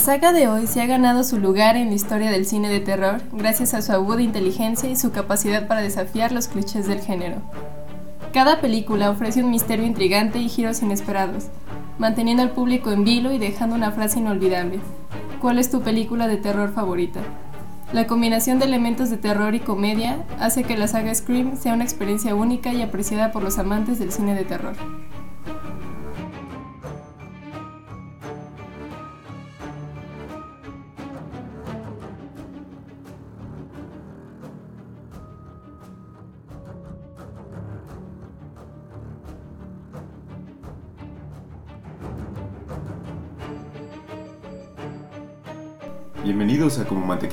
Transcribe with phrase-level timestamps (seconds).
[0.00, 2.80] La saga de hoy se ha ganado su lugar en la historia del cine de
[2.80, 7.42] terror gracias a su aguda inteligencia y su capacidad para desafiar los clichés del género.
[8.32, 11.48] Cada película ofrece un misterio intrigante y giros inesperados,
[11.98, 14.80] manteniendo al público en vilo y dejando una frase inolvidable.
[15.38, 17.20] ¿Cuál es tu película de terror favorita?
[17.92, 21.84] La combinación de elementos de terror y comedia hace que la saga Scream sea una
[21.84, 24.76] experiencia única y apreciada por los amantes del cine de terror.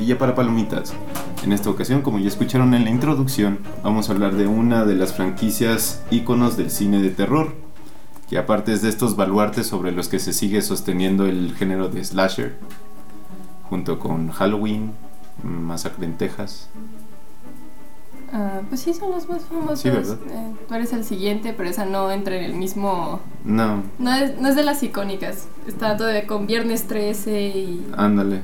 [0.07, 0.93] Mantequilla para Palomitas.
[1.43, 4.95] En esta ocasión, como ya escucharon en la introducción, vamos a hablar de una de
[4.95, 7.53] las franquicias íconos del cine de terror,
[8.29, 12.05] que aparte es de estos baluartes sobre los que se sigue sosteniendo el género de
[12.05, 12.55] slasher,
[13.69, 14.93] junto con Halloween,
[15.43, 16.69] Masacre en Texas.
[18.31, 19.79] Ah, pues sí, son los más famosos.
[19.81, 20.17] Sí, ¿verdad?
[20.29, 23.19] Eh, tú eres el siguiente, pero esa no entra en el mismo...
[23.43, 25.47] No, No es, no es de las icónicas.
[25.67, 27.87] Está todavía con Viernes 13 y...
[27.95, 28.41] ándale.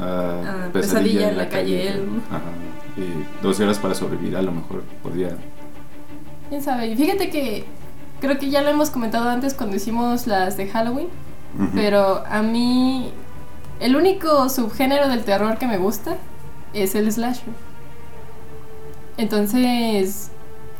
[0.00, 2.20] Ah, Pesadilla en la calle Elm.
[2.30, 2.40] Ajá.
[2.96, 5.36] Y 12 horas para sobrevivir, a lo mejor podría.
[6.48, 6.88] ¿Quién sabe?
[6.88, 7.64] Y fíjate que
[8.20, 11.08] creo que ya lo hemos comentado antes cuando hicimos las de Halloween,
[11.74, 13.10] pero a mí
[13.80, 16.16] el único subgénero del terror que me gusta
[16.72, 17.48] es el slasher.
[19.16, 20.30] Entonces,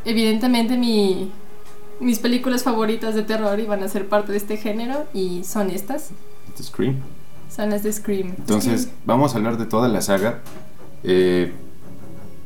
[0.05, 1.33] evidentemente mi,
[2.00, 6.11] mis películas favoritas de terror iban a ser parte de este género y son estas,
[6.56, 7.03] The Scream.
[7.55, 8.35] Son las de Scream.
[8.39, 10.41] Entonces, vamos a hablar de toda la saga.
[11.05, 11.53] Eh,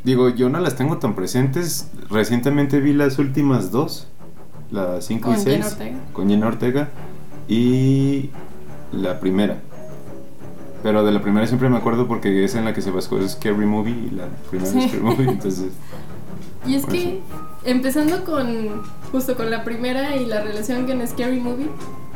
[0.04, 1.88] digo, yo no las tengo tan presentes.
[2.10, 4.08] Recientemente vi las últimas dos,
[4.70, 5.98] la 5 y Con 6, Jenna Ortega.
[6.12, 6.88] con Jenna Ortega,
[7.48, 8.30] y
[8.92, 9.58] la primera.
[10.82, 13.66] Pero de la primera siempre me acuerdo porque es en la que se basó Scary
[13.66, 14.88] Movie y la primera Sí.
[14.88, 15.28] Scary Movie.
[15.30, 15.72] Entonces,
[16.66, 17.20] Y es que,
[17.64, 21.68] empezando con justo con la primera y la relación con Scary Movie,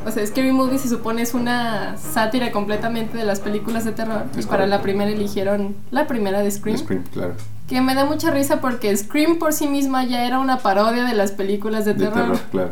[0.07, 4.25] o sea, Scary Movie se supone es una sátira completamente de las películas de terror.
[4.37, 7.35] Es y para la primera eligieron la primera de Scream, Scream, claro.
[7.69, 11.15] Que me da mucha risa porque Scream por sí misma ya era una parodia de
[11.15, 12.23] las películas de, De terror.
[12.23, 12.71] terror, claro.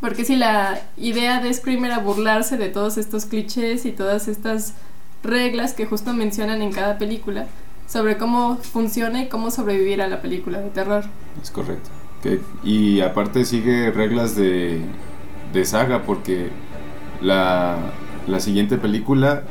[0.00, 4.74] Porque si la idea de Scream era burlarse de todos estos clichés y todas estas
[5.22, 7.46] reglas que justo mencionan en cada película
[7.88, 11.04] sobre cómo funciona y cómo sobrevivir a la película de terror.
[11.42, 11.90] Es correcto.
[12.64, 14.82] Y aparte sigue reglas de,
[15.52, 16.50] de saga porque
[17.20, 17.76] la,
[18.26, 19.42] la siguiente película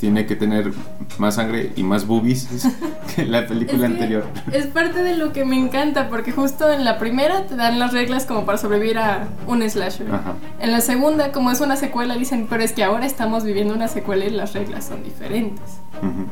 [0.00, 0.72] tiene que tener
[1.18, 2.48] más sangre y más boobies
[3.14, 4.24] que la película Es que anterior.
[4.50, 7.92] Es parte de lo que me encanta, porque justo en la primera te dan las
[7.92, 10.06] reglas como para sobrevivir a un slasher.
[10.10, 10.34] Ajá.
[10.58, 13.88] En la segunda, como es una secuela, dicen, pero es que ahora estamos viviendo una
[13.88, 15.80] secuela y las reglas son diferentes.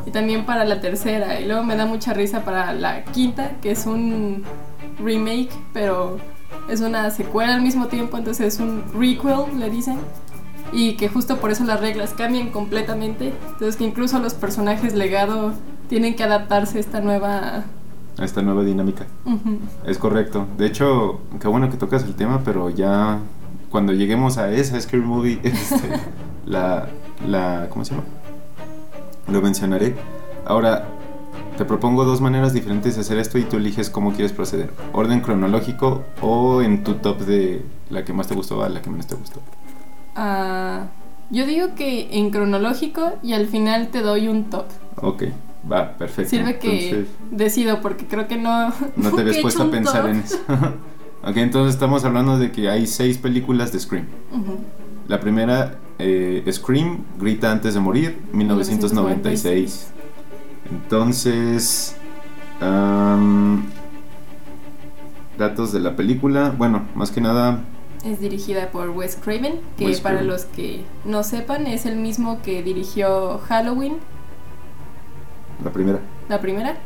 [0.07, 3.73] Y también para la tercera, y luego me da mucha risa para la quinta, que
[3.73, 4.45] es un
[4.99, 6.17] remake, pero
[6.69, 9.99] es una secuela al mismo tiempo, entonces es un requel, le dicen.
[10.73, 13.33] Y que justo por eso las reglas cambian completamente.
[13.53, 15.53] Entonces que incluso los personajes legado
[15.89, 17.65] tienen que adaptarse a esta nueva...
[18.19, 19.07] A esta nueva dinámica.
[19.25, 19.59] Ujú.
[19.87, 20.47] Es correcto.
[20.59, 23.19] De hecho, qué bueno que tocas el tema, pero ya
[23.71, 25.89] cuando lleguemos a esa Scary Movie, este,
[26.45, 26.89] la,
[27.27, 27.69] la.
[27.71, 28.07] ¿Cómo se llama?
[29.29, 29.95] Lo mencionaré.
[30.47, 30.89] Ahora,
[31.57, 35.21] te propongo dos maneras diferentes de hacer esto y tú eliges cómo quieres proceder: orden
[35.21, 39.07] cronológico o en tu top de la que más te gustó a la que menos
[39.07, 39.41] te gustó.
[40.15, 40.87] Ah,
[41.31, 44.67] yo digo que en cronológico y al final te doy un top.
[44.97, 45.25] Ok,
[45.71, 46.31] va, perfecto.
[46.31, 48.73] Sirve que Entonces, decido porque creo que no...
[48.97, 50.11] no te habías puesto a pensar top.
[50.11, 50.39] en eso.
[51.23, 54.07] ok, entonces estamos hablando de que hay seis películas de Scream.
[55.07, 59.93] La primera, eh, Scream, Grita antes de morir, 1996.
[60.71, 61.97] Entonces,
[65.39, 66.53] datos de la película.
[66.57, 67.61] Bueno, más que nada,
[68.05, 70.33] Es dirigida por Wes Craven, que Wes para Craven.
[70.33, 73.97] los que no sepan es el mismo que dirigió Halloween,
[75.65, 75.99] la primera.
[76.29, 76.77] la primera.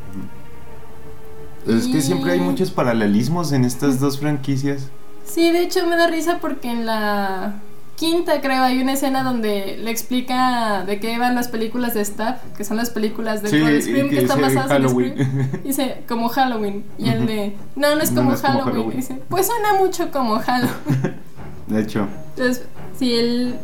[1.66, 4.88] Es que siempre hay muchos paralelismos en estas dos franquicias.
[5.24, 7.60] Sí, de hecho me da risa porque en la
[7.96, 12.36] quinta creo hay una escena donde le explica de qué van las películas de Stab,
[12.56, 15.12] que son las películas de Sí, Scream que, que están basadas en Halloween.
[15.12, 15.62] Scream.
[15.64, 17.26] Dice como Halloween y el Ujú.
[17.28, 18.74] de no, no es como no es como Halloween.
[18.74, 18.96] Halloween.
[18.96, 21.20] Dice, pues suena mucho como Halloween.
[21.68, 22.06] De hecho,
[22.36, 22.64] Entonces,
[22.98, 23.54] sí, él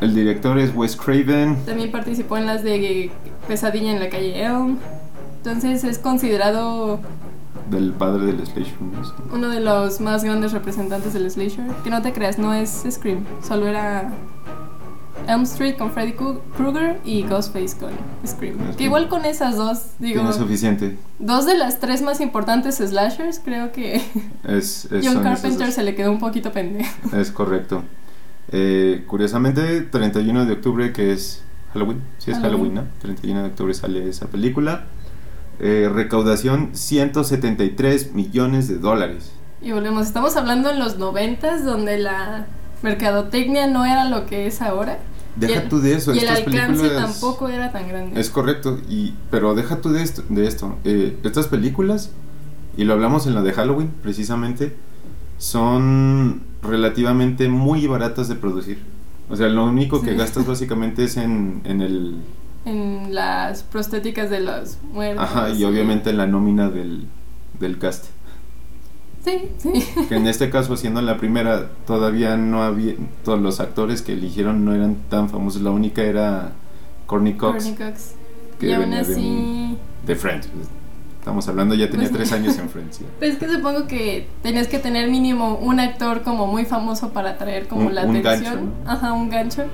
[0.00, 1.56] el director es Wes Craven.
[1.64, 3.10] también participó en las de
[3.48, 4.78] Pesadilla en la calle Elm.
[5.38, 7.00] Entonces es considerado
[7.70, 8.80] Del padre del slasher.
[8.80, 9.34] ¿no?
[9.34, 11.66] uno de los más grandes representantes del slasher.
[11.82, 14.12] Que no te creas, no es Scream, solo era
[15.28, 17.90] Elm Street con Freddy Kru- Krueger y Ghostface con
[18.24, 18.56] Scream.
[18.76, 20.96] Que igual con esas dos, digo, Tiene suficiente.
[21.18, 23.96] dos de las tres más importantes slashers, creo que
[24.44, 26.90] Es, es- John Carpenter se le quedó un poquito pendejo.
[27.16, 27.82] Es correcto.
[28.52, 31.42] Eh, curiosamente, 31 de octubre, que es
[31.72, 32.00] Halloween.
[32.18, 32.74] Sí, es Halloween, Halloween.
[32.74, 33.00] ¿no?
[33.02, 34.84] 31 de octubre sale esa película.
[35.58, 39.32] Eh, recaudación 173 millones de dólares.
[39.62, 42.46] Y volvemos, estamos hablando en los noventas, donde la
[42.82, 44.98] mercadotecnia no era lo que es ahora.
[45.36, 46.14] Deja el- tú de eso.
[46.14, 48.20] Y el estas alcance películas- tampoco era tan grande.
[48.20, 50.22] Es correcto, y, pero deja tú de esto.
[50.28, 50.76] De esto.
[50.84, 52.10] Eh, estas películas,
[52.76, 54.74] y lo hablamos en la de Halloween precisamente,
[55.38, 58.78] son relativamente muy baratas de producir.
[59.28, 60.16] O sea, lo único que Sí.
[60.16, 62.16] gastas básicamente es en, en el...
[62.66, 65.24] En las prostéticas de los muertos.
[65.24, 67.06] Ajá, y obviamente en la nómina del,
[67.60, 68.06] del cast.
[69.24, 69.70] Sí, sí.
[70.08, 72.94] Que en este caso, siendo la primera, todavía no había...
[73.24, 75.62] Todos los actores que eligieron no eran tan famosos.
[75.62, 76.52] La única era
[77.06, 78.12] Courtney Cox, Courtney Cox.
[78.60, 79.14] que y aún de, así.
[79.14, 80.48] un- de Friends.
[81.18, 83.00] Estamos hablando, ya tenía Pues- tres años en Friends.
[83.00, 83.06] ya.
[83.18, 87.30] Pues es que supongo que tenías que tener mínimo un actor como muy famoso para
[87.30, 88.54] atraer como Un- la un atención.
[88.54, 88.90] gancho, ¿no?
[88.90, 89.64] Ajá, un gancho.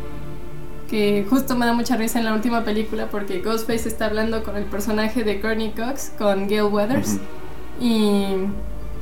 [0.92, 4.56] Que justo me da mucha risa en la última película porque Ghostface está hablando con
[4.58, 7.16] el personaje de Courtney Cox, con Gail Weathers.
[7.80, 8.26] Y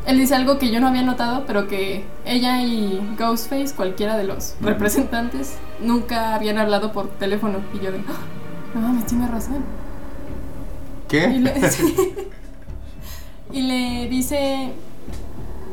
[0.07, 4.23] él dice algo que yo no había notado, pero que ella y Ghostface, cualquiera de
[4.23, 7.59] los representantes, nunca habían hablado por teléfono.
[7.75, 8.21] Y yo de, "Ah,
[8.73, 9.65] no mames, tiene razón.
[11.09, 11.27] ¿Qué?
[13.53, 14.71] Y le dice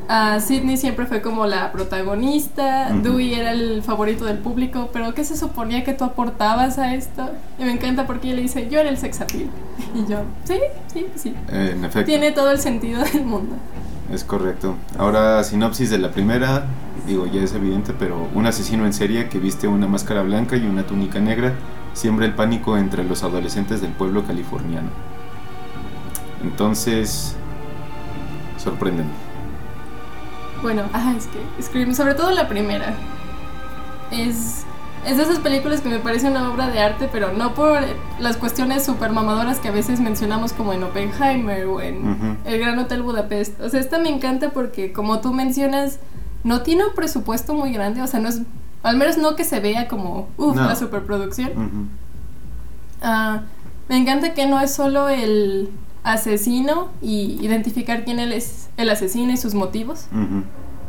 [0.10, 2.90] a Sidney siempre fue como la protagonista.
[2.92, 7.30] Dewey era el favorito del público, pero ¿qué se suponía que tú aportabas a esto?
[7.60, 9.50] Y me encanta porque ella le dice, yo era el sex appeal.
[9.96, 10.60] Y yo, sí,
[10.94, 11.34] sí, sí.
[11.50, 13.56] Eh, en efecto, Tiene todo el sentido del mundo.
[14.14, 14.76] es correcto.
[14.98, 16.66] Ahora, sinopsis de la primera,
[17.06, 20.66] digo, ya es evidente, pero un asesino en serie que viste una máscara blanca y
[20.66, 21.54] una túnica negra
[21.94, 24.90] siembra el pánico entre los adolescentes del pueblo californiano.
[26.44, 27.36] Entonces,
[28.58, 29.27] sorprendente.
[30.62, 32.94] Bueno, ah, es que Scream, sobre todo la primera,
[34.12, 34.64] es,
[35.06, 37.80] es de esas películas que me parece una obra de arte, pero no por
[38.20, 42.38] las cuestiones super mamadoras que a veces mencionamos como en Oppenheimer o en.
[42.46, 43.60] El Gran Hotel Budapest.
[43.62, 46.00] O sea, esta me encanta porque, como tú mencionas,
[46.44, 48.42] no tiene un presupuesto muy grande, o sea, no es,
[48.84, 50.66] al menos no que se vea como, uff, No.
[50.66, 51.90] la superproducción.
[53.02, 53.42] Ah,
[53.90, 55.70] me encanta que no es solo el
[56.08, 60.08] asesino y identificar quién él es el asesino y sus motivos,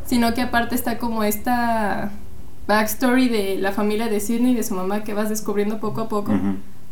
[0.06, 2.12] sino que aparte está como esta
[2.68, 6.08] backstory de la familia de Sidney y de su mamá que vas descubriendo poco a
[6.08, 6.32] poco,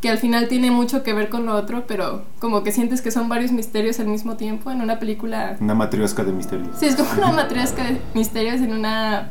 [0.00, 3.12] que al final tiene mucho que ver con lo otro, pero como que sientes que
[3.12, 5.56] son varios misterios al mismo tiempo en una película.
[5.61, 6.76] Una matriosca de misterios.
[6.80, 9.30] Sí, es como una matriosca de misterios en una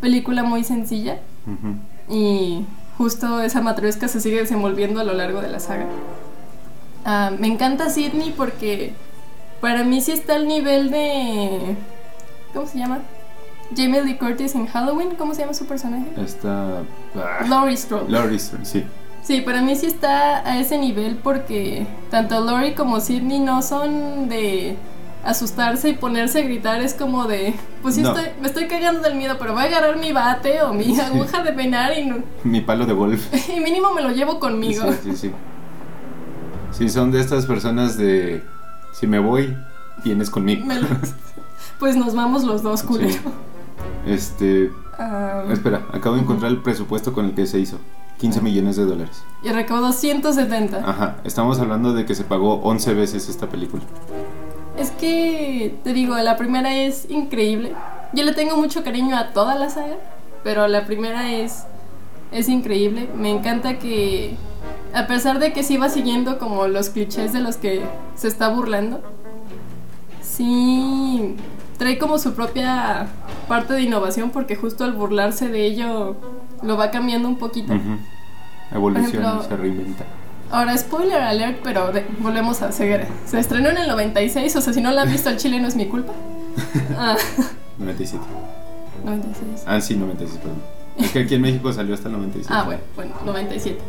[0.00, 1.20] película muy sencilla
[2.10, 2.64] y
[2.98, 5.86] justo esa matriosca se sigue desenvolviendo a lo largo de la saga.
[7.04, 8.92] Ah, me encanta Sidney porque
[9.60, 11.76] para mí sí está al nivel de...
[12.54, 13.00] ¿Cómo se llama?
[13.76, 16.06] Jamie Lee Curtis en Halloween, ¿cómo se llama su personaje?
[16.22, 16.80] Esta.
[17.16, 18.10] ah, Laurie Strode.
[18.10, 18.84] Laurie Strode, sí.
[19.22, 24.28] Sí, para mí sí está a ese nivel porque tanto Laurie como Sidney no son
[24.28, 24.76] de
[25.24, 28.08] asustarse y ponerse a gritar, es como de, pues sí No.
[28.10, 31.42] estoy, me estoy cagando del miedo, pero voy a agarrar mi bate o mi aguja
[31.44, 33.32] de peinar y, no- Mi palo de golf.
[33.56, 34.84] y mínimo me lo llevo conmigo.
[34.92, 35.32] Sí, sí, sí.
[36.72, 38.42] Sí, son de estas personas de.
[38.92, 39.56] Si me voy,
[40.04, 40.66] vienes conmigo.
[41.78, 43.10] Pues nos vamos los dos, culero.
[43.12, 43.20] Sí.
[44.06, 44.70] Este.
[44.98, 47.78] Ah, Espera, acabo de encontrar el presupuesto con el que se hizo:
[48.20, 49.22] 15 millones de dólares.
[49.42, 50.76] y recaudó 170.
[50.78, 53.82] Ajá, estamos hablando de que se pagó 11 veces esta película.
[54.78, 57.72] Es que, te digo, la primera es increíble.
[58.12, 59.96] Yo le tengo mucho cariño a toda la saga,
[60.44, 61.64] pero la primera es,
[62.30, 63.08] es increíble.
[63.16, 64.36] Me encanta que,
[64.94, 67.82] a pesar de que sí va siguiendo como los clichés de los que
[68.14, 69.02] se está burlando,
[70.22, 71.36] sí
[71.78, 73.06] trae como su propia
[73.48, 76.16] parte de innovación porque justo al burlarse de ello
[76.62, 77.72] lo va cambiando un poquito.
[77.72, 77.96] Ujú.
[78.72, 80.04] Evoluciona, ejemplo, se reinventa.
[80.50, 83.06] Ahora, spoiler alert, pero de- volvemos a ceguera.
[83.26, 85.68] Se estrenó en el 96, o sea, si no la han visto al chile no
[85.68, 86.12] es mi culpa.
[86.98, 87.16] Ah,
[87.78, 88.22] 97.
[89.04, 89.64] 96.
[89.66, 90.58] Ah, sí, 96, perdón.
[90.98, 92.54] Es que aquí en México salió hasta el 97.
[92.54, 93.80] Ah, bueno, bueno, 97.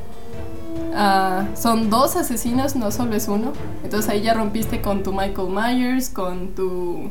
[0.96, 3.54] Ah, son dos asesinos, no solo es uno.
[3.84, 7.10] Entonces ahí ya rompiste con tu Michael Myers, con tu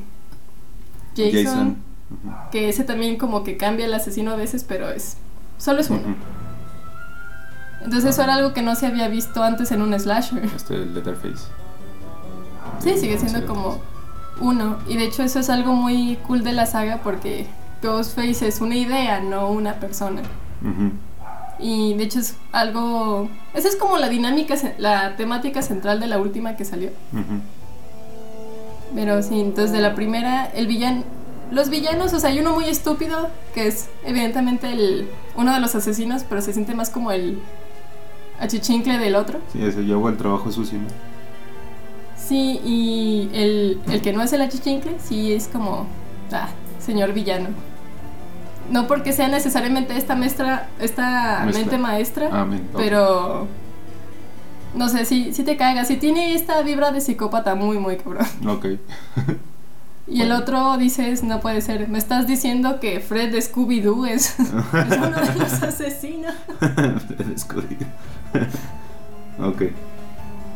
[1.16, 1.76] Jason,
[2.10, 2.32] Ujú.
[2.50, 5.16] que ese también como que cambia el asesino a veces, pero es
[5.58, 6.14] solo es uno.
[7.84, 10.44] Entonces eso era algo que no se había visto antes en un slasher.
[10.44, 11.44] Este Letterface.
[12.78, 13.78] Sí, sigue siendo como
[14.40, 14.76] uno.
[14.88, 17.46] Y de hecho eso es algo muy cool de la saga porque
[17.82, 20.22] Ghostface es una idea, no una persona.
[20.62, 20.92] Ujú.
[21.62, 23.28] Y de hecho es algo...
[23.54, 26.90] Esa es como la dinámica, la temática central de la última que salió.
[27.12, 27.40] Ujú.
[28.95, 31.04] Pero sí, entonces de la primera, el villano...
[31.52, 35.75] Los villanos, o sea, hay uno muy estúpido, que es evidentemente el, uno de los
[35.75, 37.38] asesinos, pero se siente más como el
[38.40, 39.38] achichincle del otro.
[39.52, 40.78] Sí, eso yo hago el trabajo sucio.
[40.78, 40.87] ¿no?
[42.16, 45.87] Sí, y el, el que no es el achichincle, sí es como,
[46.33, 47.50] ah, señor villano.
[48.73, 52.67] No porque sea necesariamente esta maestra, esta mente maestra, Amén.
[52.75, 53.47] Pero
[54.75, 55.88] no sé, sí, sí te cagas.
[55.88, 58.26] Sí tiene esta vibra de psicópata muy, muy cabrón.
[58.49, 58.67] Ok.
[60.09, 64.41] Y el otro dices, no puede ser, me estás diciendo que Fred de Scooby-Doo es,
[64.41, 66.35] es uno de los asesinos.
[67.26, 67.76] Descubrí.
[69.38, 69.62] ok.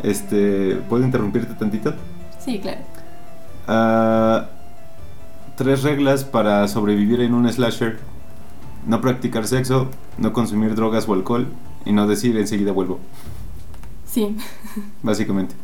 [0.03, 1.95] Este, ¿puedo interrumpirte tantito?
[2.39, 2.81] Sí, claro.
[3.69, 4.47] Ah,
[5.57, 7.99] tres reglas para sobrevivir en un slasher.
[8.87, 11.49] No practicar sexo, no consumir drogas o alcohol
[11.85, 13.01] y no decir enseguida vuelvo,
[14.07, 14.37] Sí.
[15.03, 15.55] básicamente.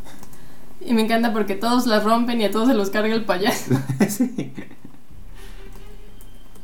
[0.81, 3.75] Y me encanta porque todos las rompen y a todos se los carga el payaso.
[4.09, 4.53] Sí.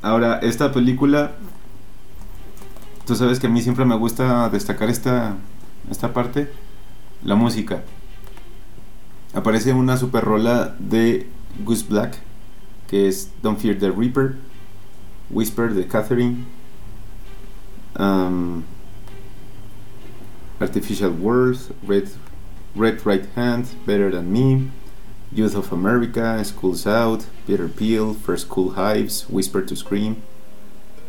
[0.03, 1.33] Ahora, esta película,
[3.07, 5.35] tú sabes que a mí siempre me gusta destacar esta,
[5.91, 6.51] esta parte,
[7.23, 7.83] la música.
[9.35, 11.29] Aparece una super rola de
[11.65, 12.17] Goose Black,
[12.89, 14.37] que es Don't Fear the Reaper,
[15.31, 16.47] Whisper de Catherine,
[17.97, 18.65] um,
[20.61, 22.11] Artificial Words, Red,
[22.75, 24.71] Red Right Hand, Better Than Me,
[25.31, 30.23] Youth of America, Schools Out, Peter Peel, First School Hives, Whisper to Scream,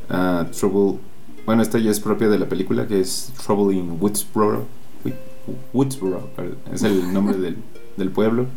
[0.10, 1.00] uh, Trouble.
[1.46, 4.68] Bueno, esta ya es propia de la película, que es Trouble in Woodsboro.
[5.74, 6.30] Woodsboro,
[6.72, 7.58] es el nombre del,
[7.98, 8.48] del pueblo.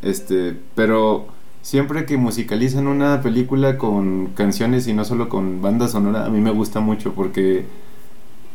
[0.00, 1.26] Este, pero
[1.68, 6.40] siempre que musicalizan una película con canciones y no solo con banda sonora, a mí
[6.40, 7.66] me gusta mucho porque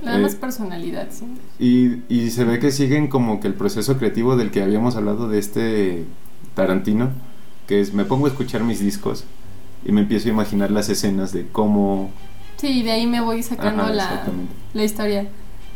[0.04, 1.26] Le da Eh, más personalidad, sí.
[1.60, 5.30] y, y se ve que siguen como que el proceso creativo del que habíamos hablado
[5.30, 6.06] de este
[6.56, 7.10] Tarantino,
[7.68, 9.26] que es me pongo a escuchar mis discos
[9.86, 12.10] y me empiezo a imaginar las escenas de cómo...
[12.58, 14.24] Sí, de ahí me voy sacando Ajá, la,
[14.74, 15.28] la historia.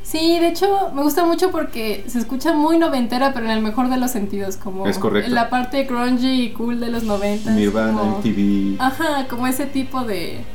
[0.10, 3.90] Sí, de hecho me gusta mucho porque se escucha muy noventera, pero en el mejor
[3.90, 5.28] de los sentidos, como Es correcto.
[5.28, 7.54] en la parte grungy y cool de los noventas.
[7.54, 8.78] Nirvana, como- MTV...
[8.82, 10.46] Ajá, como ese tipo de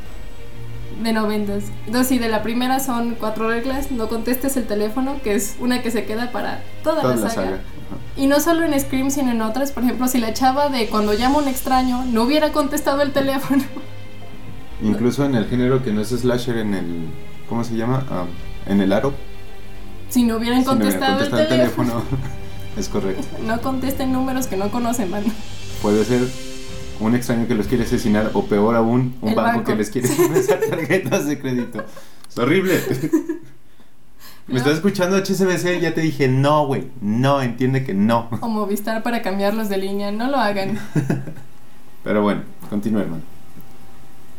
[1.03, 1.65] de noventas.
[1.87, 5.83] Entonces, sí, de la primera son cuatro reglas, no contestes el teléfono, que es una
[5.83, 7.59] que se queda para toda, toda la la saga.
[8.17, 9.73] Y no solo en Scream, sino en otras.
[9.73, 13.63] Por ejemplo, si la chava de cuando llama un extraño no hubiera contestado el teléfono.
[14.83, 16.87] Incluso en el género que no es slasher, en el...
[17.49, 18.07] ¿Cómo se llama?
[18.11, 18.25] Ah,
[18.67, 19.13] en el aro.
[20.13, 22.03] Si no hubieran si no hubiera contestado el contestado teléfono.
[22.77, 23.25] es correcto.
[23.47, 25.25] No contesten números que no conocen, man.
[25.81, 26.23] Puede ser
[27.01, 29.65] un extraño que los quiere asesinar o peor aún, un banco, banco.
[29.65, 31.85] que les quiere ingresar tarjetas de crédito.
[32.29, 32.79] Es horrible.
[34.47, 34.59] Me No.
[34.59, 36.89] estás escuchando HSBC, ya te dije no, güey.
[37.01, 38.29] No, entiende que no.
[38.41, 40.13] O Movistar para cambiarlos de línea.
[40.13, 40.79] No lo hagan.
[42.05, 43.23] Pero bueno, continúa, hermano.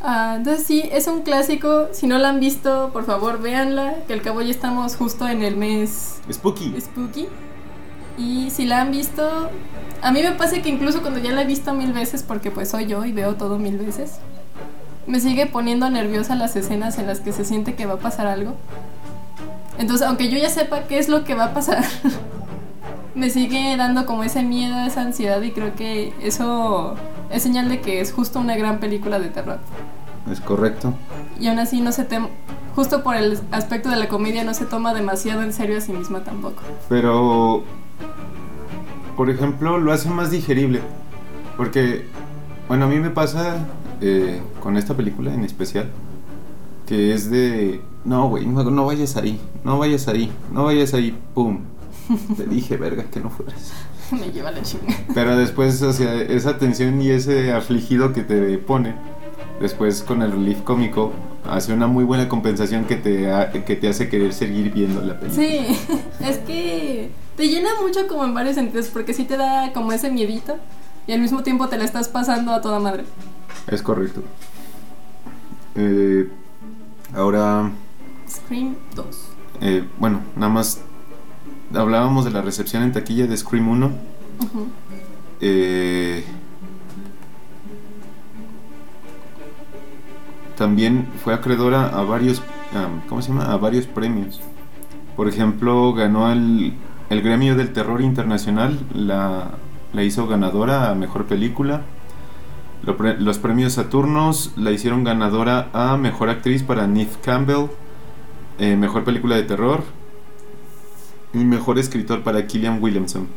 [0.05, 1.88] Ah, entonces sí, es un clásico.
[1.93, 3.95] Si no la han visto, por favor, véanla.
[4.05, 6.75] Que al cabo ya estamos justo en el mes Spooky.
[6.79, 7.27] spooky.
[8.17, 9.50] Y si la han visto,
[10.01, 12.69] a mí me pasa que incluso cuando ya la he visto mil veces, porque pues
[12.69, 14.19] soy yo y veo todo mil veces,
[15.07, 18.27] me sigue poniendo nerviosa las escenas en las que se siente que va a pasar
[18.27, 18.55] algo.
[19.79, 21.83] Entonces, aunque yo ya sepa qué es lo que va a pasar,
[23.15, 26.95] me sigue dando como ese miedo, esa ansiedad y creo que eso
[27.31, 29.60] es señal de que es justo una gran película de terror.
[30.31, 30.93] Es correcto.
[31.39, 32.27] Y aún así no se tem
[32.75, 35.93] justo por el aspecto de la comedia no se toma demasiado en serio a sí
[35.93, 36.61] misma tampoco.
[36.89, 37.63] Pero,
[39.15, 40.81] por ejemplo, lo hace más digerible.
[41.57, 42.05] Porque,
[42.67, 43.57] bueno, a mí me pasa
[44.01, 45.89] eh, con esta película en especial,
[46.87, 51.15] que es de, no, güey, no, no vayas ahí, no vayas ahí, no vayas ahí,
[51.33, 51.59] pum.
[52.37, 53.71] Te dije, verga, que no fueras.
[54.11, 54.95] me lleva la chinga.
[55.13, 58.95] Pero después, o sea, esa tensión y ese afligido que te pone,
[59.59, 61.12] después con el relief cómico
[61.50, 65.19] hace una muy buena compensación que te, ha- que te hace querer seguir viendo la
[65.19, 65.43] película.
[65.45, 65.79] Sí,
[66.25, 70.09] es que te llena mucho como en varios sentidos, porque sí te da como ese
[70.12, 70.55] miedito
[71.07, 73.03] y al mismo tiempo te la estás pasando a toda madre.
[73.67, 74.21] Es correcto.
[75.75, 76.29] Eh,
[77.15, 77.71] ahora,
[78.29, 79.05] Scream 2.
[79.62, 80.79] eh, bueno, nada más
[81.73, 83.85] hablábamos de la recepción en taquilla de Scream 1.
[83.88, 84.67] Ujú.
[85.41, 86.23] Eh,
[90.63, 92.41] también fue acreedora a varios,
[93.10, 93.51] ¿cómo se llama?
[93.51, 94.39] A varios premios.
[95.17, 96.74] Por ejemplo, ganó el,
[97.10, 99.55] el Gremio del Terror Internacional, la,
[99.91, 101.82] la hizo ganadora a Mejor Película.
[103.20, 107.65] Los premios Saturnos la hicieron ganadora a Mejor Actriz para Neve Campbell,
[108.58, 109.84] eh, Mejor Película de Terror
[111.34, 113.27] y Mejor Escritor para Killian Williamson.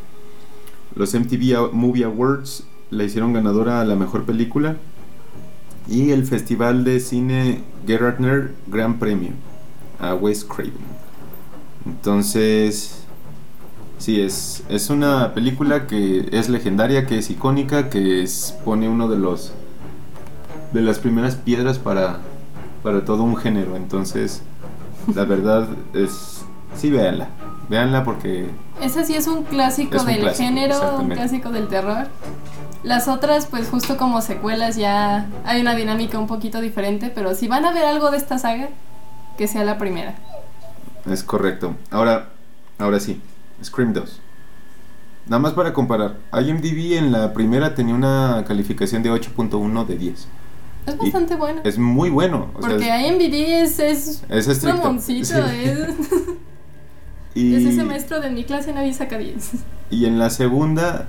[0.95, 4.76] Los MTV Movie Awards la hicieron ganadora a la mejor película.
[5.88, 9.30] Y el Festival de Cine Gerardner Gran Premio
[10.00, 10.72] a Wes Craven.
[11.84, 13.02] Entonces,
[13.98, 19.08] sí, es, es una película que es legendaria, que es icónica, que es, pone uno
[19.08, 19.52] de los
[20.72, 22.18] de las primeras piedras para,
[22.82, 23.76] para todo un género.
[23.76, 24.42] Entonces,
[25.14, 27.28] la verdad es, sí, véanla.
[27.68, 28.46] Véanla porque
[28.80, 32.06] Ese sí es un clásico Es un del clásico, género, un clásico del terror.
[32.86, 37.48] Las otras, pues justo como secuelas ya hay una dinámica un poquito diferente, pero si
[37.48, 38.68] van a ver algo de esta saga,
[39.36, 40.14] que sea la primera.
[41.10, 41.74] Es correcto.
[41.90, 42.28] Ahora,
[42.78, 43.20] ahora sí,
[43.60, 44.20] Scream 2.
[45.26, 46.14] Nada más para comparar.
[46.32, 50.28] IMDb en la primera tenía una calificación de 8.1 de 10.
[50.86, 51.62] Es bastante bueno.
[51.64, 52.52] Es muy bueno.
[52.54, 54.96] o sea, Porque es, IMDb es, es es estricto.
[55.00, 55.22] Sí.
[55.22, 55.34] es,
[57.34, 59.54] Y, es ese maestro de mi clase nadie saca 10.
[59.90, 61.08] y en la segunda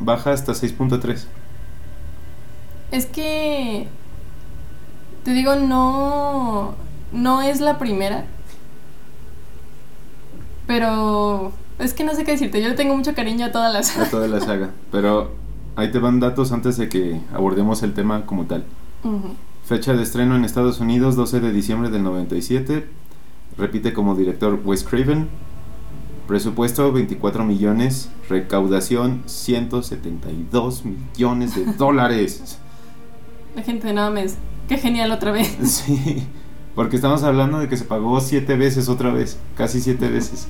[0.00, 1.24] baja hasta 6.3.
[2.90, 3.88] Es que
[5.24, 6.74] te digo, no
[7.12, 8.24] no es la primera.
[10.66, 13.96] Pero es que no sé qué decirte, yo le tengo mucho cariño a todas las
[13.96, 14.70] A toda la saga.
[14.92, 15.32] Pero
[15.76, 18.64] ahí te van datos antes de que abordemos el tema como tal.
[19.64, 22.86] Fecha de estreno en Estados Unidos, 12 de diciembre del 97.
[23.56, 25.28] Repite como director Wes Craven.
[26.28, 28.10] Presupuesto 24 millones.
[28.28, 32.58] Recaudación 172 millones de dólares.
[33.56, 34.36] La gente no mames,
[34.68, 35.56] qué genial otra vez.
[35.64, 36.22] Sí,
[36.74, 39.38] porque estamos hablando de que se pagó 7 veces otra vez.
[39.56, 40.48] Casi 7 veces.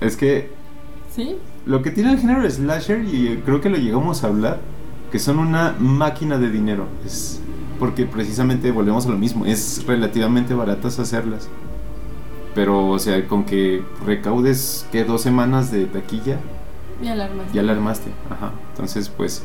[0.00, 0.50] Es que
[1.14, 1.36] ¿Sí?
[1.66, 4.60] lo que tiene el género slasher, y creo que lo llegamos a hablar,
[5.12, 6.86] que son una máquina de dinero.
[7.04, 7.40] Es
[7.78, 11.48] porque precisamente volvemos a lo mismo, es relativamente baratas hacerlas.
[12.54, 16.38] Pero, o sea, con que recaudes que dos semanas de taquilla,
[17.02, 17.14] ya
[17.62, 18.10] la armaste.
[18.28, 18.52] Ajá.
[18.72, 19.42] Entonces, pues,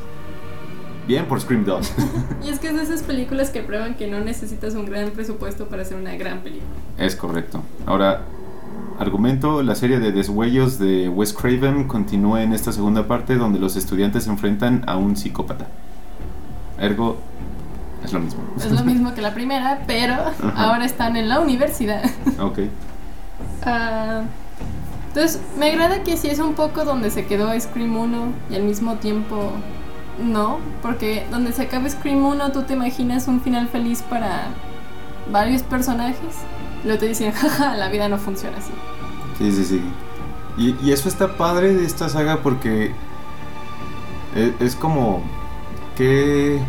[1.07, 1.93] bien por Scream 2.
[2.43, 5.67] Y es que es de esas películas que prueban que no necesitas un gran presupuesto
[5.67, 6.69] para hacer una gran película.
[6.97, 7.61] es correcto.
[7.85, 8.21] Ahora,
[8.99, 13.75] argumento, la serie de deshuellos de Wes Craven continúa en esta segunda parte donde los
[13.75, 15.67] estudiantes se enfrentan a un psicópata.
[16.79, 17.17] Ergo,
[18.03, 18.41] es lo mismo.
[18.57, 20.15] Es lo mismo que la primera, pero
[20.55, 22.03] ahora están en la universidad.
[22.39, 22.59] ok.
[23.65, 24.23] Ah,
[25.08, 28.63] entonces, me agrada que sí es un poco donde se quedó Scream 1 y al
[28.63, 29.51] mismo tiempo
[30.21, 34.47] no, porque donde se acaba Scream 1 tú te imaginas un final feliz para
[35.32, 36.36] varios personajes.
[36.84, 38.71] Luego te dicen, jaja, la vida no funciona así.
[39.38, 39.82] Sí, sí, sí.
[40.58, 42.91] Y, y eso está padre de esta saga porque
[44.36, 45.23] es, es como
[45.97, 46.60] que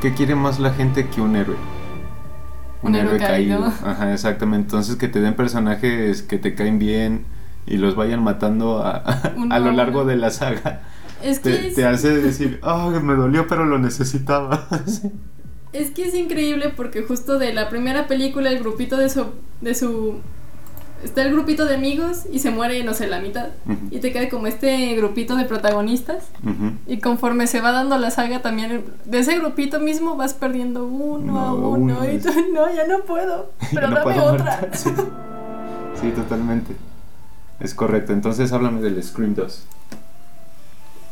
[0.00, 1.56] ¿qué quiere más la gente que un héroe?
[2.82, 3.64] Un héroe caído.
[3.64, 4.66] Ajá, exactamente.
[4.66, 7.24] Entonces que te den personajes que te caen bien
[7.66, 8.96] y los vayan matando a,
[9.50, 10.82] a, lo largo de la saga.
[11.22, 14.68] Es que Te, es, te hace decir, ah, me dolió pero lo necesitaba.
[15.72, 19.26] Es que es increíble porque justo de la primera película el grupito de su
[19.60, 20.20] de su
[21.04, 23.48] está el grupito de amigos y se muere, no sé, la mitad.
[23.90, 26.24] Y te queda como este grupito de protagonistas.
[26.86, 31.40] Y conforme se va dando la saga también, de ese grupito mismo vas perdiendo uno
[31.40, 31.98] a No, uno.
[32.00, 33.50] uno y es- tú, no, ya no puedo.
[33.74, 34.60] Pero no dame otra.
[34.74, 36.74] Sí, totalmente.
[37.60, 38.12] Es correcto.
[38.12, 39.64] Entonces háblame del Scream 2.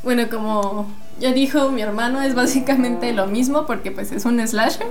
[0.05, 0.87] Bueno, como
[1.21, 4.87] ya dijo mi hermano, es básicamente lo mismo porque pues es un slasher.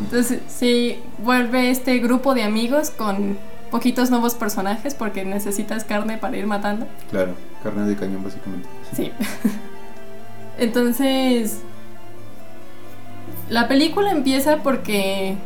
[0.00, 3.38] Entonces sí, vuelve este grupo de amigos con
[3.70, 6.86] poquitos nuevos personajes porque necesitas carne para ir matando.
[7.10, 8.68] Claro, carne de cañón básicamente.
[8.94, 9.12] Sí.
[10.58, 11.60] Entonces,
[13.48, 15.36] la película empieza porque,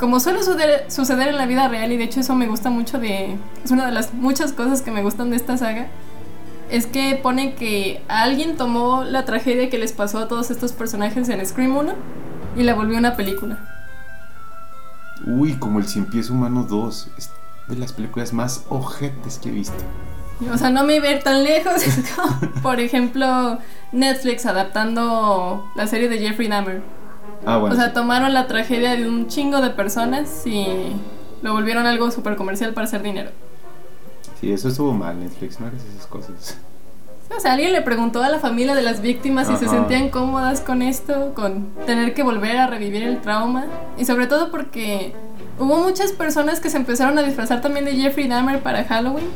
[0.00, 2.98] como suele suceder, suceder en la vida real, y de hecho eso me gusta mucho
[2.98, 3.36] de...
[3.64, 5.88] Es una de las muchas cosas que me gustan de esta saga,
[6.70, 11.28] es que pone que alguien tomó la tragedia que les pasó a todos estos personajes
[11.28, 11.94] en Scream 1
[12.56, 13.58] y la volvió una película.
[15.26, 17.10] Uy, como el Cien Pies Humano 2.
[17.68, 19.82] De las películas más ojetes que he visto.
[20.52, 21.82] O sea, no me iba a ir tan lejos.
[22.62, 23.58] Por ejemplo,
[23.92, 26.82] Netflix adaptando la serie de Jeffrey Dahmer.
[27.46, 27.74] Ah, bueno.
[27.74, 27.94] O sea, sí.
[27.94, 30.66] tomaron la tragedia de un chingo de personas y
[31.42, 33.30] lo volvieron algo súper comercial para hacer dinero.
[34.40, 35.60] Sí, eso estuvo mal, Netflix.
[35.60, 36.58] No hagas esas cosas.
[37.34, 39.76] O sea, alguien le preguntó a la familia de las víctimas si se Ajá.
[39.76, 43.64] sentían cómodas con esto, con tener que volver a revivir el trauma.
[43.96, 45.14] Y sobre todo porque
[45.58, 49.26] hubo muchas personas que se empezaron a disfrazar también de Jeffrey Dahmer para Halloween.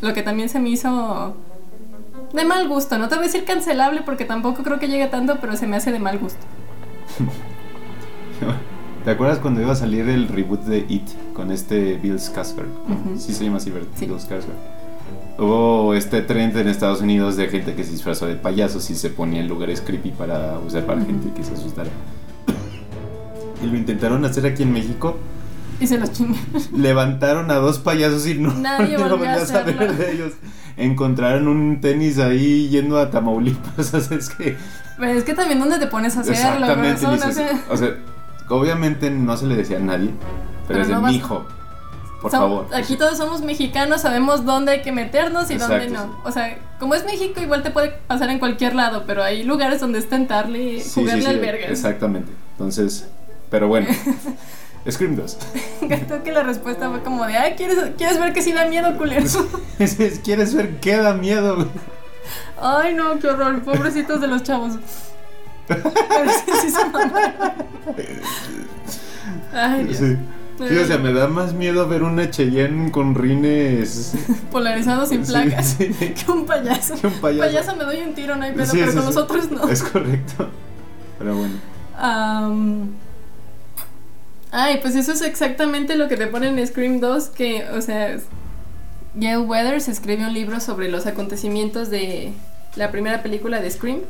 [0.00, 1.34] Lo que también se me hizo
[2.32, 2.98] de mal gusto.
[2.98, 5.76] No te voy a decir cancelable porque tampoco creo que llegue tanto, pero se me
[5.76, 6.40] hace de mal gusto.
[9.04, 12.68] ¿Te acuerdas cuando iba a salir el reboot de It con este Bill Skarsgård?
[12.88, 13.18] Ujú.
[13.18, 13.72] Sí se llama así.
[13.94, 14.06] Sí.
[14.06, 14.78] Bill Skarsgård.
[15.38, 19.08] Hubo este trend en Estados Unidos de gente que se disfrazó de payasos y se
[19.08, 21.90] ponía en lugares creepy para usar para gente que se asustara.
[23.62, 25.16] Y lo intentaron hacer aquí en México.
[25.80, 26.40] Y se los chingan.
[26.74, 30.32] Levantaron a dos payasos y no, Nadie no volvió a saber de ellos.
[30.76, 33.94] Encontraron un tenis ahí yendo a Tamaulipas.
[33.94, 34.56] O sea, es que.
[34.98, 37.28] Pero es que también dónde te pones a hacerlo, Exactamente, corazón?
[37.28, 37.94] dices, O sea, o sea,
[38.48, 40.10] obviamente no se le decía a nadie,
[40.66, 41.44] pero, Pero es de no mi hijo.
[42.20, 42.66] Por Som- favor.
[42.74, 46.12] Aquí todos somos mexicanos, sabemos dónde hay que meternos y dónde Exacto, no.
[46.14, 46.18] sí.
[46.24, 49.80] O sea, como es México, igual te puede pasar en cualquier lado, pero hay lugares
[49.80, 51.44] donde es tentarle, Sí, jugarle sí, al.
[51.70, 52.32] Exactamente.
[52.52, 53.06] Entonces,
[53.50, 53.86] pero bueno.
[54.90, 55.38] Scream 2.
[56.06, 58.96] Creo que la respuesta fue como de, ay, ¿quieres, ¿quieres ver que sí da miedo,
[58.96, 59.24] culero?
[59.78, 61.68] Es- es- ¿Quieres ver qué da miedo?
[62.60, 64.74] ay, no, qué horror, pobrecitos de los chavos.
[65.66, 67.52] Pero sí, sí se mamaron.
[69.52, 69.96] Ay, Dios.
[69.98, 70.16] Sí.
[70.68, 74.14] Sí, o sea, me da más miedo ver una Cheyenne con rines.
[74.50, 75.76] Polarizado sin placas.
[75.78, 75.86] sí.
[75.94, 76.94] Que un payaso.
[76.96, 77.76] Que un payaso.
[77.76, 79.06] me doy un tiro, no hay pedo, Sí, pero con sí.
[79.06, 79.68] nosotros no.
[79.68, 80.48] Es correcto.
[81.20, 81.54] Pero bueno.
[81.96, 82.90] Am,
[84.50, 88.16] Ay, pues eso es exactamente lo que te pone en Scream 2, que, o sea,
[89.14, 92.32] Gail Weathers escribe un libro sobre los acontecimientos de
[92.76, 94.00] la primera película de Scream,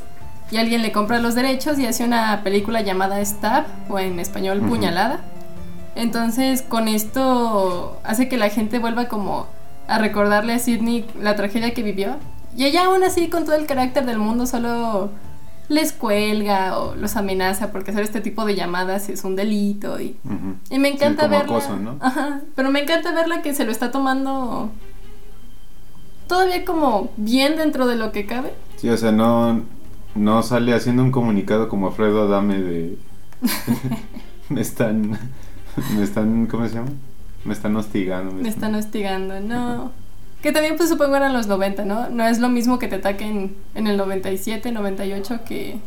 [0.51, 4.61] y alguien le compra los derechos y hace una película llamada Stab, o en español.
[4.61, 5.20] Puñalada.
[5.94, 9.46] Entonces, con esto hace que la gente vuelva como
[9.88, 12.16] a recordarle a Sidney la tragedia que vivió.
[12.57, 15.11] Y ella aún así, con todo el carácter del mundo, solo
[15.68, 20.16] les cuelga o los amenaza porque hacer este tipo de llamadas es un delito y,
[20.70, 21.57] y me encanta como verla.
[21.57, 21.96] acoso, ¿no?
[22.00, 24.70] Ajá, pero me encanta verla que se lo está tomando
[26.26, 28.54] todavía como bien dentro de lo que cabe.
[28.76, 29.62] Sí, o sea, no,
[30.14, 32.98] no sale haciendo un comunicado como Alfredo Adame de...
[34.48, 35.18] me están...
[35.96, 36.46] Me están...
[36.46, 36.90] ¿Cómo se llama?
[37.44, 38.35] Me están hostigando.
[38.35, 39.92] Me están hostigando, no.
[40.42, 42.09] Que también pues supongo eran los 90, ¿no?
[42.11, 45.79] No es lo mismo que te ataquen en el 97, 98 que,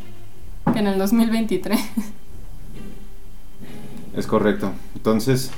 [0.73, 1.79] que en el 2023.
[4.15, 4.71] Es correcto.
[4.95, 5.51] Entonces,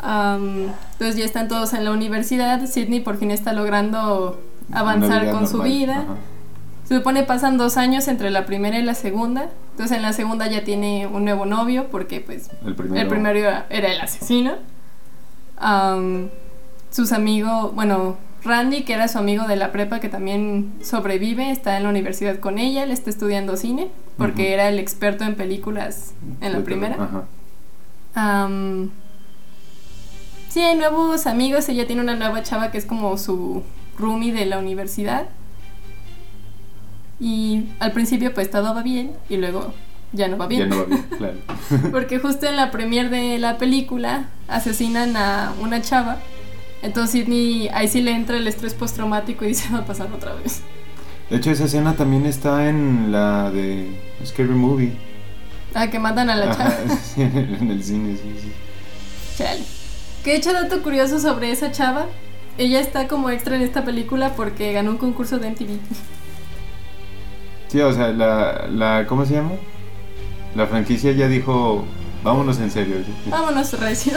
[0.00, 2.64] Am, entonces ya están todos en la universidad.
[2.66, 4.40] Sidney por fin está logrando
[4.72, 5.98] avanzar con su vida.
[6.02, 6.14] Ajá.
[6.88, 9.50] Se supone pasan dos años entre la primera y la segunda.
[9.72, 13.02] Entonces en la segunda ya tiene un nuevo novio porque pues El primero.
[13.02, 13.38] el primero
[13.68, 14.52] era el asesino.
[15.58, 16.30] Am,
[16.90, 21.76] sus amigos, bueno, Randy, que era su amigo de la prepa que también sobrevive, está
[21.76, 26.12] en la universidad con ella, él está estudiando cine porque era el experto en películas
[26.40, 26.96] en la Sí, primera.
[28.14, 28.48] Ajá.
[30.48, 31.68] Sí, hay nuevos amigos.
[31.68, 33.62] Ella tiene una nueva chava que es como su
[33.98, 35.26] roomie de la universidad.
[37.20, 39.72] Y al principio pues todo va bien y luego
[40.12, 40.62] ya no va bien.
[40.62, 41.36] Ya no va bien, claro.
[41.90, 46.18] Porque justo en la premier de la película asesinan a una chava.
[46.82, 50.34] Entonces Sidney ahí sí le entra el estrés postraumático y dice va a pasar otra
[50.34, 50.62] vez.
[51.30, 53.86] De hecho, esa escena también está en la de
[54.24, 54.92] Scary Movie.
[55.74, 56.74] Ah, que matan a la chava.
[57.16, 58.52] en el cine, sí, sí.
[59.36, 59.62] Chale.
[60.24, 62.06] Que hecho, dato curioso sobre esa chava.
[62.56, 65.78] Ella está como extra en esta película porque ganó un concurso de MTV.
[67.68, 69.06] Sí, o sea, la, la.
[69.06, 69.52] ¿Cómo se llama?
[70.56, 71.84] La franquicia ya dijo.
[72.24, 72.96] Vámonos en serio.
[73.26, 74.14] Vámonos, recio.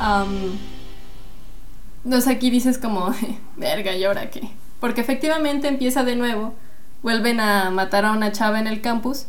[0.00, 0.58] Am,
[2.20, 3.14] sé, aquí dices como,
[3.56, 4.50] verga, ¿y ahora qué?
[4.80, 6.54] Porque efectivamente empieza de nuevo.
[7.02, 9.26] Vuelven a matar a una chava en el campus.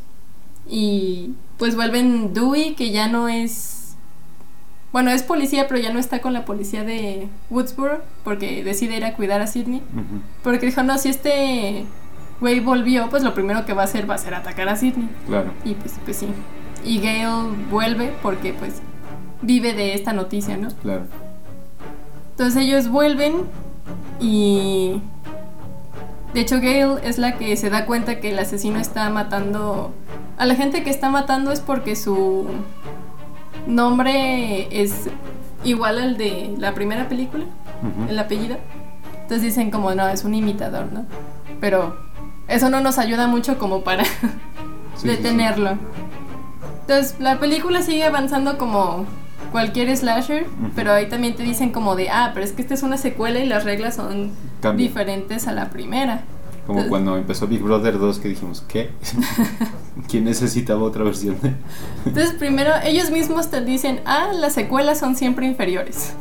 [0.68, 3.96] Y pues vuelven Dewey, que ya no es.
[4.92, 8.02] Bueno, es policía, pero ya no está con la policía de Woodsboro.
[8.24, 9.82] Porque decide ir a cuidar a Sidney.
[10.44, 11.86] Porque dijo, no, si este
[12.40, 15.10] güey volvió, pues lo primero que va a hacer va a ser atacar a Sidney.
[15.28, 15.52] Claro.
[15.64, 16.28] Y pues, pues sí.
[16.84, 18.82] Y Gail vuelve porque pues
[19.42, 20.70] vive de esta noticia, ¿no?
[20.82, 21.06] Claro.
[22.42, 23.44] Entonces ellos vuelven
[24.20, 25.00] y
[26.34, 29.94] De hecho, Gail es la que se da cuenta que el asesino está matando...
[30.40, 32.48] A la gente que está matando es porque su
[33.68, 35.08] nombre es
[35.64, 37.46] igual al de la primera película,
[38.10, 38.58] el apellido.
[39.22, 41.06] Entonces dicen como, no, es un imitador, ¿no?
[41.60, 41.96] Pero
[42.48, 44.12] eso no nos ayuda mucho como para Sí,
[44.96, 45.08] sí, sí.
[45.10, 45.78] detenerlo.
[46.80, 49.06] Entonces, la película sigue avanzando como
[49.52, 50.72] cualquier slasher, Ujú.
[50.76, 53.40] pero ahí también te dicen como de, ah, pero es que esta es una secuela
[53.40, 54.88] y las reglas son Cambia.
[54.88, 56.22] diferentes a la primera.
[56.68, 58.92] Como Entonces- cuando empezó Big Brother 2 que dijimos, ¿qué?
[60.08, 61.38] ¿Quién necesitaba otra versión?
[62.06, 66.14] Entonces, primero, ellos mismos te dicen, ah, las secuelas son siempre inferiores.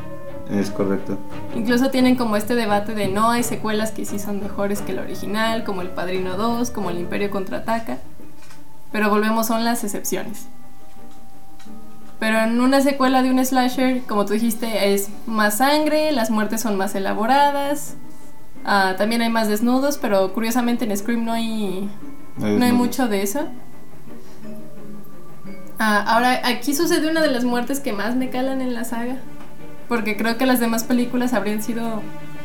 [0.50, 1.18] es correcto.
[1.54, 5.02] Incluso tienen como este debate de no hay secuelas que sí son mejores que la
[5.02, 7.98] original, como El Padrino 2, como El Imperio Contraataca.
[8.90, 10.46] Pero volvemos, son las excepciones.
[12.22, 16.60] Pero en una secuela de un slasher, como tú dijiste, es más sangre, las muertes
[16.60, 17.96] son más elaboradas,
[18.64, 21.90] ah, también hay más desnudos, pero curiosamente en Scream no hay,
[22.36, 23.48] no hay mucho de eso.
[25.80, 29.16] Ah, ahora, aquí sucede una de las muertes que más me calan en la saga.
[29.88, 32.02] Porque creo que las demás películas habrían sido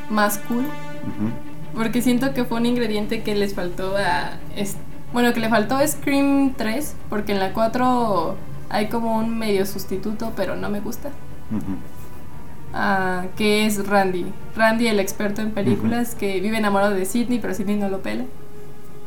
[0.10, 0.66] más cool.
[0.66, 1.76] Ujú.
[1.76, 4.40] Porque siento que fue un ingrediente que les faltó a.
[5.13, 6.96] bueno, que le faltó a Scream 3.
[7.12, 8.36] Porque en la 4
[8.69, 11.10] hay como un medio sustituto, pero no me gusta.
[11.51, 11.77] Ujú.
[12.73, 14.25] Ah, que es Randy.
[14.56, 18.25] Randy, el experto en películas, que vive enamorado de Sidney, pero Sidney no lo pela.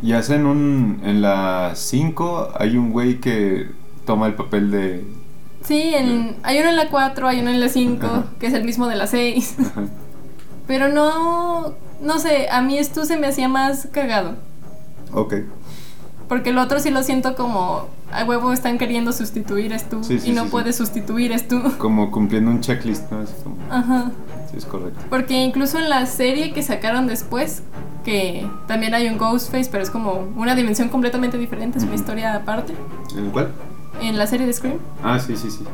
[0.03, 1.01] Y hacen un.
[1.05, 3.71] En la 5 hay un güey que
[4.07, 5.05] toma el papel de.
[5.63, 8.25] Sí, en- hay uno en la 4, hay uno en la 5, Ajá.
[8.41, 9.57] que es el mismo de la 6.
[9.61, 9.83] Ajá.
[10.67, 14.37] Pero no, no sé, a mí esto se me hacía más cagado.
[15.13, 15.35] ok.
[16.31, 20.21] Porque el otro sí lo siento como, a huevo están queriendo sustituir es tú Sí,
[20.21, 21.61] sí, y no sí, puedes sustituir es tú.
[21.79, 23.19] Como cumpliendo un checklist, ¿no?
[23.19, 24.13] Así como- Ajá.
[24.49, 25.01] sí, es correcto.
[25.11, 27.65] Porque incluso en la serie que sacaron después,
[28.05, 32.33] que también hay un Ghostface, pero es como una dimensión completamente diferente, es una historia
[32.37, 32.75] aparte.
[33.19, 33.49] ¿En el cual?
[34.01, 35.65] En la serie de Scream Ah, sí, sí, sí.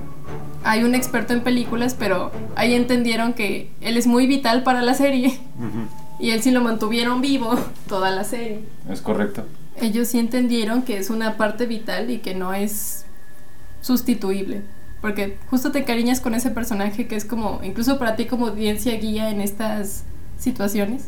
[0.64, 4.94] hay un experto en películas, pero ahí entendieron que él es muy vital para la
[4.94, 5.38] serie
[6.18, 7.56] y él sí lo mantuvieron vivo
[7.90, 8.60] toda la serie.
[8.90, 9.44] Es correcto.
[9.80, 13.04] Ellos sí entendieron que es una parte vital y que no es
[13.80, 14.62] sustituible.
[15.00, 18.94] Porque justo te cariñas con ese personaje que es como, incluso para ti como audiencia
[18.96, 20.04] guía en estas
[20.38, 21.04] situaciones.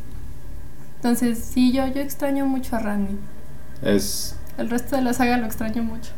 [0.97, 3.19] Entonces, sí, yo, yo extraño mucho a Randy.
[3.83, 6.11] Es El resto de la saga lo extraño mucho.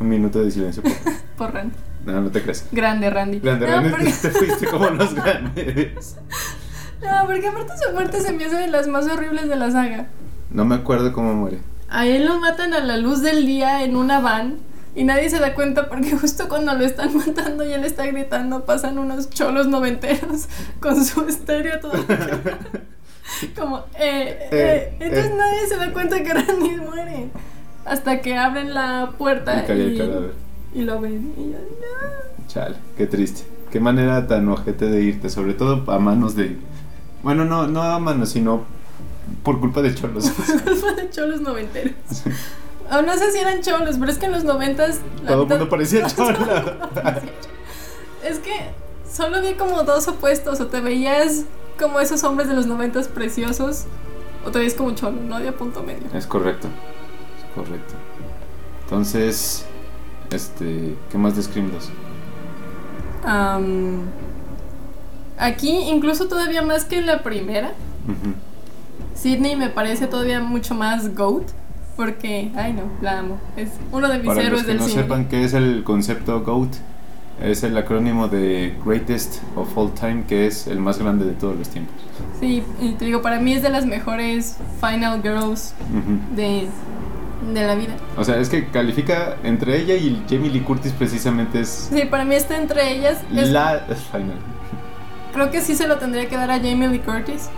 [0.00, 0.82] un minuto de silencio.
[0.82, 0.92] Por...
[1.36, 1.74] Por Randy.
[2.04, 2.66] No, no te creas.
[2.72, 3.40] Grande Randy.
[3.40, 6.16] Grande, no, grande, porque, te fuiste como los grandes.
[7.02, 10.06] no, porque aparte su muerte se me hace de las más horribles de la saga.
[10.50, 11.58] No me acuerdo cómo muere.
[11.88, 14.58] A él lo matan a la luz del día en una van
[14.94, 18.64] y nadie se da cuenta porque justo cuando lo están matando y él está gritando
[18.64, 20.48] pasan unos cholos noventeros
[20.80, 21.92] con su estéreo todo.
[23.56, 25.34] Como, eh, eh, Eh, entonces eh.
[25.36, 27.28] nadie se da cuenta que Randy muere.
[27.84, 30.32] Hasta que abren la puerta Y el
[30.74, 31.32] y lo ven.
[31.36, 32.46] Y yo, no.
[32.48, 33.42] Chale, qué triste.
[33.70, 36.56] Qué manera tan ojete de irte, sobre todo a manos de.
[37.22, 38.64] Bueno, no, no a manos, sino
[39.42, 40.30] por culpa de cholos.
[40.80, 41.94] Fue de cholos noventeros.
[42.90, 45.00] O no sé si eran cholos, pero es que en los noventas...
[45.26, 46.38] Todo el mundo parecía cholo.
[48.24, 48.52] Es que
[49.10, 51.44] solo vi como dos opuestos, o te veías
[51.78, 53.84] como esos hombres de los noventas preciosos,
[54.44, 56.02] o te veías como cholo, no había punto medio.
[56.14, 56.68] es correcto.
[57.38, 57.94] Es correcto.
[58.84, 59.64] Entonces,
[60.30, 60.94] este.
[61.10, 61.88] ¿Qué más de Scream 2?
[63.24, 64.00] Am,
[65.38, 67.72] aquí, incluso todavía más que en la primera,
[68.06, 68.34] Ujú.
[69.20, 71.44] Sidney me parece todavía mucho más GOAT,
[71.96, 73.38] porque, ay no, la amo.
[73.56, 75.02] Es uno de mis Para los héroes que del no cine.
[75.02, 76.70] sepan qué es el concepto GOAT,
[77.42, 81.56] es el acrónimo de Greatest of All Time, que es el más grande de todos
[81.56, 81.94] los tiempos.
[82.40, 85.74] Sí, y te digo, para mí es de las mejores Final Girls
[86.36, 86.68] de,
[87.52, 87.94] de la vida.
[88.16, 92.24] O sea, es que califica entre ella y Jamie Lee Curtis precisamente es Sí, para
[92.24, 93.18] mí está entre ellas.
[93.34, 93.80] Es- la
[94.12, 94.36] final.
[95.32, 97.48] Creo que sí se lo tendría que dar a Jamie Lee Curtis.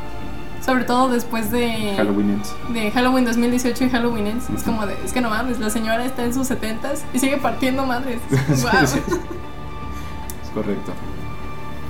[0.71, 2.55] Sobre todo después de Halloween Ends.
[2.73, 4.45] de Halloween 2018 y Halloween Ends.
[4.51, 4.65] Es Ujú.
[4.71, 7.85] como de, es que no mames, la señora está en sus 70s y sigue partiendo
[7.87, 8.21] madres.
[8.55, 8.87] Sí, Guau.
[8.87, 8.99] sí.
[10.45, 10.93] Es correcto.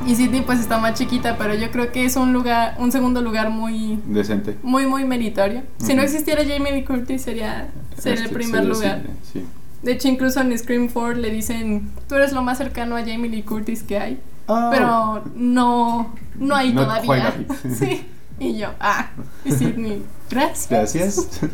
[0.06, 3.20] Y Sidney pues está más chiquita, pero yo creo que es un lugar, un segundo
[3.20, 4.56] lugar muy, Decente.
[4.62, 5.62] muy, muy meritorio.
[5.76, 9.02] Si no existiera Jamie Lee Curtis sería, sería el Este, primer sería lugar.
[9.30, 9.44] Sí.
[9.82, 13.28] De hecho, incluso en Scream 4 le dicen, tú eres lo más cercano a Jamie
[13.28, 14.20] Lee Curtis que hay.
[14.46, 17.34] Pero no, no hay Not todavía.
[17.78, 18.06] sí.
[18.40, 19.11] Y yo, ah,
[19.44, 20.68] y Sidney, gracias.
[20.68, 21.40] Gracias.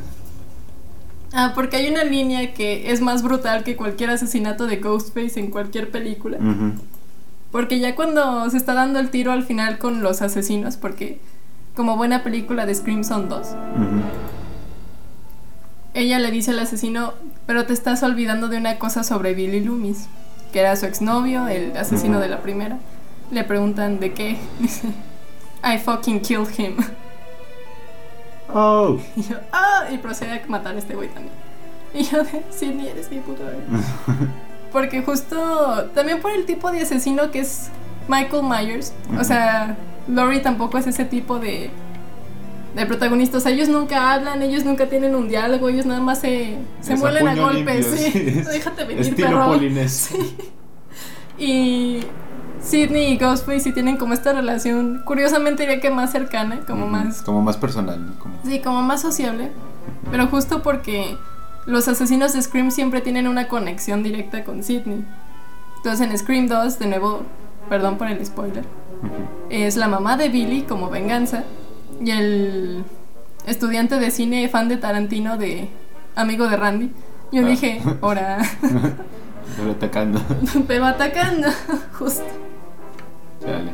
[1.38, 5.51] Ah, porque hay una línea que es más brutal que cualquier asesinato de Ghostface en
[5.51, 6.38] cualquier película.
[7.51, 11.18] Porque ya cuando se está dando el tiro al final con los asesinos, porque
[11.75, 13.49] como buena película de Scream son dos.
[15.92, 17.12] Ella le dice al asesino,
[17.44, 20.07] pero te estás olvidando de una cosa sobre Billy Loomis,
[20.53, 22.79] que era su exnovio, el asesino de la primera.
[23.31, 24.38] Le preguntan de qué.
[25.66, 26.76] I fucking killed him.
[28.52, 28.98] Oh.
[29.16, 31.35] Y yo, ah, y procede a matar a este güey también.
[31.92, 33.61] Y yo de, sí, ni eres mi puto héroe".
[34.72, 37.70] Porque justo, también por el tipo de asesino que es
[38.09, 38.92] Michael Myers.
[39.18, 39.76] O sea,
[40.07, 41.70] Laurie tampoco es ese tipo de,
[42.74, 43.38] de protagonistas.
[43.38, 46.94] O sea, ellos nunca hablan, ellos nunca tienen un diálogo, ellos nada más se, se
[46.94, 47.87] Es muelen a golpes.
[47.90, 48.12] limpio, sí.
[48.12, 48.31] sí.
[48.42, 49.46] Déjate venir, Estilo perro.
[49.46, 50.11] polinés.
[51.38, 52.00] Y
[52.62, 57.22] Sidney y Ghostface sí tienen como esta relación, curiosamente diría que más cercana, como más
[57.22, 58.18] Como más personal, ¿no?
[58.18, 58.34] Como...
[58.44, 59.52] Sí, como más sociable.
[60.10, 61.16] Pero justo porque
[61.66, 65.04] los asesinos de Scream siempre tienen una conexión directa con Sidney.
[65.76, 67.22] Entonces en Scream 2, de nuevo,
[67.68, 68.64] perdón por el spoiler,
[69.50, 71.44] es la mamá de Billy como venganza
[72.00, 72.84] y el
[73.46, 75.68] estudiante de cine fan de Tarantino de
[76.16, 76.90] amigo de Randy.
[77.32, 77.48] Yo Ah.
[77.48, 78.38] dije, ahora,
[79.56, 80.20] Pero atacando.
[80.66, 81.48] pero atacando,
[81.98, 82.24] justo.
[83.46, 83.70] Chale.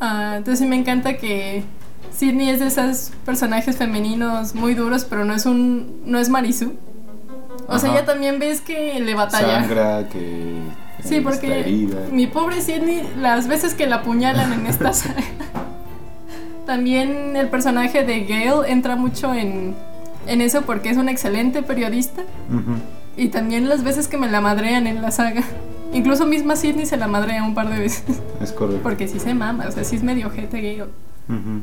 [0.00, 1.64] Ah, entonces sí me encanta que
[2.12, 6.74] Sidney es de esos personajes femeninos muy duros, pero no es un no es Marisú.
[7.68, 9.60] O sea, ella también ves que le batalla.
[9.60, 10.60] Sangra, que.
[11.02, 11.98] Sí, eh, porque herida.
[12.12, 15.22] mi pobre Sidney, las veces que la apuñalan en esta saga.
[16.64, 19.74] También el personaje de Gale entra mucho en,
[20.26, 22.22] en eso porque es un excelente periodista.
[23.16, 25.42] Y también las veces que me la madrean en la saga.
[25.92, 28.04] Incluso misma Sidney se la madrea un par de veces.
[28.40, 28.82] Es correcto.
[28.82, 30.90] Porque sí se mama, o sea, sí es medio ojete Gale.
[31.28, 31.60] Ujú.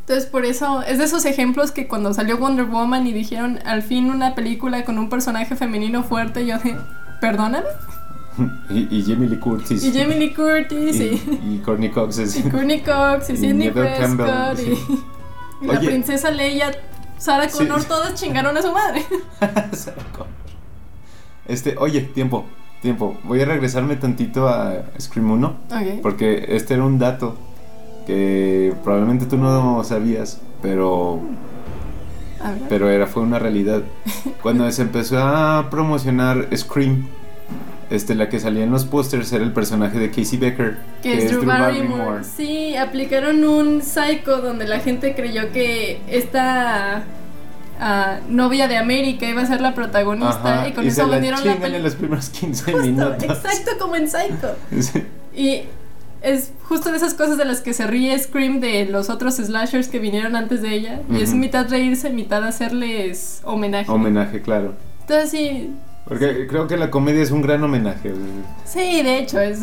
[0.00, 3.82] Entonces, por eso es de esos ejemplos que cuando salió Wonder Woman y dijeron al
[3.82, 6.76] fin una película con un personaje femenino fuerte, yo de,
[7.20, 7.64] perdóname.
[8.68, 9.84] Y, y Jamie Lee Curtis.
[9.84, 12.18] Y Jamie Lee Curtis y, y, y Courtney Cox.
[12.18, 14.78] es- y Courtney Cox y y Sidney Prescott y, sí.
[15.62, 16.72] y la princesa Leia,
[17.16, 17.58] Sarah Sí.
[17.58, 19.04] Connor, todas chingaron a su madre.
[19.72, 20.26] Sarah Connor.
[21.46, 22.44] Este, oye, tiempo,
[22.84, 23.16] tiempo.
[23.24, 25.46] Voy a regresarme tantito a Scream 1.
[25.46, 26.00] Ok.
[26.02, 27.34] Porque este era un dato
[28.06, 31.20] que probablemente tú no sabías, pero,
[32.68, 33.82] pero era, fue una realidad.
[34.42, 37.06] Cuando se empezó a promocionar Scream,
[37.90, 41.30] este, la que salía en los pósters era el personaje de Casey Becker, que es
[41.30, 42.22] Drew Barrymore.
[42.22, 47.04] Sí, aplicaron un psycho donde la gente creyó que esta
[47.80, 51.02] ah, novia de América iba a ser la protagonista Ajá, y con y eso se
[51.06, 53.22] la vendieron la chingan en los primeros 15 Justo, minutos.
[53.24, 54.56] exacto como en Psycho.
[54.80, 55.04] Sí.
[55.36, 55.62] Y
[56.22, 59.88] es justo de esas cosas de las que se ríe Scream de los otros slashers
[59.88, 61.00] que vinieron antes de ella.
[61.10, 63.90] Y es mitad reírse, mitad hacerles homenaje.
[63.90, 64.74] Homenaje, claro.
[65.02, 65.74] Entonces sí,
[66.06, 68.12] Porque creo que la comedia es un gran homenaje.
[68.64, 69.60] sí, de hecho es...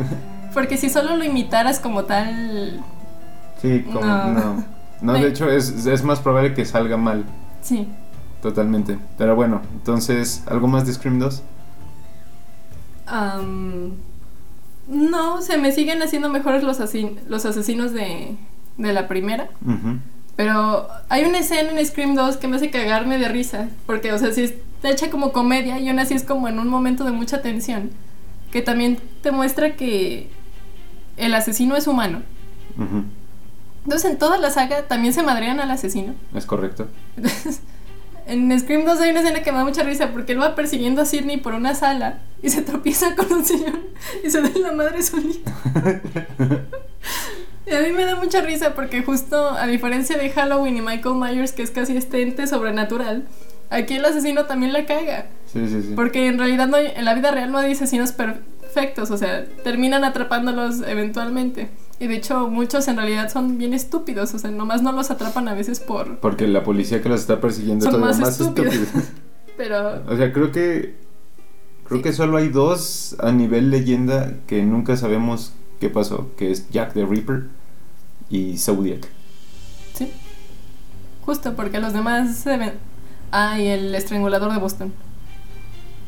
[0.54, 2.80] Porque si solo lo imitaras como tal...
[3.60, 4.32] Sí, como, No.
[4.32, 4.64] no.
[5.00, 7.24] No, de hecho es, es más probable que salga mal.
[7.68, 7.86] Sí.
[8.42, 8.98] Totalmente.
[9.18, 11.42] Pero bueno, entonces, ¿algo más de Scream 2?
[13.06, 13.92] Am,
[14.88, 18.36] no, se me siguen haciendo mejores los, asin- los asesinos de,
[18.76, 19.48] de la primera.
[20.36, 23.68] Pero hay una escena en Scream 2 que me hace cagarme de risa.
[23.86, 26.68] Porque, o sea, si está hecha como comedia y aún así es como en un
[26.68, 27.90] momento de mucha tensión.
[28.52, 30.30] Que también te muestra que
[31.16, 32.22] el asesino es humano.
[33.88, 36.14] Entonces, en toda la saga también se madrean al asesino.
[36.34, 36.88] Es correcto.
[37.16, 37.60] Entonces,
[38.26, 41.00] en Scream 2 hay una escena que me da mucha risa porque él va persiguiendo
[41.00, 43.78] a Sidney por una sala y se tropieza con un señor
[44.22, 45.50] y se da la madre solita.
[47.66, 51.14] Y a mí me da mucha risa porque justo a diferencia de Halloween y Michael
[51.14, 53.26] Myers, que es casi este ente sobrenatural,
[53.70, 55.28] aquí el asesino también la caga.
[55.50, 55.92] Sí, sí, sí.
[55.96, 59.46] Porque en realidad no hay- en la vida real no hay asesinos perfectos, o sea,
[59.64, 61.70] terminan atrapándolos eventualmente.
[62.00, 65.48] Y de hecho muchos en realidad son bien estúpidos, o sea, nomás no los atrapan
[65.48, 66.18] a veces por...
[66.18, 68.74] Porque la policía que los está persiguiendo Son todavía más más estúpidos.
[69.56, 70.04] Pero...
[70.06, 70.94] o sea, creo que.
[71.84, 72.02] Creo Sí.
[72.04, 76.92] que solo hay dos a nivel leyenda que nunca sabemos qué pasó: que es Jack
[76.92, 77.46] the Ripper
[78.30, 79.08] y Zodiac.
[79.94, 80.12] Sí.
[81.24, 82.74] Justo porque los demás se ven...
[83.32, 84.92] Ah, y el estrangulador de Boston.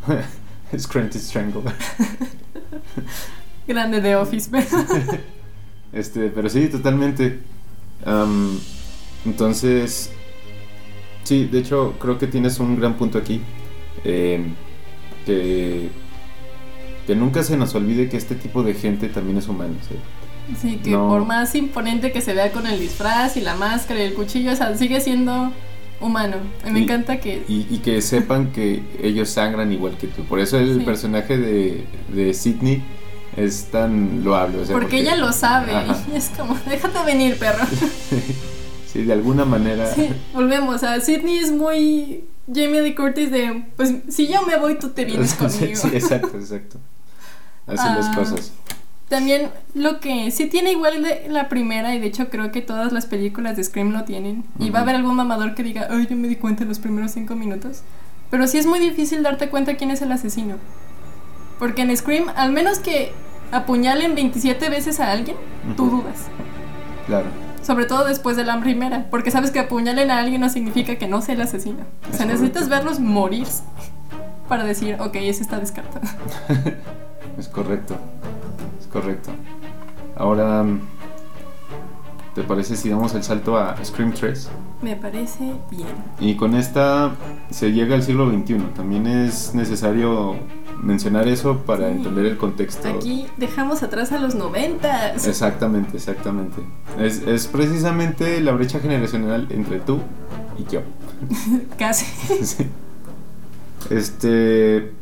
[0.79, 1.63] Scranton Strangle.
[3.67, 4.51] Grande de Office.
[5.93, 7.41] Este, pero sí, totalmente.
[8.05, 8.59] Am,
[9.27, 10.11] entonces,
[11.25, 13.41] sí, de hecho, creo que tienes un gran punto aquí.
[14.05, 14.55] em,
[15.27, 15.89] que,
[17.07, 19.75] que nunca se nos olvide que este tipo de gente también es humano.
[19.87, 20.57] ¿sí?
[20.61, 21.09] Sí, que No.
[21.09, 24.53] por más imponente que se vea con el disfraz y la máscara y el cuchillo,
[24.53, 25.53] o sea, sigue siendo
[26.01, 26.37] humano.
[26.67, 27.43] Y me Y- encanta que...
[27.49, 30.23] Y, y que sepan que ellos sangran igual que tú.
[30.25, 30.85] Por eso el Sí.
[30.85, 31.85] personaje de,
[32.15, 32.83] de Sidney
[33.37, 34.59] es tan loable.
[34.59, 35.75] O sea, porque, ella lo sabe.
[35.75, 35.97] Ajá.
[36.13, 37.65] Y es como, déjate venir, perro.
[38.93, 39.93] sí, de alguna manera.
[39.95, 44.79] Sí, volvemos a Sidney es muy Jamie Lee Curtis de, pues si yo me voy,
[44.79, 45.77] tú te vienes conmigo.
[45.77, 46.79] sí, exacto, exacto.
[47.67, 48.13] Así las Ah.
[48.17, 48.53] cosas.
[49.09, 52.93] También lo que sí tiene igual de la primera, y de hecho creo que todas
[52.93, 56.07] las películas de Scream lo tienen, y va a haber algún mamador que diga, ay,
[56.09, 57.83] yo me di cuenta en los primeros cinco minutos.
[58.31, 60.57] Pero sí es muy difícil darte cuenta quién es el asesino.
[61.61, 63.13] Porque en Scream, al menos que
[63.53, 65.37] apuñalen 27 veces a alguien,
[65.77, 66.27] tú dudas.
[67.07, 67.27] Claro.
[67.63, 71.07] Sobre todo después de la primera, porque sabes que apuñalen a alguien no significa que
[71.07, 71.81] no sea el asesino.
[72.11, 72.77] O sea, necesitas correcto.
[72.77, 73.63] verlos morirse
[74.49, 76.01] para decir, ok, ese está descartado.
[77.39, 77.97] Es correcto.
[78.81, 79.31] Es correcto.
[80.17, 80.65] Ahora,
[82.35, 84.51] ¿te parece si damos el salto a Scream 3?
[84.83, 85.87] Me parece bien.
[86.19, 87.13] Y con esta
[87.51, 88.59] se llega al siglo XXI.
[88.75, 90.37] También es necesario
[90.83, 91.97] mencionar eso para Sí.
[91.97, 92.89] entender el contexto.
[92.89, 95.27] Aquí dejamos atrás a los noventas.
[95.27, 96.63] Exactamente, exactamente.
[96.99, 99.99] Es, es precisamente la brecha generacional entre tú
[100.59, 100.81] y yo.
[101.79, 102.07] Casi.
[102.45, 102.67] Sí.
[103.91, 104.93] Este.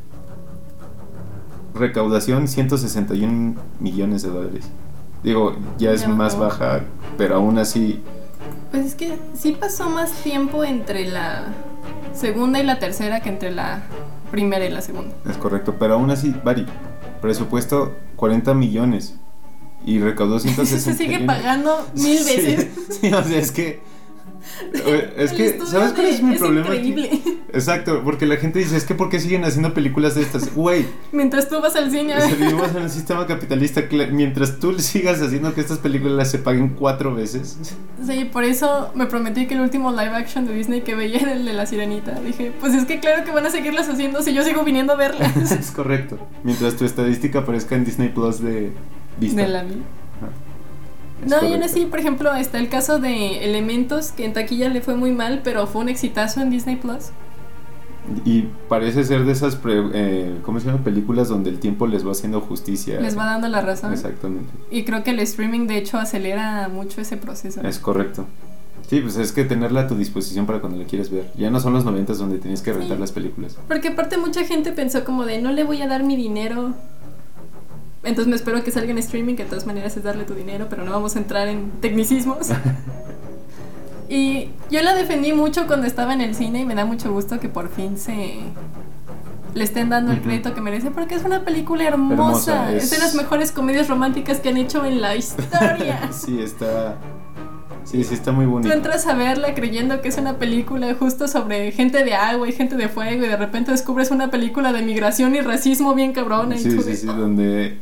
[1.75, 4.69] Recaudación 161 millones de dólares.
[5.23, 6.81] Digo, ya es más baja,
[7.17, 8.03] pero aún así.
[8.71, 11.45] Pues es que sí pasó más tiempo entre la
[12.15, 13.83] segunda y la tercera que entre la
[14.31, 15.15] primera y la segunda.
[15.29, 16.67] Es correcto, pero aún así, Bari.
[17.21, 19.15] Presupuesto 40 millones.
[19.85, 20.81] Y recaudó 161.
[20.85, 22.67] Se sigue pagando mil Sí, veces.
[23.01, 23.81] Sí, o sea, es que.
[25.17, 26.69] Es que, ¿sabes cuál es mi problema?
[26.69, 26.89] aquí?
[26.89, 27.21] increíble.
[27.53, 30.55] Exacto, porque la gente dice, es que ¿por qué siguen haciendo películas de estas?
[30.55, 32.17] Güey, Mientras tú vas al cine.
[32.17, 33.83] O sea, vivimos en un sistema capitalista.
[34.11, 37.57] Mientras tú sigas haciendo que estas películas se paguen cuatro veces.
[38.05, 41.33] Sí, por eso me prometí que el último live action de Disney que veía era
[41.33, 42.21] el de la sirenita.
[42.21, 44.97] Dije, pues es que claro que van a seguirlas haciendo si yo sigo viniendo a
[44.97, 45.53] verlas.
[45.53, 46.19] es correcto.
[46.43, 48.73] Mientras tu estadística aparezca en Disney Plus de
[49.19, 49.43] vista.
[49.43, 49.83] De la vida.
[51.25, 54.69] Es No, y aún así, por ejemplo, está el caso de Elementos, que en taquilla
[54.69, 57.07] le fue muy mal, pero fue un exitazo en Disney Plus.
[58.25, 60.83] Y parece ser de esas, pre- eh, ¿cómo se llama?
[60.83, 62.99] Películas donde el tiempo les va haciendo justicia.
[63.01, 63.93] Les va dando la razón.
[63.93, 64.51] Exactamente.
[64.71, 67.61] Y creo que el streaming, de hecho, acelera mucho ese proceso.
[67.63, 68.25] Es correcto.
[68.89, 71.31] Sí, pues es que tenerla a tu disposición para cuando la quieres ver.
[71.37, 73.01] Ya no son los noventas donde tenías que rentar Sí.
[73.01, 73.59] las películas.
[73.69, 76.73] Porque aparte mucha gente pensó como de, no le voy a dar mi dinero.
[78.09, 80.67] Entonces me espero que salga en streaming, que de todas maneras es darle tu dinero,
[80.71, 82.49] pero no vamos a entrar en tecnicismos.
[84.09, 87.39] y yo la defendí mucho cuando estaba en el cine y me da mucho gusto
[87.41, 88.41] que por fin se
[89.55, 92.53] le estén dando el crédito que merece porque es una película hermosa.
[92.69, 92.85] Hermosa, es...
[92.85, 96.01] es- de las mejores comedias románticas que han hecho en la historia.
[96.13, 96.97] sí, está.
[97.85, 98.75] Sí, sí, está muy Tú bonito.
[98.75, 102.77] entras a verla creyendo que es una película justo sobre gente de agua y gente
[102.77, 106.59] de fuego y de repente descubres una película de migración y racismo bien cabrona y
[106.59, 107.15] Sí, tú sí, de, sí, "Oh".
[107.15, 107.79] donde,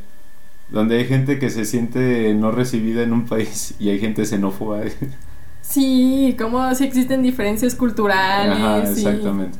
[0.69, 4.81] donde hay gente que se siente no recibida en un país y hay gente xenófoba.
[5.61, 8.57] Sí, como si existen diferencias culturales.
[8.57, 9.57] Ajá, y- exactamente.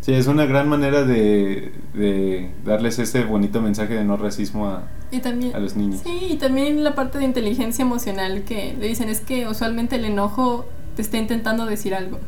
[0.00, 4.82] Sí, es una gran manera de, de darles ese bonito mensaje de no racismo a,
[5.10, 6.02] Y también a los niños.
[6.04, 10.04] Sí, y también la parte de inteligencia emocional que le dicen es que usualmente el
[10.04, 12.18] enojo te está intentando decir algo.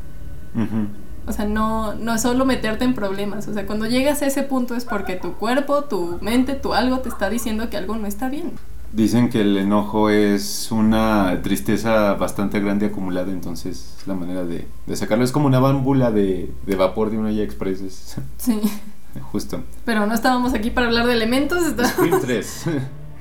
[0.55, 0.89] Ujú.
[1.27, 3.49] O sea, no, no es solo meterte en problemas.
[3.49, 7.01] O sea, cuando llegas a ese punto es porque tu cuerpo, tu mente, tu algo
[7.01, 8.53] te está diciendo que algo no está bien.
[8.93, 14.97] Dicen que el enojo es una tristeza bastante grande acumulada, entonces la manera de, de
[14.97, 17.81] sacarlo es como una bámbula de, de vapor de una olla express.
[17.81, 18.61] es- Sí.
[19.33, 19.63] Justo.
[19.85, 21.59] Pero no estábamos aquí para hablar de elementos.
[21.65, 22.65] Scream 3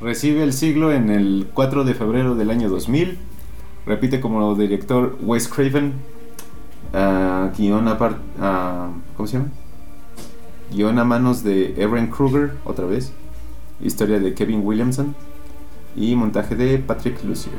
[0.01, 3.18] recibe el siglo en el 4 de febrero del año 2000.
[3.88, 5.93] Repite como director Wes Craven.
[6.94, 8.18] Ah, guion apar-
[9.16, 9.50] ¿Cómo se llama?
[10.72, 13.12] Guión a manos de Evan Kruger, otra vez.
[13.82, 15.16] Historia de Kevin Williamson.
[15.96, 17.56] Y montaje de Patrick Lucier.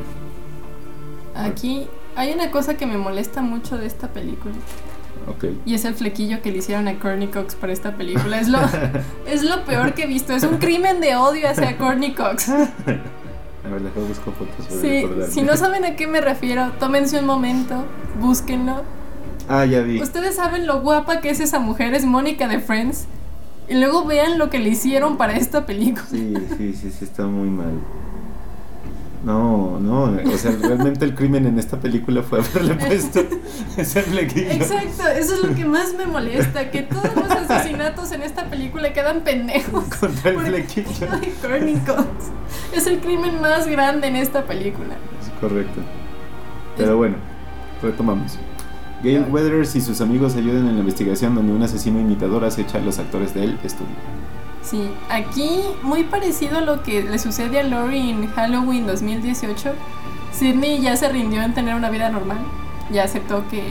[1.35, 4.55] Aquí hay una cosa que me molesta mucho de esta película.
[5.29, 5.45] Ok.
[5.65, 8.39] Y es el flequillo que le hicieron a Courtney Cox para esta película.
[8.41, 8.59] Es lo,
[9.27, 10.33] es lo peor que he visto.
[10.35, 12.49] Es un crimen de odio hacia Courtney Cox.
[13.67, 17.85] A ver, buscar fotos Sí, si no saben a qué me refiero, tómense un momento,
[18.21, 18.85] búsquenlo.
[19.49, 20.01] Ah, ya vi.
[20.03, 23.07] Ustedes saben lo guapa que es esa mujer, es Mónica de Friends.
[23.69, 26.07] Y luego vean lo que le hicieron para esta película.
[26.09, 27.75] Sí, sí, sí, sí, está muy mal.
[29.25, 33.25] No, no, o sea, realmente el crimen en esta película fue haberle puesto
[33.77, 34.53] ese flequillo.
[34.53, 38.93] Exacto, eso es lo que más me molesta, que todos los asesinatos en esta película
[38.93, 39.85] quedan pendejos.
[40.01, 41.09] Contra el flequillo.
[42.73, 44.95] Es el crimen más grande en esta película.
[45.21, 45.81] Es correcto.
[46.77, 47.17] Pero bueno,
[47.83, 48.39] retomamos.
[49.07, 52.81] Gail Weathers y sus amigos ayudan en la investigación donde un asesino imitador acecha a
[52.81, 53.95] los actores del estudio.
[54.63, 59.75] Sí, aquí muy parecido a lo que le sucede a Lori en Halloween 2018.
[60.33, 62.39] Sidney ya se rindió en tener una vida normal,
[62.91, 63.63] ya aceptó que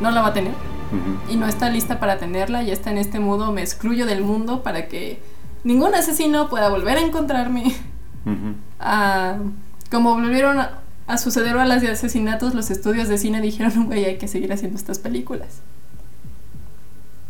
[0.00, 1.32] no la va a tener Ujú.
[1.32, 4.62] y no está lista para tenerla, ya está en este modo, me excluyo del mundo
[4.62, 5.20] para que
[5.64, 7.74] ningún asesino pueda volver a encontrarme.
[8.24, 8.54] Ujú.
[8.78, 9.34] Ah,
[9.90, 14.04] como volvieron a, a suceder a las de asesinatos, los estudios de cine dijeron, güey,
[14.04, 15.60] hay que seguir haciendo estas películas.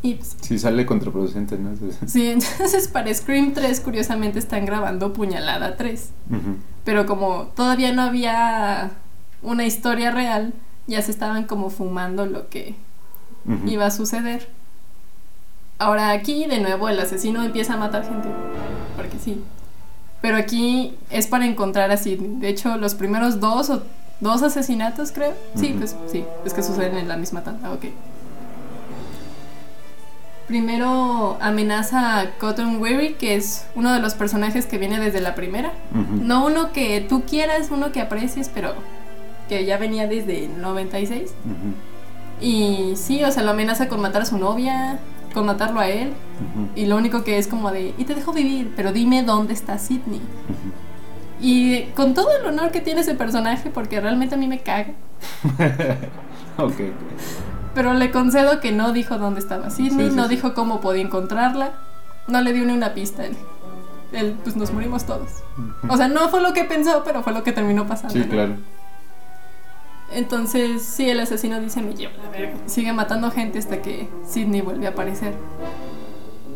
[0.02, 1.70] Y pues, Sí, sale contraproducente, ¿no?
[2.06, 6.10] Sí, entonces para Scream 3 curiosamente están grabando Puñalada 3.
[6.30, 6.56] Ujú.
[6.84, 8.92] Pero como todavía no había
[9.42, 10.54] una historia real,
[10.86, 12.76] ya se estaban como fumando lo que
[13.66, 14.48] iba a suceder.
[15.78, 18.28] Ahora aquí de nuevo el asesino empieza a matar gente,
[18.96, 19.42] porque sí.
[20.26, 22.40] Pero aquí es para encontrar a Sidney.
[22.40, 23.84] De hecho, los primeros dos o
[24.18, 25.34] dos asesinatos, creo.
[25.54, 27.84] Sí, pues sí, es que suceden en la misma tanda, ok.
[30.48, 35.36] Primero amenaza a Cotton Weary, que es uno de los personajes que viene desde la
[35.36, 35.70] primera.
[35.92, 38.74] No uno que tú quieras, uno que aprecies, pero
[39.48, 41.22] que ya venía desde el 96.
[41.22, 42.44] Ujú.
[42.44, 44.98] Y sí, o sea, lo amenaza con matar a su novia,
[45.36, 46.08] con matarlo a él.
[46.08, 46.68] Ujú.
[46.74, 49.78] Y lo único que es como de, y te dejo vivir, pero dime dónde está
[49.78, 50.18] Sidney.
[50.18, 50.72] Ujú.
[51.40, 54.94] Y con todo el honor que tiene ese personaje, porque realmente a mí me caga,
[56.56, 56.72] ok.
[57.74, 60.30] pero le concedo que no dijo dónde estaba Sidney, Sí, sí, no sí.
[60.30, 61.72] dijo cómo podía encontrarla,
[62.26, 63.26] no le dio ni una pista.
[63.26, 63.36] Él,
[64.12, 65.28] él, pues nos morimos todos.
[65.88, 68.14] O sea, no fue lo que pensó, pero fue lo que terminó pasando.
[68.14, 68.28] Sí, ¿no?
[68.28, 68.54] claro.
[70.16, 72.54] Entonces, sí, el asesino dice, me lleva la verga.
[72.64, 75.34] Sigue matando gente hasta que Sidney vuelve a aparecer.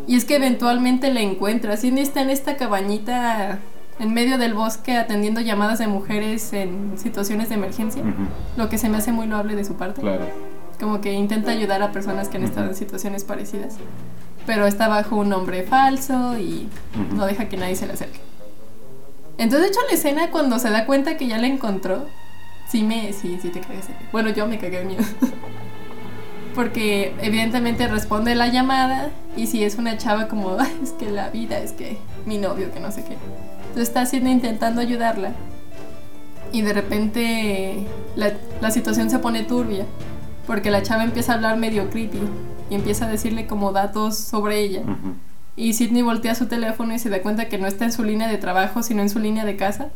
[0.06, 1.76] Y es que eventualmente la encuentra.
[1.76, 3.58] Sidney está en esta cabañita
[3.98, 8.00] en medio del bosque atendiendo llamadas de mujeres en situaciones de emergencia.
[8.00, 8.28] Ujú.
[8.56, 10.00] Lo que se me hace muy loable de su parte.
[10.00, 10.24] Claro.
[10.80, 13.74] Como que intenta ayudar a personas que han estado en situaciones parecidas.
[14.46, 16.70] Pero está bajo un nombre falso y
[17.14, 18.20] no deja que nadie se le acerque.
[19.36, 22.06] Entonces, de hecho, la escena cuando se da cuenta que ya la encontró,
[22.70, 23.88] sí me, sí, sí te cagas.
[23.88, 25.02] de- Bueno, yo me cagué de miedo.
[26.54, 31.30] Porque evidentemente responde la llamada y si es una chava como, "Ay, es que la
[31.30, 33.14] vida, es que mi novio, que no sé qué.
[33.60, 35.32] Entonces está haciendo intentando ayudarla
[36.52, 39.84] y de repente la, la situación se pone turbia
[40.48, 42.18] porque la chava empieza a hablar medio creepy
[42.68, 44.80] y empieza a decirle como datos sobre ella.
[44.80, 45.14] Ujú.
[45.54, 48.26] Y Sidney voltea su teléfono y se da cuenta que no está en su línea
[48.26, 49.88] de trabajo, sino en su línea de casa.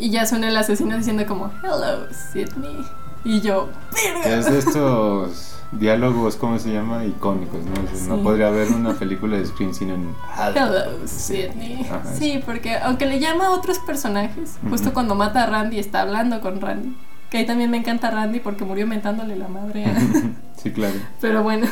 [0.00, 2.86] Y ya suena el asesino diciendo como, hello, Sidney.
[3.22, 4.38] Y yo, verga.
[4.38, 7.04] Es de estos diálogos, ¿cómo se llama?
[7.04, 8.16] Icónicos, ¿no?
[8.16, 11.82] No podría haber una película de Scream sin un Hello, Sidney.
[11.84, 16.00] Ajá, Sí, porque aunque le llama a otros personajes, justo cuando mata a Randy está
[16.00, 16.96] hablando con Randy.
[17.28, 19.84] Que ahí también me encanta Randy porque murió mentándole la madre.
[20.56, 20.96] Sí, claro.
[21.22, 21.66] Pero bueno.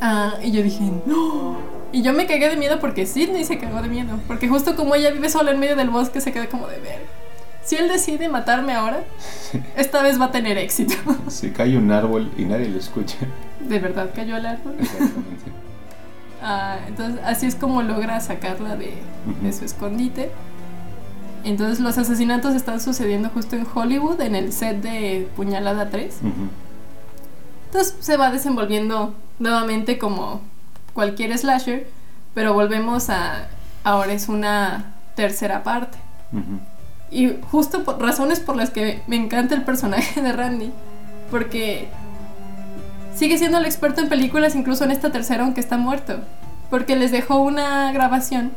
[0.00, 1.56] Ah, y yo dije, no.
[1.92, 4.18] Y yo me cagué de miedo porque Sidney se cagó de miedo.
[4.26, 7.00] Porque justo como ella vive sola en medio del bosque, se queda como de ver.
[7.64, 9.02] Si él decide matarme ahora,
[9.76, 10.94] esta vez va a tener éxito.
[11.28, 13.16] Si cae un árbol y nadie lo escucha.
[13.60, 14.76] De verdad cayó al árbol.
[14.78, 15.44] Exactamente.
[16.48, 18.92] Ah, entonces, así es como logra sacarla de,
[19.52, 20.30] su escondite.
[21.44, 26.18] Entonces, los asesinatos están sucediendo justo en Hollywood, en el set de Puñalada 3.
[26.20, 26.30] Ujú.
[27.66, 30.40] Entonces se va desenvolviendo nuevamente como
[30.96, 31.86] cualquier slasher,
[32.34, 33.48] pero volvemos a
[33.84, 35.98] ahora es una tercera parte.
[37.10, 40.72] Y justo por razones por las que me encanta el personaje de Randy,
[41.30, 41.88] porque
[43.14, 46.20] sigue siendo el experto en películas incluso en esta tercera aunque está muerto,
[46.68, 48.50] porque les dejó una grabación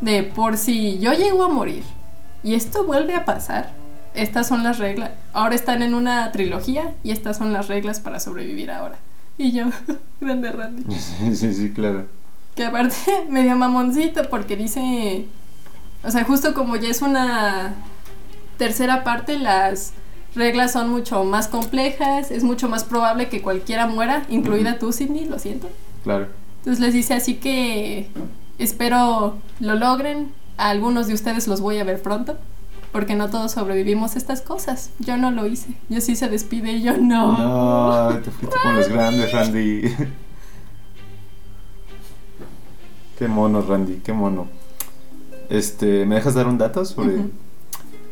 [0.00, 1.84] de por si yo llego a morir
[2.42, 3.70] y esto vuelve a pasar,
[4.14, 5.10] estas son las reglas.
[5.32, 8.96] Ahora están en una trilogía y estas son las reglas para sobrevivir ahora.
[9.38, 9.66] Y yo,
[10.20, 10.84] grande Randy.
[10.94, 12.06] Sí, sí, sí, claro.
[12.54, 12.96] Que aparte
[13.28, 15.26] medio mamoncito porque dice,
[16.04, 17.74] o sea, justo como ya es una
[18.58, 19.92] tercera parte, las
[20.34, 24.78] reglas son mucho más complejas, es mucho más probable que cualquiera muera, incluida Ujú.
[24.86, 25.68] tú, Sidney, lo siento.
[26.02, 26.28] Claro.
[26.58, 28.08] Entonces les dice así que
[28.58, 32.38] espero lo logren, a algunos de ustedes los voy a ver pronto,
[32.94, 34.90] porque no todos sobrevivimos a estas cosas.
[35.00, 37.36] Yo no lo hice, yo sí se despide y yo no.
[37.36, 39.92] No, te fuiste con los grandes, Randy.
[43.18, 44.46] Qué mono, Randy, qué mono.
[45.48, 47.16] Este, ¿me dejas dar un dato sobre.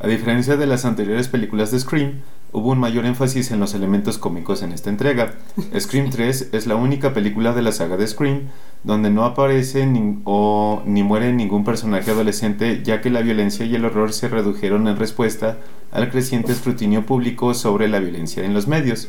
[0.00, 4.18] A diferencia de las anteriores películas de Scream, hubo un mayor énfasis en los elementos
[4.18, 5.34] cómicos en esta entrega.
[5.78, 8.48] Scream 3 es la única película de la saga de Scream
[8.84, 13.74] donde no aparece ni, o ni muere ningún personaje adolescente, ya que la violencia y
[13.74, 15.58] el horror se redujeron en respuesta
[15.92, 19.08] al creciente escrutinio público sobre la violencia en los medios.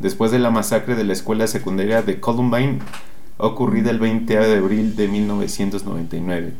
[0.00, 2.80] Después de la masacre de la escuela secundaria de Columbine,
[3.36, 6.52] ocurrida el 20 de abril de 1999.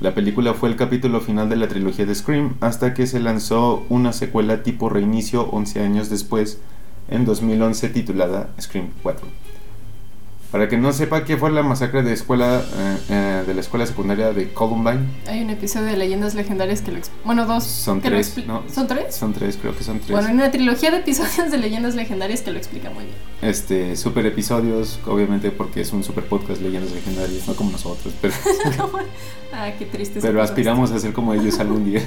[0.00, 3.86] La película fue el capítulo final de la trilogía de Scream hasta que se lanzó
[3.88, 6.58] una secuela tipo reinicio 11 años después,
[7.08, 9.41] en 2011 titulada Scream 4.
[10.52, 13.86] Para que no sepa qué fue la masacre de escuela eh, eh, de la escuela
[13.86, 15.00] secundaria de Columbine.
[15.26, 17.64] Hay un episodio de Leyendas Legendarias que lo Bueno, dos.
[17.64, 18.36] Son que tres.
[18.36, 18.62] Lo ¿no?
[18.68, 19.14] ¿Son tres?
[19.14, 20.10] Son tres, creo que son tres.
[20.10, 23.16] Bueno, hay una trilogía de episodios de Leyendas Legendarias que lo explica muy bien.
[23.40, 28.34] Este, super episodios, obviamente porque es un super podcast leyendas legendarias, no como nosotros, pero,
[29.54, 30.20] ah, qué triste.
[30.20, 32.02] pero aspiramos a ser como ellos algún día.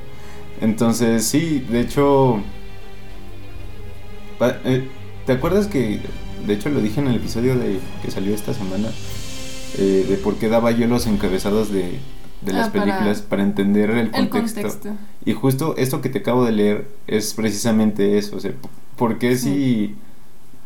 [0.60, 2.40] Entonces, sí, de hecho,
[4.64, 4.88] eh,
[5.24, 6.00] ¿te acuerdas que,
[6.46, 8.88] de hecho lo dije en el episodio de que salió esta semana,
[9.78, 11.98] eh, de por qué daba yo los encabezados de,
[12.42, 14.90] de las Ah, películas para entender el El contexto?
[15.24, 18.36] Y justo esto que te acabo de leer es precisamente eso.
[18.36, 18.52] O sea,
[18.96, 19.94] ¿por qué Sí.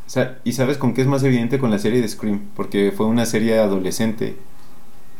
[0.06, 0.20] si...
[0.44, 2.40] y sabes con qué es más evidente con la serie de Scream?
[2.56, 4.36] Porque fue una serie adolescente.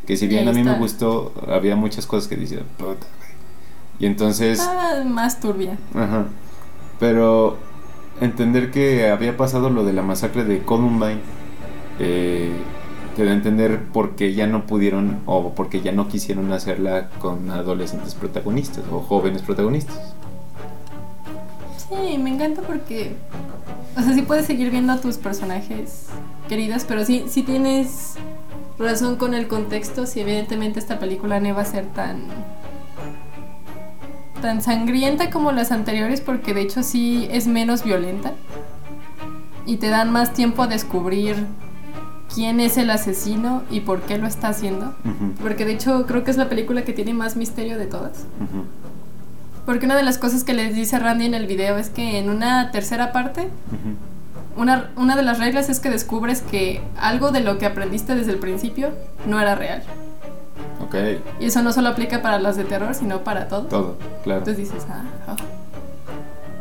[0.07, 3.31] Que si bien a mí me gustó, había muchas cosas que decían, "Puta, güey".
[4.01, 4.59] Y entonces...
[4.61, 5.79] Ah, más turbia.
[5.95, 6.27] Ajá.
[6.99, 7.59] Pero
[8.21, 11.21] entender que había pasado lo de la masacre de Columbine
[11.99, 12.51] eh,
[13.17, 16.53] te da a entender por qué ya no pudieron o por qué ya no quisieron
[16.53, 20.15] hacerla con adolescentes protagonistas o jóvenes protagonistas.
[21.77, 23.17] Sí, me encanta porque.
[23.97, 26.07] O sea, sí puedes seguir viendo a tus personajes
[26.49, 28.15] queridos, pero sí, sí tienes
[28.79, 30.07] razón con el contexto.
[30.07, 32.23] Si evidentemente esta película no iba a ser tan.
[34.41, 38.33] Tan sangrienta como las anteriores, porque de hecho sí es menos violenta.
[39.67, 41.47] Y te dan más tiempo a descubrir
[42.35, 44.95] quién es el asesino y por qué lo está haciendo.
[45.43, 48.25] Porque de hecho creo que es la película que tiene más misterio de todas.
[49.67, 52.31] Porque una de las cosas que les dice Randy en el video es que en
[52.31, 53.49] una tercera parte,
[54.57, 58.33] una, una de las reglas es que descubres que algo de lo que aprendiste desde
[58.33, 58.91] el principio
[59.27, 59.83] no era real.
[60.91, 63.63] Ok, Y eso no solo aplica para las de terror, sino para todo.
[63.67, 64.41] todo, claro.
[64.41, 65.37] Entonces dices, ah, oh".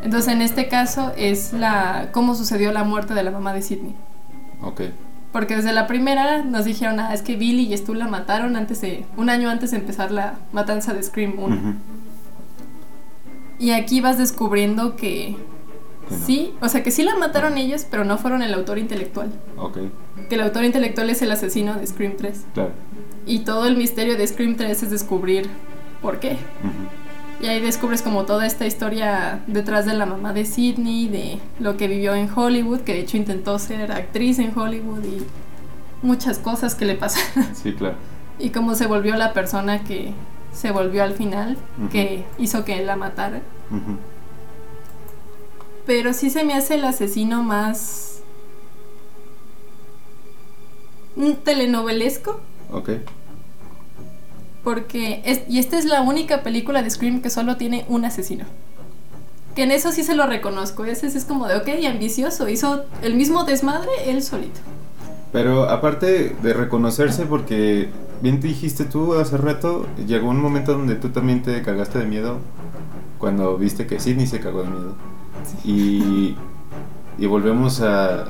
[0.03, 3.95] Entonces en este caso es la cómo sucedió la muerte de la mamá de Sidney.
[4.61, 4.81] Ok,
[5.33, 8.81] Porque desde la primera nos dijeron, ah, es que Billy y Stu la mataron antes
[8.81, 11.55] de, un año antes de empezar la matanza de Scream 1.
[11.55, 11.73] ujú,
[13.59, 15.35] Y aquí vas descubriendo que
[16.07, 16.25] Que no.
[16.25, 19.31] sí, o sea que sí la mataron ellos, pero no fueron el autor intelectual.
[19.57, 19.77] ok,
[20.29, 22.45] Que el autor intelectual es el asesino de Scream 3.
[22.53, 22.71] claro.
[23.25, 25.49] Y todo el misterio de Scream 3 es descubrir
[26.01, 26.37] por qué.
[27.41, 31.77] Y ahí descubres como toda esta historia detrás de la mamá de Sidney, de lo
[31.77, 35.25] que vivió en Hollywood, que de hecho intentó ser actriz en Hollywood y
[36.01, 37.55] muchas cosas que le pasaron.
[37.55, 37.95] Sí, claro.
[38.39, 40.13] y cómo se volvió la persona que
[40.53, 41.57] se volvió al final,
[41.91, 43.41] que hizo que la matara.
[45.85, 48.21] Pero sí se me hace el asesino más
[51.15, 52.39] mm, telenovelesco.
[52.71, 52.89] Ok,
[54.63, 58.45] Porque, es, y esta es la única película de Scream que solo tiene un asesino.
[59.55, 60.85] Que en eso sí se lo reconozco.
[60.85, 62.47] Ese es como de, ok, ambicioso.
[62.49, 64.61] Hizo el mismo desmadre él solito.
[65.31, 67.89] Pero aparte de reconocerse, porque
[68.21, 72.05] bien te dijiste tú hace rato, llegó un momento donde tú también te cagaste de
[72.05, 72.39] miedo
[73.19, 74.95] cuando viste que Sidney se cagó de miedo.
[75.63, 76.35] Y,
[77.17, 78.25] y volvemos a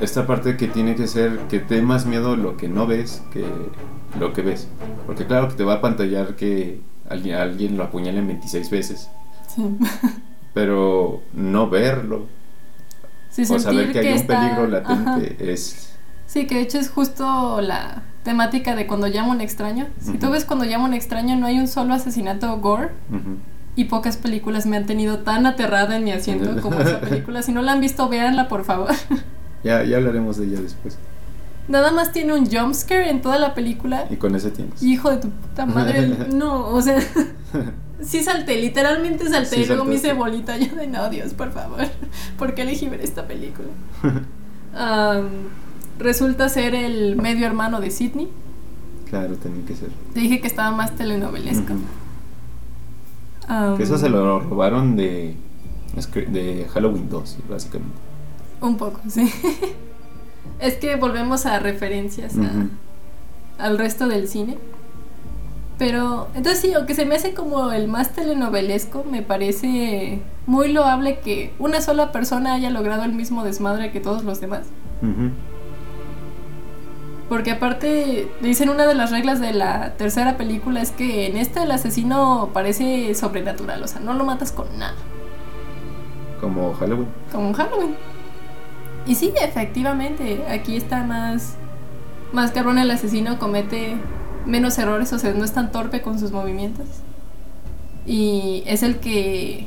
[0.00, 3.22] esta parte que tiene que ser que te dé más miedo lo que no ves
[3.32, 3.44] que
[4.18, 4.68] lo que ves.
[5.06, 9.08] Porque claro que te va a pantallar que alguien, alguien lo apuñalen 26 veces,
[9.54, 9.62] Sí.
[10.54, 12.26] pero no verlo
[13.30, 14.88] Sí, o saber que hay un está- peligro ajá.
[15.18, 15.92] latente es...
[16.26, 19.86] Sí, que de hecho es justo la temática de cuando llama un extraño.
[20.00, 20.32] Si tú Ujú.
[20.34, 22.90] ves cuando llama un extraño, no hay un solo asesinato gore.
[23.76, 27.42] Y pocas películas me han tenido tan aterrada en mi asiento como esa película.
[27.42, 28.90] Si no la han visto, véanla, por favor.
[29.62, 30.96] Ya, ya hablaremos de ella después.
[31.68, 34.06] Nada más tiene un jumpscare en toda la película.
[34.10, 34.82] Y con ese tienes.
[34.82, 36.08] Hijo de tu puta madre.
[36.32, 36.98] No, o sea.
[38.02, 39.56] Sí salté, literalmente salté.
[39.56, 40.56] Sí y luego me hice bolita.
[40.56, 41.86] Yo de no, Dios, por favor.
[42.38, 43.68] ¿Por qué elegí ver esta película?
[44.74, 45.28] Am,
[45.98, 48.28] resulta ser el medio hermano de Sidney.
[49.08, 49.90] Claro, tenía que ser.
[50.14, 51.74] Te dije que estaba más telenovelesco.
[53.48, 55.36] Am, Que eso se lo robaron de,
[56.28, 58.09] de Halloween 2, básicamente.
[58.60, 59.32] Un poco, sí.
[60.60, 64.58] es que volvemos a referencias a- al resto del cine.
[65.78, 71.20] Pero, entonces sí, aunque se me hace como el más telenovelesco, me parece muy loable
[71.20, 74.66] que una sola persona haya logrado el mismo desmadre que todos los demás.
[77.30, 81.62] Porque aparte, dicen una de las reglas de la tercera película es que en esta
[81.62, 84.94] el asesino parece sobrenatural, o sea, no lo matas con nada.
[86.40, 87.08] Como Halloween.
[87.32, 87.94] como en Halloween.
[89.10, 91.54] Y sí, efectivamente, aquí está más
[92.32, 93.96] más cabrón el asesino comete
[94.46, 96.86] menos errores, o sea, no es tan torpe con sus movimientos.
[98.06, 99.66] Y es el que...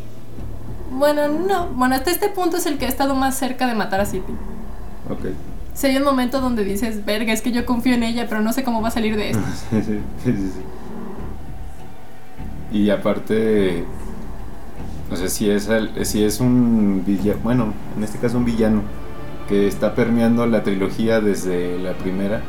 [0.92, 4.00] Bueno, no, bueno, hasta este punto es el que ha estado más cerca de matar
[4.00, 4.32] a City.
[5.10, 5.34] Ok.
[5.74, 8.54] Si hay un momento donde dices, verga, es que yo confío en ella, pero no
[8.54, 9.44] sé cómo va a salir de esto.
[9.72, 10.62] sí, sí, sí, sí.
[12.78, 13.84] Y aparte,
[15.12, 18.82] o sea, si es, el- si es un villano, bueno, en este caso un villano,
[19.48, 22.42] que está permeando la trilogía desde la primera,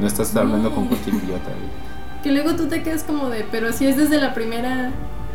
[0.00, 1.50] no estás hablando con cualquier idiota.
[1.50, 2.22] güey.
[2.22, 4.90] Que luego tú te quedas como de, pero si es desde la primera,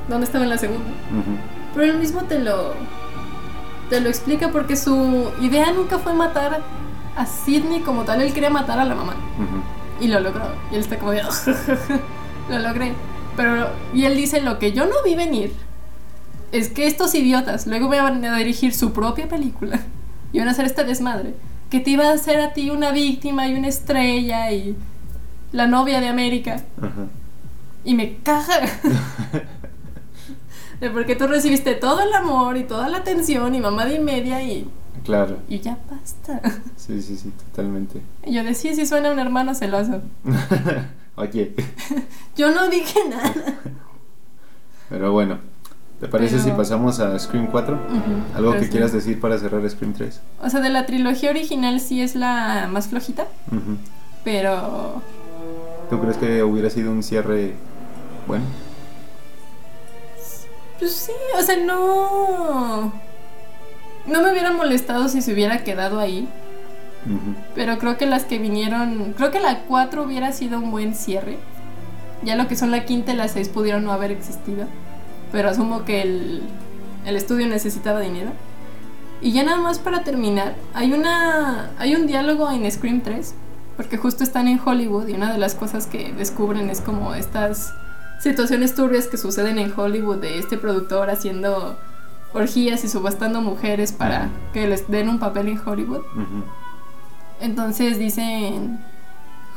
[0.07, 0.89] ¿dónde estaba en la segunda?
[1.73, 2.73] Pero él mismo te lo,
[3.89, 6.61] te lo explica porque su idea nunca fue matar
[7.15, 9.15] a Sidney como tal, él quería matar a la mamá.
[10.01, 10.43] Y lo logró.
[10.71, 11.21] Y él está como de,
[12.49, 12.93] lo logré.
[13.37, 15.53] Pero, y él dice, lo que yo no vi venir
[16.51, 19.79] es que estos idiotas luego me van a dirigir su propia película
[20.33, 21.33] y van a hacer este desmadre.
[21.69, 24.75] Que te iba a hacer a ti una víctima y una estrella y
[25.51, 26.63] la novia de América.
[26.77, 27.07] Ajá.
[27.85, 28.59] Y me caja.
[30.79, 34.41] De porque tú recibiste todo el amor y toda la atención y mamá de media
[34.41, 34.65] y,
[35.03, 36.39] Claro, y ya basta.
[36.77, 38.01] sí, sí, sí, totalmente.
[38.25, 40.01] Y yo decía, sí suena un hermano celoso.
[41.15, 41.53] Oye,
[42.37, 43.33] Yo no dije nada.
[44.89, 45.39] pero bueno,
[45.99, 47.75] ¿te parece Pero- si pasamos a Scream 4?
[47.75, 48.71] Ujú, ¿Algo pero que sí.
[48.71, 50.21] quieras decir para cerrar Scream 3?
[50.41, 53.25] O sea, de la trilogía original sí es la más flojita,
[54.23, 55.01] pero
[55.89, 57.55] ¿Tú crees que hubiera sido un cierre
[58.27, 58.45] bueno?
[60.79, 62.93] pues sí, o sea, no
[64.07, 66.27] no me hubiera molestado si se hubiera quedado ahí,
[67.53, 71.37] pero creo que las que vinieron, creo que la 4 hubiera sido un buen cierre.
[72.23, 74.65] Ya lo que son la quinta y la 6 pudieron no haber existido,
[75.31, 76.43] pero asumo que el
[77.05, 78.31] el estudio necesitaba dinero.
[79.21, 83.33] Y ya nada más para terminar, hay una hay un diálogo en Scream 3
[83.75, 87.73] porque justo están en Hollywood y una de las cosas que descubren es como estas
[88.21, 91.77] situaciones turbias que suceden en Hollywood de este productor haciendo
[92.33, 96.01] orgías y subastando mujeres para que les den un papel en Hollywood.
[97.41, 98.79] Entonces dicen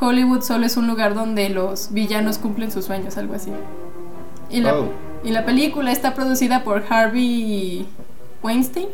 [0.01, 3.53] Hollywood solo es un lugar donde los villanos cumplen sus sueños, algo así.
[4.51, 5.12] Y la, Oh.
[5.25, 7.87] Y la película está producida por Harvey
[8.43, 8.89] Weinstein.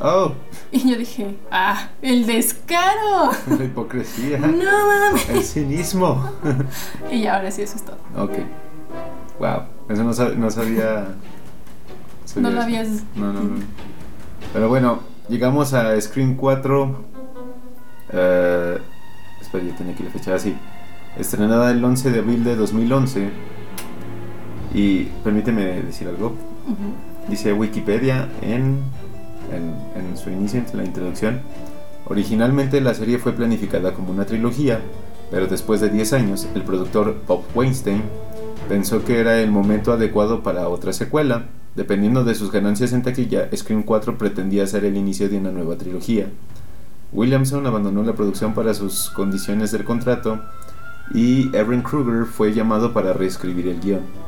[0.00, 0.32] Oh,
[0.70, 3.30] Y yo dije, ah, el descaro.
[3.58, 5.28] la hipocresía, No mames.
[5.28, 6.30] el cinismo.
[7.10, 7.96] Y ya, ahora sí, eso es todo.
[8.16, 8.32] Ok.
[9.40, 11.08] Wow, eso no, sab- no sabía.
[12.24, 12.88] sabía No lo habías...
[13.14, 13.56] No, no, no.
[14.52, 17.04] Pero bueno, llegamos a Scream 4.
[18.12, 18.78] Eh,
[19.40, 20.56] espera, yo tenía aquí la fecha así.
[21.18, 23.30] Estrenada el 11 de abril de 2011.
[24.74, 26.34] Y permíteme decir algo.
[27.28, 28.80] Dice Wikipedia en,
[29.52, 31.40] en, en su inicio, en la introducción.
[32.06, 34.80] Originalmente la serie fue planificada como una trilogía,
[35.30, 38.02] pero después de 10 años, el productor Bob Weinstein
[38.68, 41.46] pensó que era el momento adecuado para otra secuela.
[41.76, 45.76] Dependiendo de sus ganancias en taquilla, Scream 4 pretendía ser el inicio de una nueva
[45.76, 46.28] trilogía.
[47.12, 50.40] Williamson abandonó la producción para sus condiciones del contrato
[51.14, 54.27] y Erin Kruger fue llamado para reescribir el guion.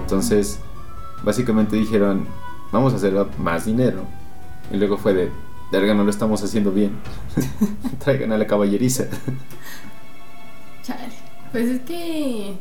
[0.00, 0.58] Entonces,
[1.22, 2.26] básicamente dijeron,
[2.72, 4.04] vamos a hacer más dinero.
[4.72, 5.30] Y luego fue de,
[5.70, 6.92] verga, no lo estamos haciendo bien.
[8.04, 9.04] Traigan a la caballeriza.
[10.82, 11.26] Chale.
[11.52, 12.54] Pues es que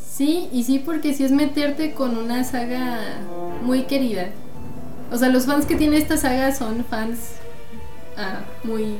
[0.00, 3.18] sí, y sí, porque sí es meterte con una saga
[3.62, 4.30] muy querida.
[5.10, 7.36] O sea, los fans que tiene esta saga son fans
[8.16, 8.98] ah, muy.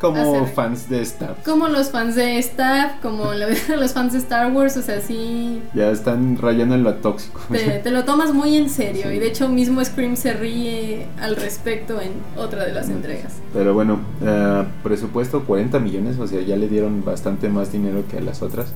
[0.00, 1.36] Como fans de Star.
[1.44, 3.48] como los fans de Staff, como la-
[3.80, 5.62] los fans de Star Wars, o sea, sí.
[5.74, 7.40] Ya están rayando en lo tóxico.
[7.50, 9.04] Te, te lo tomas muy en serio.
[9.08, 9.16] Sí.
[9.16, 13.34] Y de hecho, mismo Scream se ríe al respecto en otra de las entregas.
[13.54, 18.18] Pero bueno, eh, presupuesto 40 millones, o sea, ya le dieron bastante más dinero que
[18.18, 18.66] a las otras.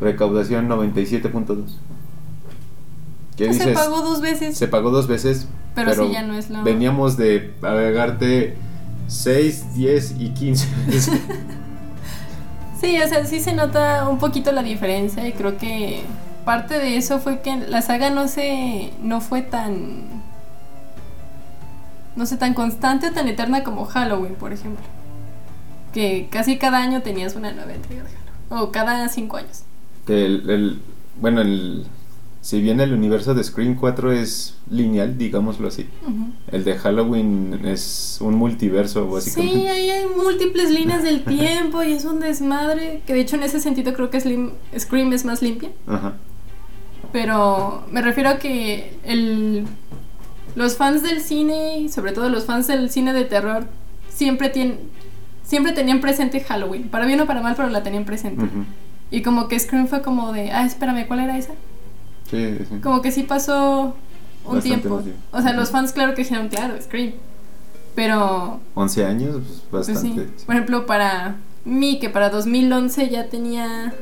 [0.00, 1.78] Recaudación 97.2.
[3.36, 3.62] ¿Qué dices?
[3.64, 4.58] se pagó dos veces.
[4.58, 5.46] Se pagó dos veces.
[5.74, 8.56] Pero sí, ya no es lo- Veníamos de agregarte
[9.08, 10.68] 6, 10 y 15.
[12.80, 16.04] Sí, o sea, sí se nota un poquito la diferencia y creo que
[16.44, 20.04] parte de eso fue que la saga no se no fue tan
[22.14, 24.84] no sé tan constante o tan eterna como Halloween, por ejemplo.
[25.92, 29.62] Que casi cada año tenías una nueva entrega de Halloween o cada cinco años.
[30.06, 30.80] El-
[31.20, 31.84] bueno, el,
[32.40, 35.86] si bien el universo de Scream 4 es lineal, digámoslo así,
[36.52, 39.60] el de Halloween es un multiverso, básicamente.
[39.60, 43.02] Sí, ahí hay múltiples líneas del tiempo y es un desmadre.
[43.06, 45.70] Que de hecho en ese sentido creo que Slim- Scream es más limpia.
[45.86, 46.14] Ajá.
[47.12, 49.64] Pero me refiero a que el,
[50.54, 53.66] los fans del cine, y sobre todo los fans del cine de terror,
[54.08, 54.78] siempre tienen,
[55.42, 58.44] siempre tenían presente Halloween, para bien o para mal, pero la tenían presente.
[59.10, 61.54] Y como que Scream fue como de, ah, espérame, ¿cuál era esa?
[62.30, 62.80] Sí, sí.
[62.82, 63.94] Como que sí pasó
[64.44, 65.02] un Bastante tiempo.
[65.32, 67.12] O sea, los fans claro que dijeron, claro, Scream.
[67.94, 70.26] Pero, 11 años, pues pues bastante.
[70.36, 70.44] sí.
[70.46, 73.94] Por ejemplo, para mí, que para 2011 ya tenía...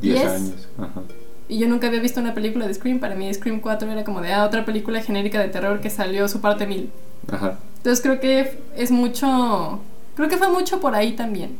[0.00, 0.26] 10 10.
[0.26, 0.68] años.
[0.78, 1.02] Ajá.
[1.48, 2.98] Y yo nunca había visto una película de Scream.
[2.98, 6.26] Para mí Scream 4 era como de, ah, otra película genérica de terror que salió
[6.28, 6.90] su parte 1000.
[7.30, 7.58] Ajá.
[7.76, 9.80] Entonces creo que es mucho...
[10.16, 11.56] Creo que fue mucho por ahí también.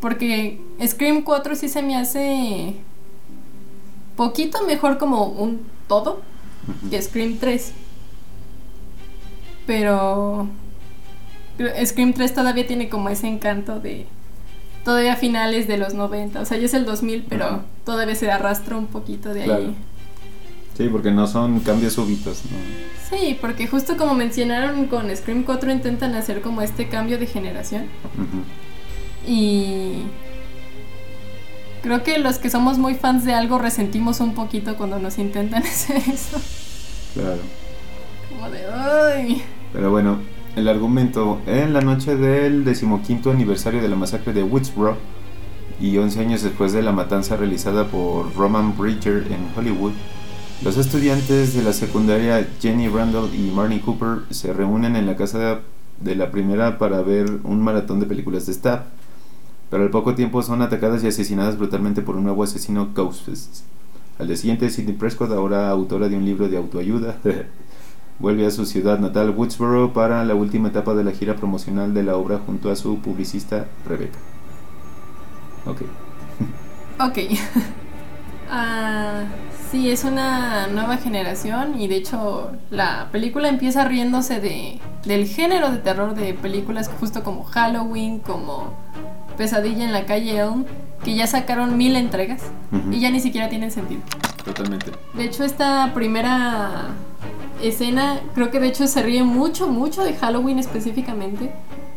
[0.00, 2.76] Porque Scream 4 sí se me hace
[4.16, 6.20] poquito mejor como un todo
[6.90, 7.72] que Scream 3.
[9.66, 10.48] Pero
[11.84, 14.06] Scream 3 todavía tiene como ese encanto de
[14.84, 16.40] todavía finales de los 90.
[16.40, 19.64] O sea, ya es el 2000, pero todavía se arrastra un poquito de Claro.
[19.66, 19.76] ahí.
[20.76, 22.56] Sí, porque no son cambios súbitos, ¿no?
[23.16, 27.84] Sí, porque justo como mencionaron con Scream 4 intentan hacer como este cambio de generación.
[29.26, 30.02] Y
[31.82, 35.62] creo que los que somos muy fans de algo resentimos un poquito cuando nos intentan
[35.66, 36.40] hacer eso.
[37.14, 37.40] Claro.
[38.30, 39.42] Como de, ay.
[39.72, 40.18] Pero bueno,
[40.56, 41.40] el argumento.
[41.46, 44.96] En la noche del decimoquinto aniversario de la masacre de Woodsboro
[45.80, 49.92] y 11 años después de la matanza realizada por Roman Bridger en Hollywood,
[50.62, 55.60] los estudiantes de la secundaria Jenny Randall y Marnie Cooper se reúnen en la casa
[56.00, 58.84] de la primera para ver un maratón de películas de Stab.
[59.72, 63.62] Pero al poco tiempo son atacadas y asesinadas brutalmente por un nuevo asesino Ghostface.
[64.18, 67.16] Al día siguiente, Sidney Prescott, ahora autora de un libro de autoayuda,
[68.18, 72.02] vuelve a su ciudad natal, Woodsboro, para la última etapa de la gira promocional de
[72.02, 74.18] la obra junto a su publicista Rebecca.
[75.64, 75.82] Ok.
[77.00, 77.18] Ok.
[78.54, 79.24] Ah,
[79.70, 85.70] sí, es una nueva generación y de hecho la película empieza riéndose de, del género
[85.70, 88.74] de terror de películas justo como Halloween, como
[89.36, 90.64] Pesadilla en la calle Elm,
[91.04, 92.42] que ya sacaron mil entregas
[92.90, 94.00] y ya ni siquiera tienen sentido.
[94.44, 94.92] Totalmente.
[95.14, 96.88] De hecho, esta primera
[97.62, 101.52] escena creo que de hecho se ríe mucho, mucho de Halloween específicamente.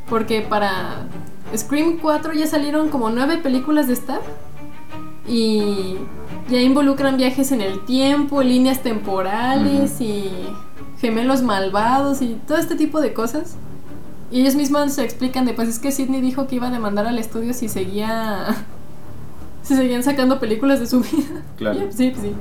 [0.09, 1.07] Porque para
[1.55, 4.21] Scream 4 ya salieron como nueve películas de Stab.
[5.27, 5.95] Y
[6.49, 10.29] ya involucran viajes en el tiempo, líneas temporales y
[10.99, 13.55] gemelos malvados y todo este tipo de cosas.
[14.35, 17.07] Y ellos mismos se explican de pues es que Sidney dijo que iba a demandar
[17.07, 18.47] al estudio si seguía
[19.63, 21.41] si seguían sacando películas de su vida.
[21.55, 21.79] Claro.
[21.89, 22.33] Sí, pues, sí.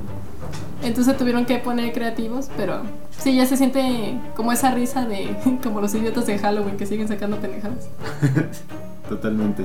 [0.82, 2.80] Entonces tuvieron que poner creativos, pero
[3.16, 7.06] sí, ya se siente como esa risa de como los idiotas de Halloween que siguen
[7.06, 7.86] sacando pendejadas.
[9.08, 9.64] Totalmente.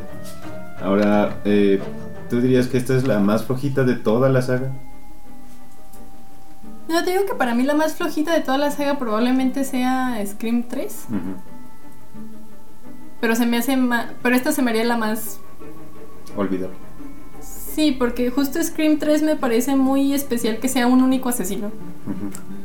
[0.83, 1.81] Ahora, eh,
[2.29, 4.71] ¿tú dirías que esta es la más flojita de toda la saga?
[6.87, 10.23] No, te digo que para mí la más flojita de toda la saga probablemente sea
[10.23, 11.17] Scream 3, Ujú.
[13.21, 15.39] Pero se me hace ma- pero esta se me haría la más
[16.37, 16.75] Olvidable.
[17.41, 21.71] Sí, porque justo Scream 3 me parece muy especial que sea un único asesino.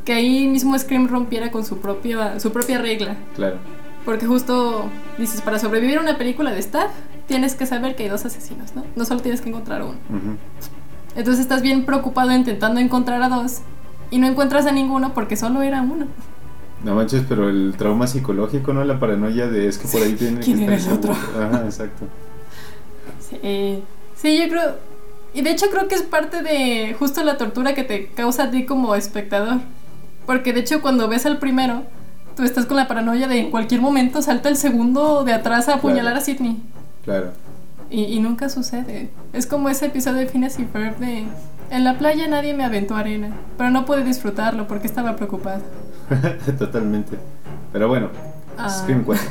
[0.03, 3.15] Que ahí mismo Scream rompiera con su propia, su propia regla.
[3.35, 3.57] Claro.
[4.03, 4.85] Porque justo
[5.17, 6.91] dices, para sobrevivir a una película de staff,
[7.27, 8.83] tienes que saber que hay dos asesinos, ¿no?
[8.95, 9.95] No solo tienes que encontrar uno.
[11.15, 13.61] Entonces estás bien preocupado intentando encontrar a dos
[14.11, 16.07] y no encuentras a ninguno porque solo era uno.
[16.83, 18.83] No manches, pero el trauma psicológico, ¿no?
[18.83, 21.13] La paranoia de es que por ahí tiene ¿Quién que era estar el otro?
[21.13, 22.05] Ajá, exacto.
[23.19, 23.83] Sí,
[24.15, 24.75] sí, yo creo...
[25.33, 28.51] Y de hecho creo que es parte de justo la tortura que te causa a
[28.51, 29.57] ti como espectador.
[30.25, 31.83] Porque de hecho cuando ves al primero,
[32.37, 35.75] tú estás con la paranoia de en cualquier momento salta el segundo de atrás a
[35.75, 36.17] apuñalar Claro.
[36.19, 36.61] a Sidney.
[37.03, 37.31] Claro.
[37.89, 39.09] Y, y nunca sucede.
[39.33, 41.25] Es como ese episodio de Phineas y Ferb de...
[41.71, 45.61] En la playa nadie me aventó arena, pero no pude disfrutarlo porque estaba preocupada.
[46.59, 47.17] Totalmente.
[47.71, 48.09] Pero bueno,
[48.57, 48.69] Ah.
[48.69, 49.23] Scream 4.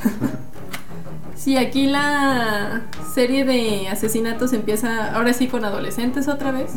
[1.35, 2.83] Sí, aquí la
[3.15, 6.73] serie de asesinatos empieza ahora sí con adolescentes otra vez.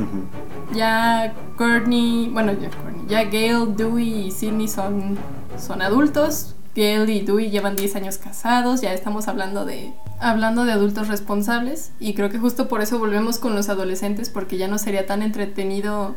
[0.73, 5.17] Ya Courtney, bueno, ya, Courtney, ya Gail, Dewey y Sidney son,
[5.57, 6.55] son adultos.
[6.75, 11.91] Gail y Dewey llevan 10 años casados, ya estamos hablando de hablando de adultos responsables
[11.99, 15.21] y creo que justo por eso volvemos con los adolescentes porque ya no sería tan
[15.21, 16.15] entretenido.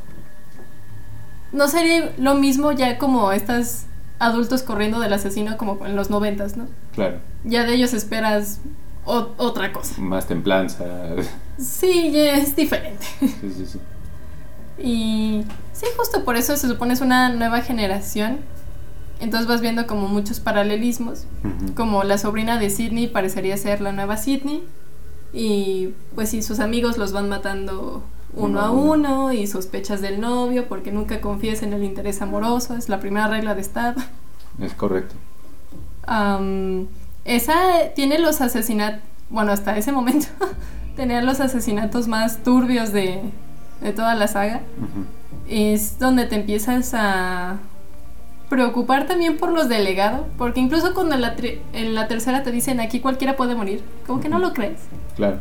[1.53, 3.83] No sería lo mismo ya como estos
[4.19, 6.67] adultos corriendo del asesino como en los noventas, ¿no?
[6.95, 7.19] Claro.
[7.45, 8.61] Ya de ellos esperas
[9.05, 10.01] o- otra cosa.
[10.01, 10.85] Más templanza.
[11.59, 13.05] Sí, ya es diferente.
[13.21, 13.79] Sí, sí, sí.
[14.79, 18.39] Y sí, justo por eso se supone es una nueva generación.
[19.21, 21.27] Entonces vas viendo como muchos paralelismos.
[21.75, 24.65] Como la sobrina de Sidney parecería ser la nueva Sidney.
[25.33, 28.03] Y pues sí, sus amigos los van matando
[28.35, 32.77] uno a uno y sospechas del novio porque nunca confíes en el interés amoroso.
[32.77, 33.97] Es la primera regla de Stab.
[34.61, 35.15] Es correcto.
[37.25, 37.55] Esa
[37.95, 39.01] tiene los asesinatos.
[39.31, 40.27] bueno, hasta ese momento,
[40.97, 43.21] tener los asesinatos más turbios de,
[43.81, 45.05] de toda la saga, Ujú.
[45.49, 47.59] es donde te empiezas a
[48.49, 52.43] preocupar también por los del legado, porque incluso cuando en la, tri- en la tercera
[52.43, 54.81] te dicen aquí cualquiera puede morir, como que no lo crees.
[55.17, 55.39] Claro.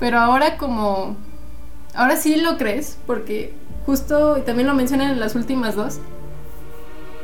[0.00, 1.16] Pero ahora como...
[1.94, 3.54] Ahora sí lo crees, porque
[3.86, 5.98] justo, y también lo mencionan en las últimas dos,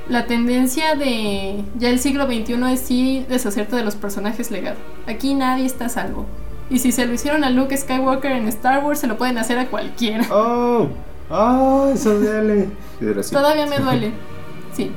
[0.08, 4.76] la tendencia de ya el siglo XXI es sí deshacerte de los personajes legado.
[5.06, 6.26] Aquí nadie está a salvo.
[6.70, 9.58] Y si se lo hicieron a Luke Skywalker en Star Wars, se lo pueden hacer
[9.58, 10.26] a cualquiera.
[10.30, 10.88] ¡Oh!
[11.30, 11.90] ¡Oh!
[11.94, 12.68] Eso duele.
[13.30, 14.12] Todavía me duele.
[14.74, 14.90] Sí.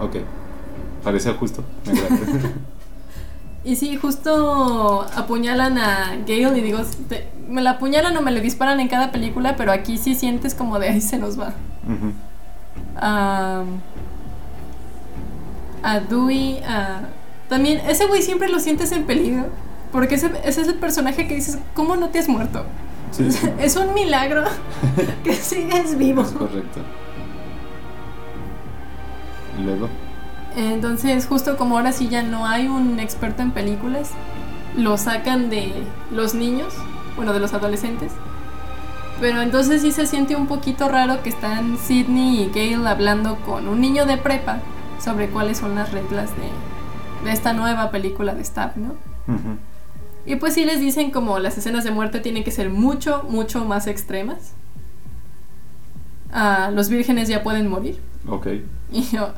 [0.00, 0.16] Ok.
[1.02, 1.62] Parece justo.
[1.84, 1.92] Me.
[3.64, 8.40] Y sí, justo apuñalan a Gale y digo, te- me la apuñalan o me le
[8.42, 11.54] disparan en cada película, pero aquí sí sientes como de ahí se nos va.
[11.86, 12.12] Ujú.
[12.96, 13.62] a,
[15.82, 17.08] a Dewey, a...
[17.48, 19.46] También, ese güey siempre lo sientes en peligro,
[19.92, 22.64] porque ese, ese es el personaje que dices, ¿cómo no te has muerto?
[23.12, 23.48] Sí, sí.
[23.60, 24.44] Es un milagro
[25.24, 26.22] que sigues vivo.
[26.22, 26.80] Es correcto.
[29.58, 29.88] Y luego.
[30.56, 34.10] Entonces, justo como ahora sí ya no hay un experto en películas,
[34.76, 35.72] lo sacan de
[36.10, 36.72] los niños,
[37.16, 38.12] bueno, de los adolescentes.
[39.20, 43.68] Pero entonces sí se siente un poquito raro que están Sidney y Gale hablando con
[43.68, 44.60] un niño de prepa
[45.02, 48.94] sobre cuáles son las reglas de, de esta nueva película de Stab, ¿no?
[50.26, 53.64] Y pues sí les dicen como las escenas de muerte tienen que ser mucho, mucho
[53.64, 54.52] más extremas.
[56.32, 58.00] Ah, los vírgenes ya pueden morir.
[58.28, 58.46] Ok.
[58.92, 59.32] Y yo,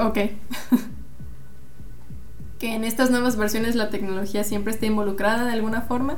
[0.00, 0.18] ok.
[2.58, 6.16] que en estas nuevas versiones la tecnología siempre está involucrada de alguna forma.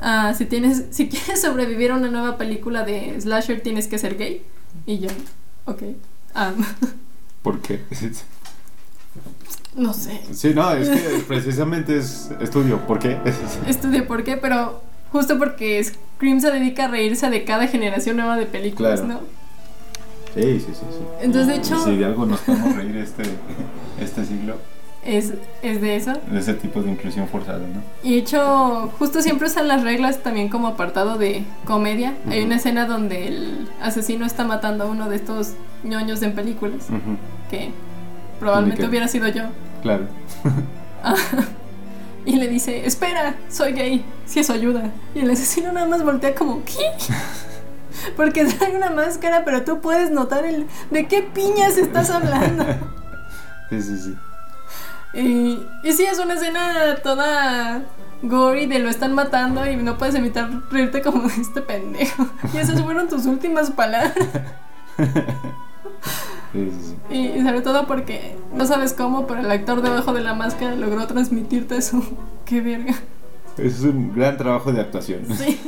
[0.00, 4.16] Ah, si tienes, si quieres sobrevivir a una nueva película de slasher tienes que ser
[4.16, 4.42] gay.
[4.86, 5.08] Y yo,
[5.64, 5.82] ok.
[6.34, 6.52] Ah,
[7.42, 7.82] ¿Por qué?
[9.74, 10.20] no sé.
[10.32, 12.86] Sí, no, es que precisamente es estudio.
[12.86, 13.18] ¿Por qué?
[13.66, 14.82] Estudié por qué, pero
[15.12, 19.20] justo porque Scream se dedica a reírse de cada generación nueva de películas, Claro.
[19.22, 19.37] ¿no?
[20.34, 21.04] Sí, sí, sí, sí.
[21.22, 23.22] Entonces, de hecho- Si de algo nos podemos reír este,
[24.00, 24.56] este siglo,
[25.04, 26.12] Es, es de eso.
[26.30, 27.80] de ese tipo de inclusión forzada, ¿no?
[28.02, 32.14] Y de hecho, justo siempre usan las reglas también como apartado de comedia.
[32.30, 35.52] Hay una escena donde el asesino está matando a uno de estos
[35.84, 36.86] ñoños en películas,
[37.50, 37.70] que
[38.38, 39.44] probablemente hubiera sido yo.
[39.82, 40.06] Claro.
[42.26, 44.90] Y le dice, espera, soy gay, si eso ayuda.
[45.14, 46.74] Y el asesino nada más voltea como, ¿qué?
[48.16, 52.64] Porque trae una máscara, pero tú puedes notar el de qué piñas estás hablando.
[53.70, 54.16] Sí, sí, sí.
[55.12, 57.82] Y, y sí, es una escena toda
[58.22, 62.26] gory de lo están matando y no puedes evitar reírte como de este pendejo.
[62.54, 64.14] Y esas fueron tus últimas palabras.
[66.52, 67.14] Sí, sí, sí.
[67.14, 70.74] Y, y sobre todo porque no sabes cómo, pero el actor debajo de la máscara
[70.76, 72.02] logró transmitirte eso.
[72.46, 72.94] Qué verga.
[73.58, 75.22] Es un gran trabajo de actuación.
[75.36, 75.60] Sí.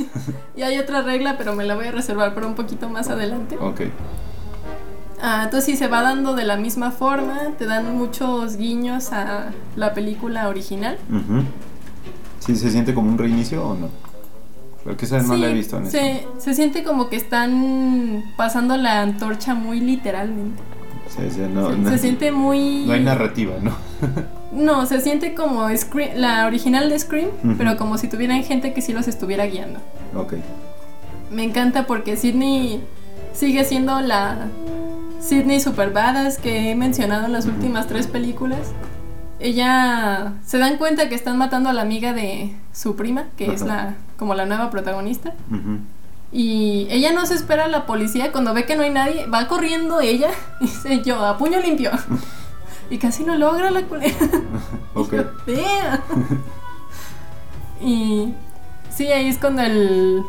[0.57, 3.57] Y hay otra regla, pero me la voy a reservar para un poquito más adelante.
[3.61, 3.83] Ok.
[5.23, 9.51] Ah, entonces sí se va dando de la misma forma, te dan muchos guiños a
[9.77, 10.97] la película original.
[11.11, 11.43] Ujú.
[12.39, 13.89] ¿Sí se siente como un reinicio o no?
[14.83, 15.91] Porque esa no Sí, la he visto en eso.
[15.93, 20.63] se, se siente como que están pasando la antorcha muy literalmente.
[21.09, 22.85] Sí, sí, no, se, no- se siente muy...
[22.87, 23.73] no hay narrativa, ¿no?
[24.53, 28.83] No, se siente como Scream- la original de Scream, pero como si tuvieran gente que
[28.83, 29.79] sí los estuviera guiando.
[30.17, 30.35] Ok.
[31.31, 32.81] Me encanta porque Sidney
[33.33, 34.49] sigue siendo la
[35.21, 38.73] Sidney super badass que he mencionado en las últimas tres películas.
[39.39, 43.63] Ella se dan cuenta que están matando a la amiga de su prima, que es
[43.63, 45.33] la como la nueva protagonista.
[46.33, 49.49] Y ella no se espera a la policía cuando ve que no hay nadie, va
[49.49, 50.31] corriendo ella
[50.61, 51.91] y dice yo, a puño limpio.
[52.91, 54.15] y casi no logra la culera.
[54.95, 55.15] Ok.
[57.83, 58.35] Y
[58.95, 60.23] sí, ahí es cuando el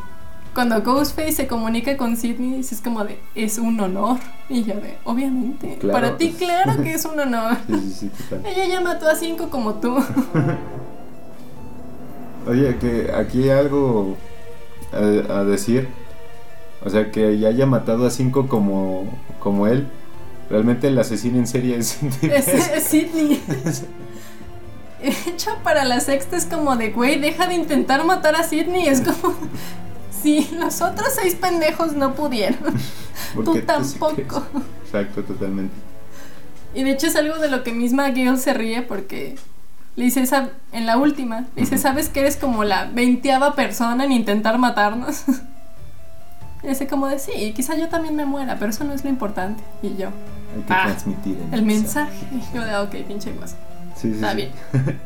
[0.53, 4.17] cuando Ghostface se comunica con Sidney, es como de es un honor.
[4.49, 5.93] Y yo de, obviamente, Claro.
[5.93, 7.57] para ti claro que es un honor.
[7.67, 8.45] Sí, sí, sí, total.
[8.45, 9.97] Ella ya mató a cinco como tú.
[12.47, 14.15] Oye, que aquí hay algo
[14.91, 15.87] a, a decir.
[16.83, 19.05] O sea, que ya haya matado a cinco como,
[19.39, 19.87] como él.
[20.51, 21.97] Realmente el asesino en serie es...
[22.21, 23.41] es, es Sidney.
[25.01, 28.87] De hecho, para la sexta es como de, güey, deja de intentar matar a Sidney.
[28.87, 29.33] Es como,
[30.21, 32.75] si los otros seis pendejos no pudieron,
[33.33, 34.45] ¿Por tú tampoco.
[34.83, 35.73] Exacto, totalmente.
[36.75, 39.37] Y de hecho es algo de lo que misma Gale se ríe porque
[39.95, 41.77] le dice esa, en la última, le dice.
[41.77, 45.23] ¿sabes que eres como la veinteava persona en intentar matarnos?
[46.63, 49.09] Y dice como de, sí, quizá yo también me muera, pero eso no es lo
[49.09, 49.63] importante.
[49.81, 50.07] Y yo,
[50.55, 52.25] Hay que Ah, transmitir el mensaje.
[52.31, 53.55] Y yo de, "Ah, ok, pinche guasa.
[53.95, 54.35] Sí, sí, Está sí.
[54.37, 54.49] bien.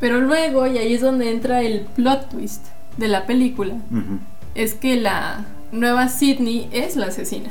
[0.00, 2.66] Pero luego, y ahí es donde entra el plot twist
[2.98, 4.18] de la película, Ujú.
[4.54, 7.50] es que la nueva Sidney es la asesina.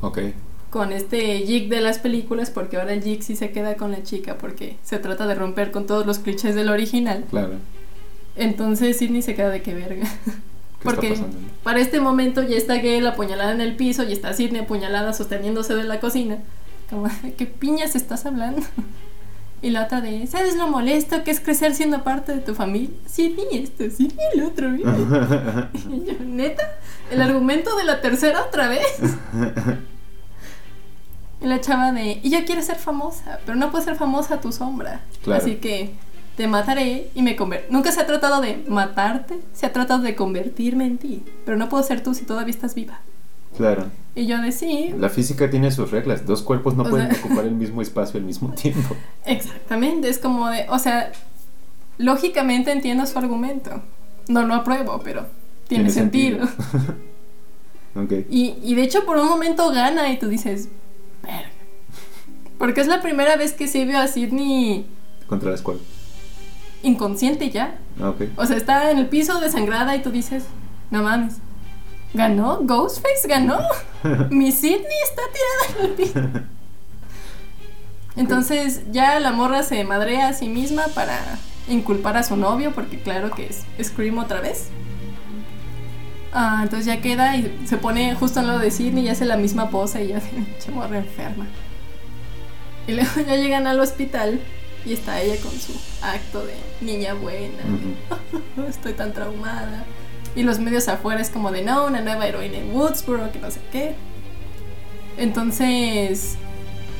[0.00, 0.18] Ok.
[0.70, 4.02] Con este jig de las películas, porque ahora el jig sí se queda con la
[4.02, 7.24] chica, porque se trata de romper con todos los clichés del original.
[7.30, 7.54] Claro.
[8.36, 10.06] Entonces Sidney se queda de que verga.
[10.84, 11.16] ¿Qué Porque
[11.62, 15.74] para este momento ya está Gail apuñalada en el piso y está Sidney apuñalada sosteniéndose
[15.74, 16.38] de la cocina.
[16.90, 18.60] Como, ¿de qué piñas estás hablando?
[19.62, 22.90] Y la otra de, ¿sabes lo molesto que es crecer siendo parte de tu familia?
[23.06, 24.68] Sidney esto, Sidney el otro.
[24.68, 24.94] mira".
[25.90, 26.70] Y yo, ¿neta?
[27.10, 28.86] ¿El argumento de la tercera otra vez?
[31.40, 34.40] Y la chava de, y yo quiero ser famosa, pero no puedo ser famosa a
[34.40, 35.00] tu sombra.
[35.22, 35.42] Claro.
[35.42, 35.94] Así que
[36.36, 37.72] te mataré y me convertiré.
[37.72, 41.22] Nunca se ha tratado de matarte, se ha tratado de convertirme en ti.
[41.44, 43.00] Pero no puedo ser tú si todavía estás viva.
[43.56, 43.86] claro.
[44.16, 46.24] Y yo de sí, La física tiene sus reglas.
[46.24, 48.94] Dos cuerpos no pueden sea- ocupar el mismo espacio al mismo tiempo.
[49.26, 51.10] exactamente, es como de, o sea,
[51.98, 53.82] lógicamente entiendo su argumento.
[54.28, 55.26] No lo apruebo, pero
[55.66, 56.46] tiene, sentido.
[57.96, 58.12] ok.
[58.30, 60.68] Y, y de hecho por un momento gana y tú dices,
[61.22, 61.48] verga.
[62.58, 64.86] Porque es la primera vez que se vio a Sidney
[65.26, 65.80] Contra la escuela.
[66.84, 67.78] Inconsciente ya.
[68.00, 68.22] Ah, ok.
[68.36, 70.44] O sea, está en el piso desangrada y tú dices,
[70.90, 71.36] no mames.
[72.12, 72.60] ¿Ganó?
[72.62, 73.58] ¿Ghostface ganó?
[74.30, 76.20] Mi Sidney está tirada en el piso.
[78.16, 81.18] Entonces ya la morra se madrea a sí misma para
[81.68, 84.68] inculpar a su novio, porque claro que es Scream otra vez.
[86.32, 89.36] Ah, entonces ya queda y se pone justo al lado de Sidney y hace la
[89.36, 90.20] misma pose y ya
[90.58, 91.46] se morra enferma.
[92.86, 94.40] Y luego ya llegan al hospital
[94.84, 95.72] y está ella con su
[96.02, 97.62] acto de niña buena.
[98.56, 98.62] Ujú.
[98.68, 99.84] Estoy tan traumada.
[100.36, 103.50] Y los medios afuera es como de no, una nueva heroína en Woodsboro, que no
[103.50, 103.94] sé qué.
[105.16, 106.34] Entonces,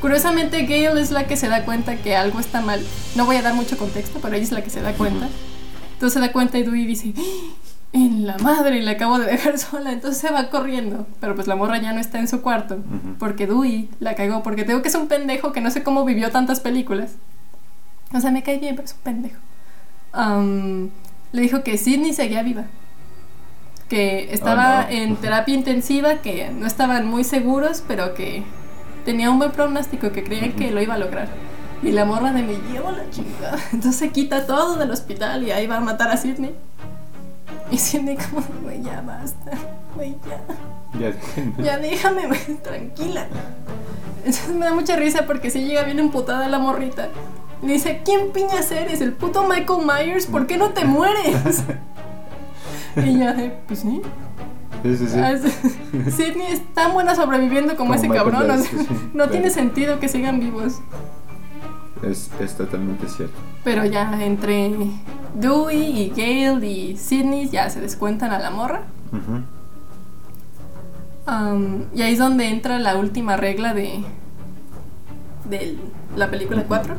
[0.01, 2.80] curiosamente, Gail es la que se da cuenta que algo está mal.
[3.16, 5.28] No voy a dar mucho contexto, pero ella es la que se da cuenta.
[5.95, 7.55] Entonces se da cuenta y Dewey dice: "¡Ah!
[7.93, 9.93] En la madre, la acabo de dejar sola.
[9.93, 11.07] Entonces se va corriendo.
[11.20, 12.78] Pero pues la morra ya no está en su cuarto.
[13.18, 14.43] Porque Dewey la cagó.
[14.43, 17.12] Porque tengo que es un pendejo que no sé cómo vivió tantas películas.
[18.15, 19.41] O sea, me cae bien, pero es un pendejo.
[21.33, 22.65] Le dijo que Sidney seguía viva.
[23.89, 24.97] Que estaba Oh, no.
[24.97, 28.43] en terapia intensiva, que no estaban muy seguros, pero que
[29.05, 31.29] tenía un buen pronóstico, que creían que lo iba a lograr.
[31.83, 33.59] Y la morra de me llevo la chingada.
[33.73, 36.55] Entonces se quita todo del hospital y ahí va a matar a Sidney.
[37.71, 39.51] Y Sidney como, güey, ya basta,
[39.95, 40.41] güey, ya.
[40.99, 41.62] Ya.
[41.62, 43.27] Ya déjame, güey, tranquila.
[44.19, 47.09] Entonces me da mucha risa porque si llega bien emputada la morrita.
[47.65, 49.01] Le dice, ¿quién piñas eres?
[49.01, 50.27] ¿El puto Michael Myers?
[50.27, 51.62] ¿Por qué no te mueres?
[52.97, 54.03] y ya de, pues sí.
[54.83, 56.11] Sí, sí, sí.
[56.11, 58.51] Sidney es tan buena sobreviviendo como, Como ese Michael cabrón.
[58.51, 59.31] o sea, no claro.
[59.31, 60.81] tiene sentido que sigan vivos.
[62.03, 63.35] Es, es totalmente cierto.
[63.65, 64.73] Pero ya entre
[65.35, 68.83] Dewey y Gale y Sidney ya se descuentan a la morra.
[71.27, 74.05] Um, y ahí es donde entra la última regla de,
[75.49, 75.79] de
[76.15, 76.95] la película 4.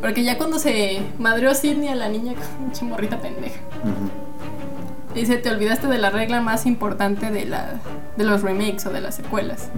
[0.00, 3.60] Porque ya cuando se madreó Sidney a la niña con pinche morrita pendeja.
[3.82, 5.14] Ujú.
[5.14, 7.74] Dice, te olvidaste de la regla más importante de, la,
[8.16, 9.70] de los remakes o de las secuelas.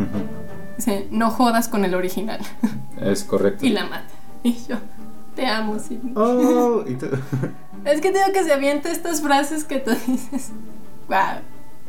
[0.78, 2.40] Dice, no jodas con el original.
[3.00, 3.64] Es correcto.
[3.66, 4.06] y la mata.
[4.42, 4.76] Y yo,
[5.34, 6.14] te amo, Sidney.
[6.16, 7.08] Oh, y tú-
[7.84, 10.50] Es que tengo que se avienta estas frases que tú dices,
[11.08, 11.40] wow,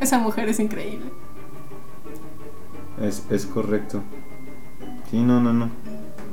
[0.01, 1.09] esa mujer es increíble.
[3.01, 4.03] es, es correcto.
[5.09, 5.69] Sí, no, no, no.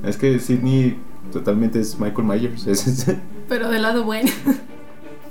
[0.03, 0.99] Es que Sidney
[1.35, 2.67] totalmente es Michael Myers.
[2.67, 3.17] Es, es,
[3.49, 4.31] Pero del lado bueno.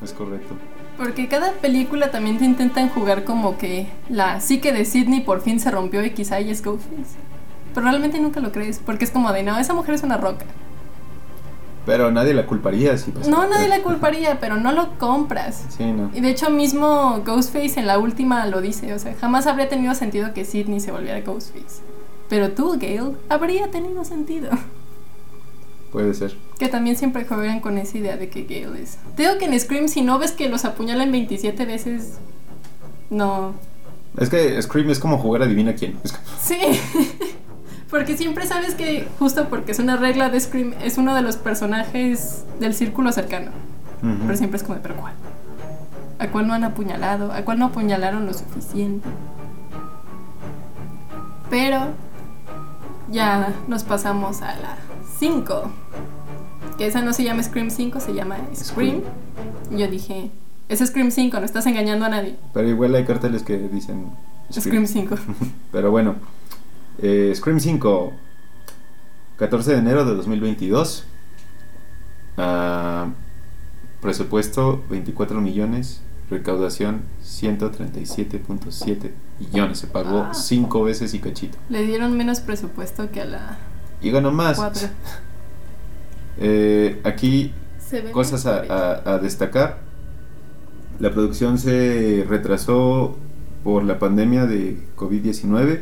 [0.03, 0.53] es correcto.
[0.97, 5.59] Porque cada película también te intentan jugar como que la psique de Sidney por fin
[5.59, 7.15] se rompió y quizá ella es Ghostface.
[7.73, 10.45] Pero realmente nunca lo crees, porque es como de, no, esa mujer es una roca.
[11.85, 13.29] Pero nadie la culparía si pasa.
[13.29, 15.65] No, nadie la culparía, pero no lo compras.
[15.69, 16.11] Sí, no.
[16.13, 19.95] Y de hecho mismo Ghostface en la última lo dice, o sea, jamás habría tenido
[19.95, 21.81] sentido que Sidney se volviera Ghostface.
[22.29, 24.51] Pero tú, Gail, habría tenido sentido.
[25.93, 26.35] Puede ser.
[26.59, 28.97] Que también siempre juegan con esa idea de que Gale es.
[29.15, 32.13] Te digo que en Scream, si no ves que los apuñalan 27 veces,
[33.11, 33.53] no.
[34.17, 35.97] Es que Scream es como jugar a adivina quién.
[36.03, 36.57] Es como- Sí.
[37.91, 41.37] porque siempre sabes que, justo porque es una regla de Scream, es uno de los
[41.37, 43.51] personajes del círculo cercano.
[44.01, 45.13] Pero siempre es como, ¿pero cuál?
[46.19, 47.31] ¿A cuál no han apuñalado?
[47.31, 49.07] ¿A cuál no apuñalaron lo suficiente?
[51.49, 51.79] Pero
[53.11, 54.75] ya nos pasamos a la
[55.23, 55.63] 5.
[56.77, 59.01] Que esa no se llama Scream 5, se llama Scream.
[59.71, 60.29] Y yo dije,
[60.67, 62.35] es Scream 5, no estás engañando a nadie.
[62.53, 64.07] Pero igual hay carteles que dicen
[64.51, 65.15] Scream 5.
[65.71, 66.15] Pero bueno,
[67.01, 68.11] eh, Scream 5,
[69.37, 71.05] 14 de enero de 2022.
[72.37, 73.07] Ah,
[74.01, 79.77] Presupuesto 24 millones, recaudación 137.7 millones.
[79.79, 80.33] Se pagó Ah.
[80.33, 81.57] cinco veces y cachito.
[81.69, 83.57] Le dieron menos presupuesto que a la
[84.03, 84.57] Y ganó más.
[84.57, 84.87] 4.
[86.39, 87.51] Eh, aquí
[88.11, 89.81] cosas a, a- a destacar.
[90.99, 93.15] La producción se retrasó
[93.63, 95.81] por la pandemia de COVID-19.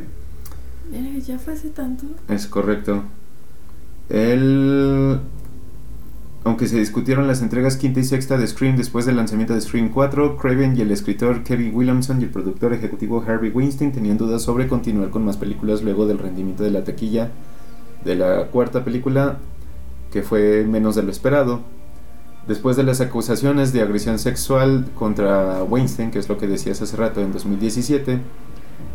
[0.91, 2.05] Verga, Ya fue hace tanto.
[2.27, 3.03] Es correcto.
[4.09, 5.19] El...
[6.43, 9.89] Aunque se discutieron las entregas quinta y sexta de Scream después del lanzamiento de Scream
[9.89, 14.41] 4, Craven y el escritor Kevin Williamson y el productor ejecutivo Harvey Weinstein tenían dudas
[14.41, 17.29] sobre continuar con más películas luego del rendimiento de la taquilla
[18.03, 19.37] de la cuarta película,
[20.11, 21.61] que fue menos de lo esperado.
[22.47, 26.97] Después de las acusaciones de agresión sexual contra Weinstein, que es lo que decías hace
[26.97, 28.19] rato, en 2017,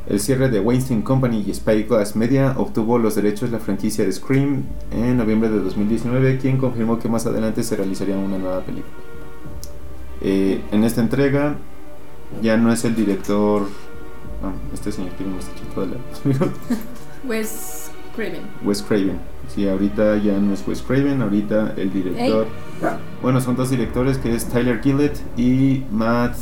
[0.08, 4.12] el cierre de Weinstein Company y Spyglass Media obtuvo los derechos de la franquicia de
[4.12, 8.94] Scream en noviembre de 2019, quien confirmó que más adelante se realizaría una nueva película.
[10.20, 11.56] Eh, en esta entrega
[12.42, 13.62] ya no es el director...
[14.42, 16.52] ah, este señor tiene un mostachito de la...
[17.28, 17.82] Wes
[18.16, 18.40] Craven.
[18.64, 19.18] Wes Craven.
[19.54, 22.46] Sí, ahorita ya no es Wes Craven, ahorita el director...
[23.22, 26.34] Bueno, son dos directores que es Tyler Gillett y Matt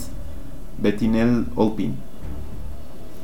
[0.78, 1.94] Bettinel Olpin.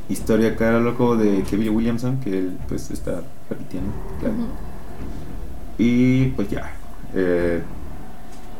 [0.09, 3.91] Historia acá loco de Kevin Williamson, que él pues está repitiendo.
[4.19, 4.35] claro.
[4.35, 4.45] Ujú.
[5.77, 6.71] Y pues ya.
[7.15, 7.61] eh,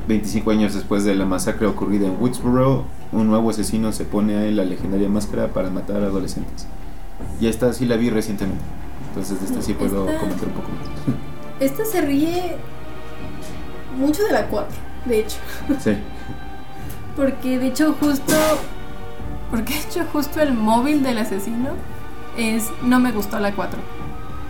[0.07, 4.55] 25 años después de la masacre ocurrida en Woodsboro, un nuevo asesino se pone en
[4.55, 6.65] la legendaria máscara para matar a adolescentes.
[7.39, 8.63] Y esta sí la vi recientemente.
[9.11, 11.15] Entonces de esta sí puedo Esta- comentar un poco más.
[11.59, 12.55] Esta se ríe
[13.97, 14.75] mucho de la 4,
[15.05, 15.37] de hecho.
[15.79, 15.95] sí.
[17.15, 18.33] Porque de hecho justo.
[19.51, 21.71] Porque de hecho justo el móvil del asesino
[22.37, 22.69] es.
[22.83, 23.77] No me gustó la 4.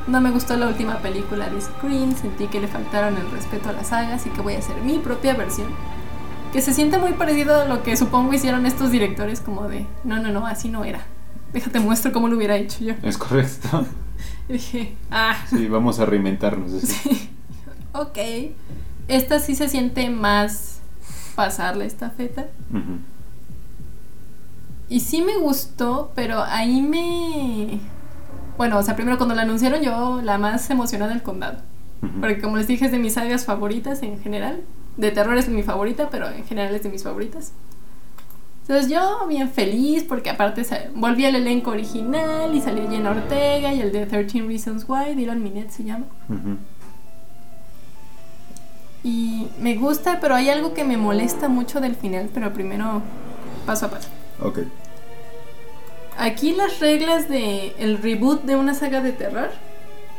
[0.07, 2.15] No me gustó la última película de Scream.
[2.15, 4.13] Sentí que le faltaron el respeto a la saga.
[4.15, 5.67] Así que voy a hacer mi propia versión.
[6.53, 9.41] Que se siente muy parecido a lo que supongo hicieron estos directores.
[9.41, 9.87] Como de.
[10.03, 10.99] No, no, no, así no era.
[11.53, 12.93] Déjate muestro cómo lo hubiera hecho yo.
[13.01, 13.85] Es correcto.
[14.49, 16.71] Y dije, ah, Sí, vamos a reinventarnos.
[16.71, 17.29] Sí.
[17.93, 18.17] Ok.
[19.07, 20.79] Esta sí se siente más
[21.35, 22.47] pasar la estafeta.
[24.89, 27.79] Y sí me gustó, pero ahí me...
[28.57, 31.59] Bueno, o sea, primero cuando la anunciaron yo la más emocionada del condado.
[32.19, 34.61] Porque como les dije es de mis sagas favoritas en general.
[34.97, 37.53] De terror es mi favorita, pero en general es de mis favoritas.
[38.61, 40.63] Entonces yo bien feliz porque aparte
[40.95, 45.43] volví al elenco original y salió Jenna Ortega y el de 13 Reasons Why, Dylan
[45.43, 46.05] Minette se llama.
[49.03, 53.01] Y me gusta, pero hay algo que me molesta mucho del final, pero primero
[53.65, 54.09] paso a paso.
[54.41, 54.59] Ok.
[56.17, 59.49] Aquí las reglas de el reboot de una saga de terror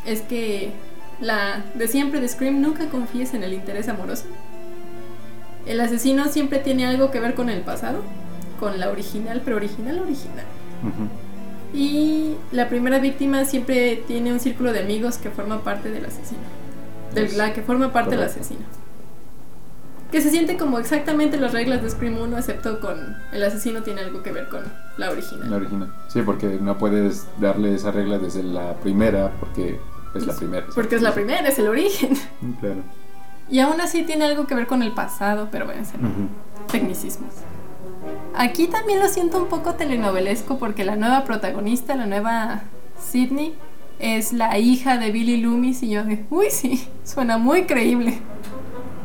[0.05, 0.73] es que
[1.20, 4.24] la de siempre de Scream nunca confíes en el interés amoroso.
[5.64, 8.02] El asesino siempre tiene algo que ver con el pasado,
[8.62, 10.44] con la original, pero original original.
[10.84, 11.76] Ujú.
[11.76, 16.39] Y la primera víctima siempre tiene un círculo de amigos que forma parte del asesino.
[17.12, 18.60] De Es la que forma parte del asesino.
[20.12, 24.02] Que se siente como exactamente las reglas de Scream 1, excepto con el asesino tiene
[24.02, 24.62] algo que ver con
[24.97, 25.51] la original.
[25.51, 25.93] La original.
[26.06, 29.80] Sí, porque no puedes darle esa regla desde la primera, porque
[30.14, 30.66] es la primera.
[30.72, 32.10] Porque es la primera, es el origen.
[32.60, 32.82] Claro.
[33.51, 36.28] Y aún así tiene algo que ver con el pasado, pero bueno, son Ujú.
[36.70, 37.34] tecnicismos.
[38.43, 42.62] Aquí también lo siento un poco telenovelesco porque la nueva protagonista, la nueva
[43.01, 43.55] Sydney,
[44.01, 48.19] es la hija de Billy Loomis y yo de, uy sí, suena muy creíble.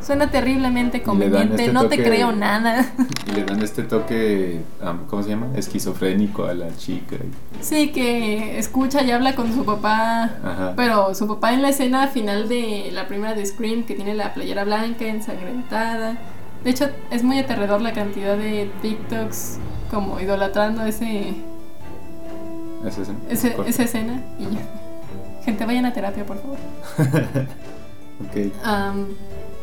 [0.02, 2.92] Suena terriblemente conveniente, este no te creo nada.
[3.28, 4.62] Y le dan este toque,
[5.08, 5.50] ¿cómo se llama?
[5.56, 7.18] Esquizofrénico a la chica.
[7.62, 10.74] Sí, que escucha y habla con su papá, Ajá.
[10.76, 14.34] pero su papá en la escena final de la primera de Scream, que tiene la
[14.34, 16.18] playera blanca, ensangrentada.
[16.64, 19.58] De hecho, es muy aterrador la cantidad de TikToks
[19.92, 21.34] como idolatrando ese,
[22.86, 23.12] ¿Es ese?
[23.30, 24.22] ese- esa escena.
[24.40, 24.62] Y ya.
[25.46, 26.58] Gente, vayan a terapia, por favor.
[28.28, 28.54] ok.
[28.64, 29.06] Am,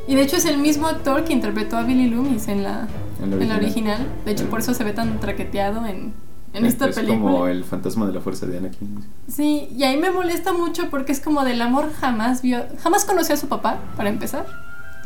[0.06, 2.86] y de hecho es el mismo actor que interpretó a Billy Loomis en la,
[3.22, 4.06] En la en la original.
[4.24, 6.14] De hecho, por eso se ve tan traqueteado en,
[6.54, 7.20] en Es- esta es película.
[7.20, 9.04] como el fantasma de la fuerza de Anakin.
[9.28, 13.34] Sí, y ahí me molesta mucho porque es como del amor jamás vio, jamás conoció
[13.34, 14.46] a su papá, para empezar,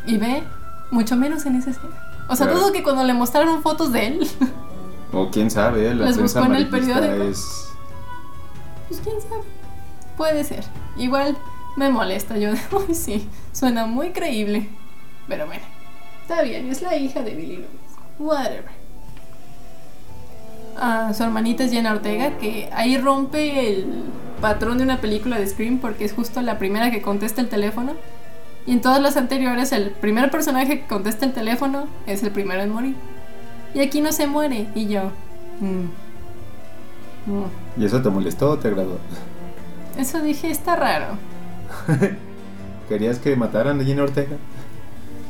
[0.06, 0.43] y ve
[0.90, 1.94] mucho menos en esa escena.
[2.28, 2.60] O sea, Claro.
[2.60, 4.28] dudo que cuando le mostraron fotos de él,
[5.12, 7.23] O quién sabe, la Las buscó en el periódico.
[7.24, 7.70] es...
[8.89, 9.43] pues quién sabe,
[10.19, 10.65] puede ser.
[10.98, 11.36] Igual
[11.77, 14.69] me molesta, yo de, uy, sí, suena muy creíble,
[15.27, 15.62] pero bueno,
[16.23, 17.70] está bien, es la hija de Billy Loomis,
[18.19, 18.66] whatever.
[20.77, 23.86] Ah, su hermanita es Jenna Ortega, que ahí rompe el
[24.40, 27.94] patrón de una película de Scream porque es justo la primera que contesta el teléfono
[28.69, 32.61] Y en todas las anteriores, el primer personaje que contesta el teléfono es el primero
[32.62, 32.97] en morir.
[33.74, 34.66] Y aquí no se muere.
[34.74, 35.11] Y yo.
[35.61, 35.85] mm,
[37.32, 37.81] mm.
[37.81, 38.99] ¿Y eso te molestó o te agradó?
[39.97, 41.16] Eso dije, está raro.
[42.89, 44.36] ¿Querías que mataran a Jenna Ortega?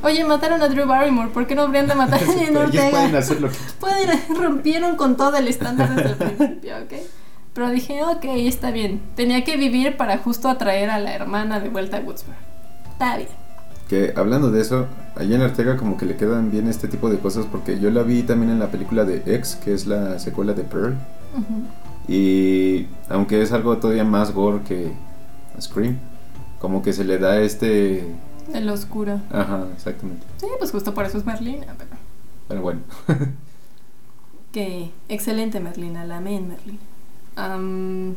[0.03, 1.31] Oye, mataron a Drew Barrymore.
[1.31, 2.91] ¿Por qué no habrían de matar a Ellos Ortega?
[2.91, 6.93] pueden hacer lo que Pueden- rompieron con todo el estándar desde el principio, ¿ok?
[7.55, 9.01] Pero dije, ok, está bien.
[9.17, 12.37] Tenía que vivir para justo atraer a la hermana de vuelta a Woodsboro.
[12.99, 13.29] Está bien.
[13.89, 17.19] Que hablando de eso, a Jenna Ortega como que le quedan bien este tipo de
[17.19, 20.53] cosas porque yo la vi también en la película de X, que es la secuela
[20.53, 20.97] de Pearl.
[21.33, 22.13] Ujú.
[22.13, 24.93] Y aunque es algo todavía más gore que
[25.61, 25.97] Scream,
[26.59, 28.05] como que se le da este...
[28.53, 29.21] El oscuro.
[29.31, 30.27] Ajá, exactamente.
[30.39, 31.91] Sí, pues justo por eso es Merlina, pero...
[32.49, 32.81] Pero bueno.
[34.51, 36.79] Que excelente Merlina, la amé en Merlina.
[37.37, 38.17] Am,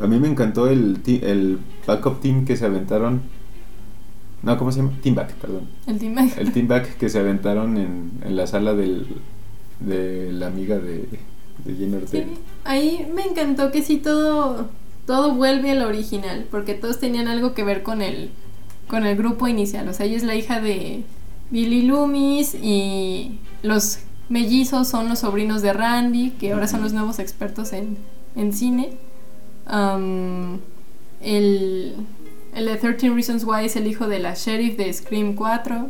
[0.00, 3.22] A mí me encantó el, el backup team que se aventaron.
[4.42, 4.92] No, ¿cómo se llama?
[5.02, 5.68] Team back, perdón.
[5.86, 9.06] el team El team back que se aventaron en, en la sala del,
[9.80, 11.08] de la amiga de,
[11.64, 12.26] de Ortega.
[12.26, 14.68] Sí, ahí me encantó que sí todo,
[15.06, 18.30] todo vuelve al original, porque todos tenían algo que ver con el,
[18.88, 19.88] con el grupo inicial.
[19.88, 21.04] O sea, ella es la hija de
[21.50, 27.18] Billy Loomis y los mellizos son los sobrinos de Randy, que ahora son los nuevos
[27.18, 27.96] expertos en,
[28.36, 28.98] en cine.
[29.66, 30.60] Am,
[31.20, 31.94] el,
[32.54, 35.88] el de 13 Reasons Why es el hijo de la sheriff de Scream 4.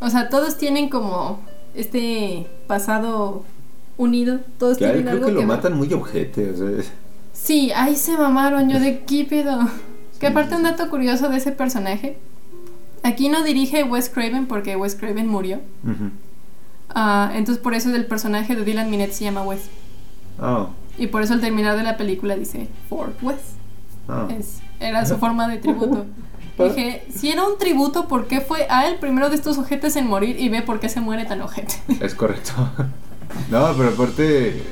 [0.00, 1.40] O sea, todos tienen como
[1.74, 3.44] este pasado
[3.96, 4.40] unido.
[4.58, 6.50] Todos creo algo que lo matan muy ojete.
[6.50, 6.84] O sea,
[7.32, 9.58] Sí, ahí se mamaron yo de qué pedo.
[10.20, 12.16] Que aparte un dato curioso de ese personaje.
[13.02, 15.58] Aquí no dirige Wes Craven porque Wes Craven murió.
[16.90, 19.62] Ah, entonces por eso el personaje de Dylan Minnette se llama Wes.
[20.40, 23.38] Oh, Y por eso al terminar de la película dice For Wes.
[24.08, 24.28] oh.
[24.30, 26.06] Es, era su forma de tributo.
[26.58, 30.06] Dije, si era un tributo, ¿por qué fue A el primero de estos ojetes en
[30.06, 31.74] morir y B por qué se muere tan ojete?
[32.00, 32.52] Es correcto.
[33.50, 34.62] No, pero aparte.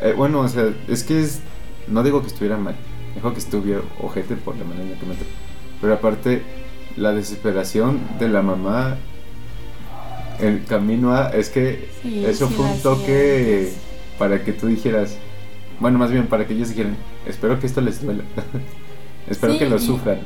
[0.00, 1.38] eh, bueno, o sea, es que es.
[1.86, 2.74] No digo que estuviera mal.
[3.14, 5.14] Dijo que estuviera ojete por la manera en la que me.
[5.80, 6.42] Pero aparte,
[6.96, 8.96] la desesperación de la mamá.
[10.40, 11.28] El camino a.
[11.28, 13.72] Es que Sí, eso sí fue un toque.
[14.18, 15.16] Para que tú dijeras.
[15.80, 16.96] Bueno, más bien para que ellos dijeran.
[17.26, 18.24] Espero que esto les duela.
[19.28, 20.20] Espero Sí, que lo y- sufran.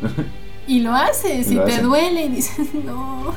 [0.67, 3.33] Y lo haces, Y te duele y dices, no.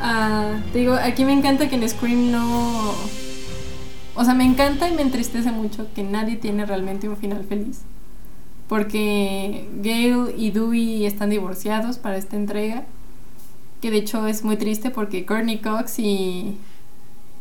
[0.00, 2.94] Ah, te digo, aquí me encanta que en Scream no.
[4.14, 7.80] O sea, me encanta y me entristece mucho que nadie tiene realmente un final feliz.
[8.68, 12.84] Porque Gail y Dewey están divorciados para esta entrega.
[13.80, 16.56] Que de hecho es muy triste porque Courtney Cox y.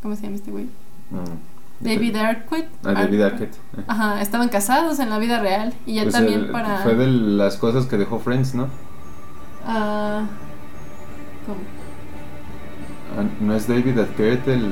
[0.02, 0.64] ¿Cómo se llama este güey?
[1.12, 1.49] Mm.
[1.80, 2.70] David Arquette.
[2.84, 3.56] Ah, David Arquette.
[3.78, 3.84] eh.
[3.88, 5.74] Ajá, estaban casados en la vida real.
[5.86, 6.80] Y ya Pues también el- para.
[6.80, 8.68] Fue de las cosas que dejó Friends, ¿no?
[9.66, 10.24] ah,
[11.46, 11.60] ¿cómo?
[13.18, 14.72] Ah, No es David Arquette, el...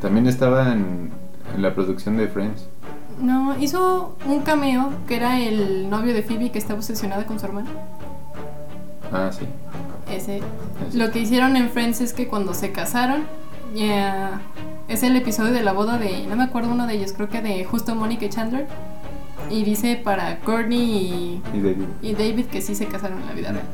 [0.00, 1.10] también estaba en,
[1.54, 2.66] en la producción de Friends.
[3.20, 7.46] No, hizo un cameo que era el novio de Phoebe que estaba obsesionada con su
[7.46, 7.68] hermano.
[9.12, 9.44] Ah, sí.
[10.10, 10.38] Ese.
[10.88, 10.96] ese.
[10.98, 13.24] Lo que hicieron en Friends es que cuando se casaron,
[13.74, 14.40] ya
[14.92, 17.40] es el episodio de la boda de, no me acuerdo uno de ellos, creo que
[17.42, 18.66] de justo Mónica y Chandler.
[19.48, 21.84] Y dice para Courtney Y David.
[22.02, 23.64] y, y David que sí se casaron en la vida real.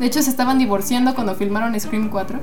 [0.00, 2.38] De hecho, se estaban divorciando cuando filmaron Scream 4.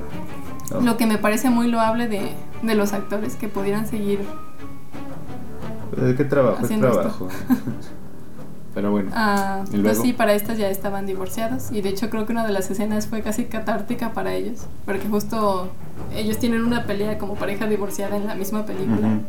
[0.72, 0.80] Oh.
[0.80, 2.30] Lo que me parece muy loable de,
[2.62, 4.20] de los actores que pudieran seguir
[5.96, 6.64] Eh, ¿Qué trabajo?
[6.64, 7.28] Es trabajo.
[8.74, 9.10] Pero bueno.
[9.14, 12.44] Ah, ¿Y pues sí, para estas ya estaban divorciados y de hecho creo que una
[12.44, 15.68] de las escenas fue casi catártica para ellos, porque justo
[16.14, 19.06] ellos tienen una pelea como pareja divorciada en la misma película.
[19.06, 19.20] Ujú.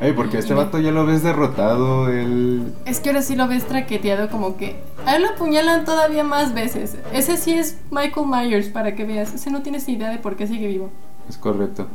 [0.00, 2.72] Ey, porque este vato ya lo ves derrotado, él...
[2.86, 6.54] Es que ahora sí lo ves traqueteado como que a él lo apuñalan todavía más
[6.54, 6.96] veces.
[7.12, 10.46] Ese sí es Michael Myers para que veas, ese no tienes idea de por qué
[10.46, 10.88] sigue vivo.
[11.28, 11.86] Es correcto.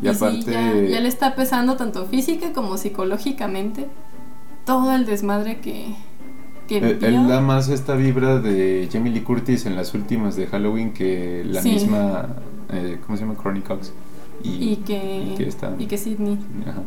[0.00, 0.42] Y, Y, aparte...
[0.42, 3.88] sí, ya, ya le está pesando tanto física como psicológicamente
[4.64, 5.94] todo el desmadre que,
[6.68, 7.08] que Él, vivió.
[7.22, 11.42] él da más esta vibra de Jamie Lee Curtis en las últimas de Halloween que
[11.46, 11.70] la Sí.
[11.72, 12.36] misma...
[12.70, 13.34] eh, ¿Cómo se llama?
[13.36, 13.92] Courtney Cox.
[14.42, 16.38] y que, y que está- y que Sidney.
[16.66, 16.82] Ajá.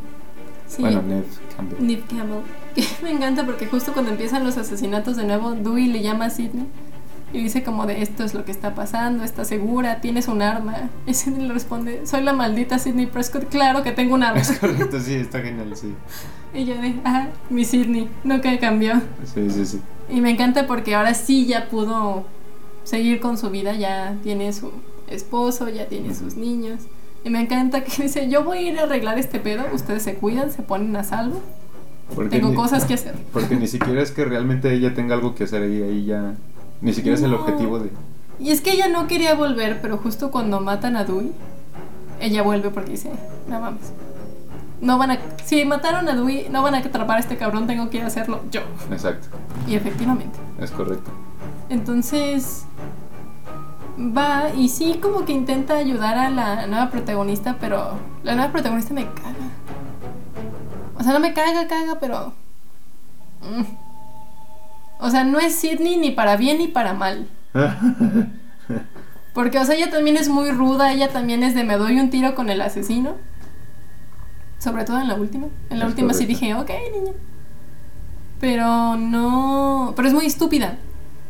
[0.68, 1.24] Sí, Bueno, Neve
[1.56, 1.86] Campbell.
[1.88, 2.42] Neve Campbell.
[2.76, 6.30] Que me encanta porque justo cuando empiezan los asesinatos de nuevo, Dewey le llama a
[6.32, 6.66] Sidney
[7.34, 10.02] y dice como de esto es lo que está pasando, ¿estás segura?
[10.02, 10.90] ¿Tienes un arma?
[11.06, 14.40] Y Sidney le responde, soy la maldita Sidney Prescott, claro que tengo un arma.
[14.42, 15.94] Es correcto, sí, está genial, sí.
[16.56, 19.02] Y yo de, ah, mi Sidney, nunca cambió.
[19.34, 19.82] Sí, sí, sí.
[20.10, 22.26] Y me encanta porque ahora sí ya pudo
[22.84, 24.72] seguir con su vida, ya tiene su
[25.08, 26.82] esposo, ya tiene sus niños.
[27.24, 30.16] Y me encanta que dice, yo voy a ir a arreglar este pedo, ustedes se
[30.16, 31.42] cuidan, se ponen a salvo
[32.14, 33.16] Porque Tengo ni- cosas que hacer.
[33.34, 36.36] Porque ni siquiera es que realmente ella tenga algo que hacer ahí, ahí ya.
[36.82, 37.90] Ni siquiera es el objetivo de.
[38.40, 41.32] Y es que ella no quería volver, pero justo cuando matan a Dewey,
[42.20, 43.10] ella vuelve porque dice,
[43.50, 43.92] no mames.
[44.86, 45.18] No van a...
[45.44, 48.08] Si mataron a Dewey, no van a atrapar a este cabrón, tengo que ir a
[48.08, 48.62] hacerlo yo.
[48.92, 49.28] Exacto,
[49.68, 50.38] Y efectivamente.
[50.60, 51.10] es correcto.
[51.70, 52.66] Entonces
[53.98, 58.94] va y sí como que intenta ayudar a la nueva protagonista, pero la nueva protagonista
[58.94, 59.50] me caga.
[60.98, 62.34] O sea, no me caga, caga, pero...
[63.42, 63.64] mm.
[65.00, 67.28] O sea, no es Sidney ni para bien ni para mal.
[69.34, 72.10] Porque, o sea, ella también es muy ruda, ella también es de me doy un
[72.10, 73.16] tiro con el asesino.
[74.66, 75.48] Sobre todo en la última.
[75.70, 77.14] En la Es última sí dije, ok, niña.
[78.40, 79.94] Pero no...
[79.96, 80.80] Pero es muy estúpida.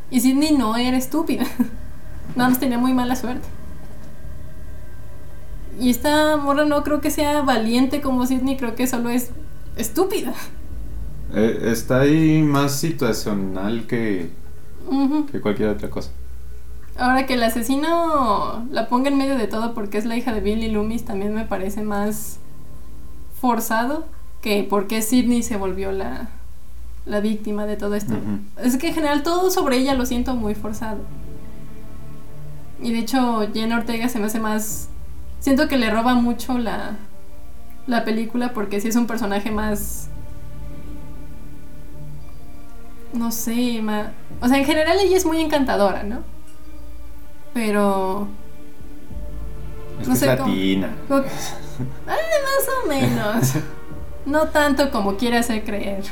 [0.09, 1.45] Y Sidney no era estúpida.
[2.35, 3.47] Nada más tenía muy mala suerte.
[5.79, 9.31] Y esta morra no creo que sea valiente como Sidney, creo que solo es
[9.75, 10.33] estúpida.
[11.33, 14.29] Eh, está ahí más situacional que,
[15.31, 16.11] que cualquier otra cosa.
[16.97, 20.39] Ahora que el asesino la ponga en medio de todo porque es la hija de
[20.41, 22.39] Billy Loomis también me parece más
[23.47, 24.05] forzado
[24.41, 26.29] que porque Sidney se volvió la,
[27.05, 28.13] la víctima de todo esto.
[28.63, 30.99] Es que en general todo sobre ella lo siento muy forzado.
[32.81, 34.89] Y de hecho Jenna Ortega se me hace más...
[35.39, 36.95] Siento que le roba mucho la,
[37.87, 40.09] la película porque sí es un personaje más...
[43.13, 44.11] No sé, ma-
[44.41, 46.19] o sea, en general ella es muy encantadora, ¿no?
[47.53, 48.27] Pero...
[50.01, 50.89] Es No que sé es cómo- latina.
[51.09, 51.23] Ah,
[52.07, 53.53] más o menos.
[54.25, 56.03] No tanto como quiere hacer creer.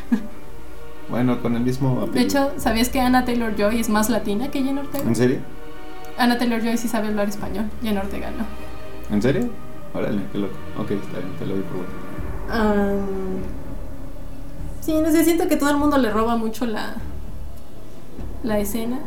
[1.10, 2.14] Bueno, con el mismo apellido.
[2.14, 5.04] De hecho, ¿sabías que Anna Taylor Joy es más latina que Jenna Ortega?
[5.04, 5.40] ¿En serio?
[6.20, 8.46] Anna Taylor Joy sí sabe hablar español, Jenna Ortega no.
[9.16, 9.50] ¿En serio?
[9.96, 10.54] Órale, qué loco.
[10.78, 11.90] Ok, está bien, te lo doy por bueno.
[12.52, 12.94] Ah,
[14.82, 16.94] sí, no sé, siento que todo el mundo le roba mucho la,
[18.44, 19.00] la escena.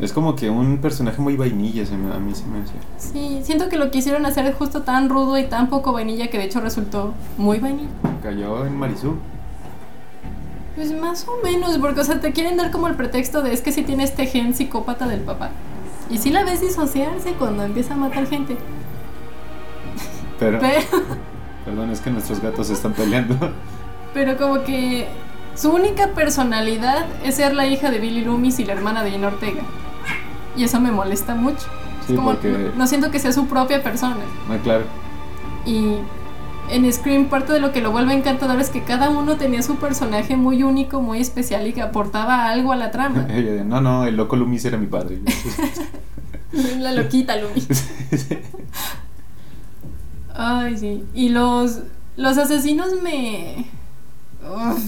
[0.00, 2.72] Es como que un personaje muy vainilla, se me- a mí se me hace.
[2.98, 6.38] Sí, siento que lo quisieron hacer es justo tan rudo y tan poco vainilla que
[6.38, 7.88] de hecho resultó muy vainilla.
[8.22, 9.16] Cayó en Marisú.
[10.76, 13.60] Pues más o menos, porque o sea, te quieren dar como el pretexto de es
[13.60, 15.50] que si tiene este gen psicópata del papá.
[16.08, 18.56] Y sí la ves disociarse cuando empieza a matar gente.
[20.38, 20.80] Pero, Pero,
[21.64, 23.36] perdón, es que nuestros gatos se están peleando.
[24.14, 25.08] pero como que
[25.56, 29.26] su única personalidad es ser la hija de Billy Loomis y la hermana de Jenna
[29.28, 29.62] Ortega.
[30.58, 31.66] Y eso me molesta mucho.
[32.06, 34.16] Sí, es como, porque- no, no siento que sea su propia persona.
[34.50, 34.84] Ah, claro.
[35.64, 35.94] Y
[36.70, 39.76] en Scream parte de lo que lo vuelve encantador es que cada uno tenía su
[39.76, 43.26] personaje muy único, muy especial y que aportaba algo a la trama.
[43.64, 45.20] No, no, el loco Loomis era mi padre.
[46.78, 47.62] La loquita Lumi.
[50.34, 51.04] Ay, sí.
[51.14, 51.80] Y los,
[52.16, 53.66] los asesinos me...
[54.42, 54.78] Uf.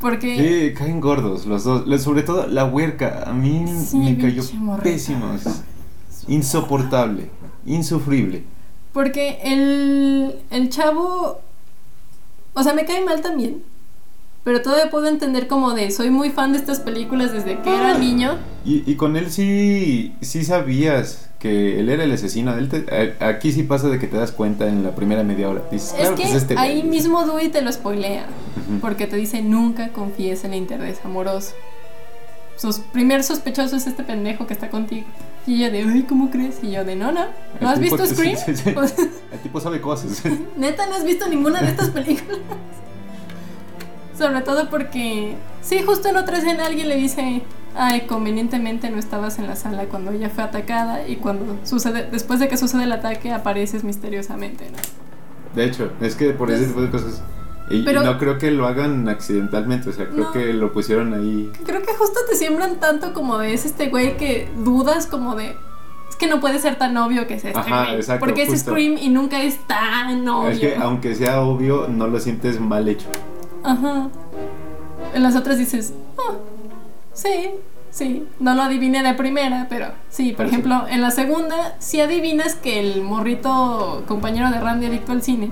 [0.00, 0.70] Porque...
[0.70, 2.02] Sí, caen gordos los dos.
[2.02, 3.24] Sobre todo la huerca.
[3.26, 4.82] A mí Sí, me cayó pinche morrita.
[4.84, 5.34] pésimo.
[5.34, 5.64] es
[6.28, 7.30] Insoportable.
[7.66, 8.44] Insufrible.
[8.92, 11.40] Porque el, el chavo...
[12.54, 13.62] O sea, me cae mal también.
[14.44, 15.90] Pero todavía puedo entender como de...
[15.90, 18.38] Soy muy fan de estas películas desde que era niño.
[18.64, 22.56] Y, y con él sí, sí sabías que él era el asesino.
[22.56, 25.48] Él te- a- aquí sí pasa de que te das cuenta en la primera media
[25.48, 25.62] hora.
[25.70, 26.66] Dices, Es claro que es este güey".
[26.66, 28.26] ahí mismo Dewey te lo spoilea.
[28.80, 31.52] Porque te dice nunca confíes en el interés amoroso.
[32.56, 35.06] Su primer sospechoso es este pendejo que está contigo.
[35.46, 36.58] Y ella de, ay, ¿cómo crees?
[36.62, 37.22] Y yo de, no, no.
[37.22, 37.28] El
[37.62, 38.36] ¿No has visto Scream?
[38.44, 38.70] sí, sí.
[38.72, 40.20] Pues, El tipo sabe cosas.
[40.56, 42.38] Neta, no has visto ninguna de estas películas.
[44.18, 47.42] Sobre todo porque, sí, justo en otra escena alguien le dice,
[47.76, 52.40] ay, convenientemente no estabas en la sala cuando ella fue atacada y cuando sucede, después
[52.40, 54.78] de que sucede el ataque apareces misteriosamente, ¿no?
[55.54, 57.22] De hecho, es que por ese tipo de cosas.
[57.70, 59.90] Y, Pero- no creo que lo hagan accidentalmente.
[59.90, 60.32] O sea, creo No.
[60.32, 61.52] que lo pusieron ahí.
[61.66, 65.54] Creo que justo te siembran tanto como de es este güey que dudas como de...
[66.08, 67.96] Es que no puede ser tan obvio que es este Ajá, güey.
[67.96, 68.60] exacto, porque es.
[68.60, 70.48] Scream y nunca es tan obvio.
[70.48, 73.06] Es que aunque sea obvio, no lo sientes mal hecho.
[73.62, 74.08] Ajá.
[75.14, 76.32] En las otras dices, "Ah,
[77.20, 77.50] sí,
[77.90, 78.26] sí.
[78.40, 80.30] No lo adiviné de primera, pero sí.
[80.32, 80.54] Por Pero sí.
[80.54, 85.50] ejemplo, en la segunda, sí adivinas que el morrito compañero de Randy adicto al cine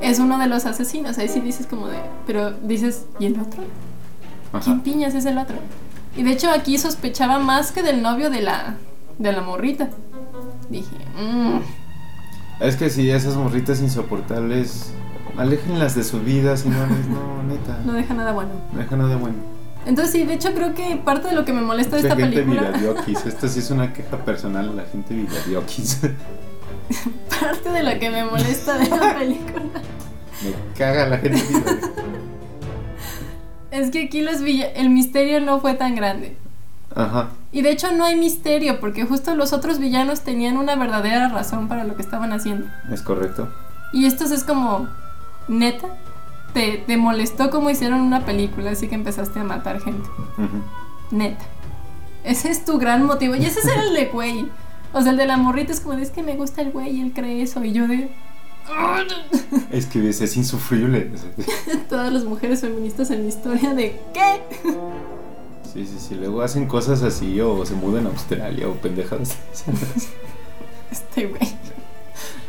[0.00, 1.18] es uno de los asesinos.
[1.18, 1.98] Ahí sí dices como de...
[2.26, 3.62] Pero dices, ¿y el otro?
[4.64, 5.56] ¿Quién piñas es el otro?
[6.16, 8.76] Y de hecho aquí sospechaba más que del novio de la,
[9.18, 9.90] de la morrita.
[10.70, 11.58] Dije, mmm.
[12.60, 14.90] Es que si esas morritas insoportables,
[15.36, 17.06] aléjenlas de su vida, señores.
[17.08, 17.78] No, neta.
[17.84, 18.52] no deja nada bueno.
[18.72, 19.36] No deja nada bueno.
[19.86, 22.20] Entonces sí, de hecho creo que parte de lo que me molesta de Mucha esta
[22.26, 22.70] gente película...
[22.72, 23.26] viladiokis.
[23.26, 26.00] Esta sí es una queja personal a la gente viladiokis.
[27.40, 29.64] Parte de lo que me molesta de la película
[30.42, 31.90] Me caga la gente viladiokis.
[33.70, 36.36] Es que aquí los villa- el misterio no fue tan grande.
[36.94, 37.28] Ajá.
[37.52, 41.68] Y de hecho no hay misterio, porque justo los otros villanos tenían una verdadera razón
[41.68, 42.66] para lo que estaban haciendo.
[42.90, 43.52] Es correcto.
[43.92, 44.88] Y estos es como,
[45.48, 45.88] neta,
[46.56, 50.08] te, te molestó como hicieron una película, así que empezaste a matar gente.
[51.10, 51.44] Neta.
[52.24, 53.36] Ese es tu gran motivo.
[53.36, 54.48] Y ese es el de güey.
[54.94, 57.02] O sea, el de la morrita es como, es que me gusta el güey y
[57.02, 57.62] él cree eso.
[57.62, 58.08] Y yo de...
[59.70, 61.12] Es que es, es insufrible.
[61.90, 64.40] Todas las mujeres feministas en la historia de ¿qué?
[65.74, 66.14] Sí, sí, sí.
[66.14, 69.36] Luego hacen cosas así o se mudan a Australia o pendejadas.
[70.90, 71.52] Este güey.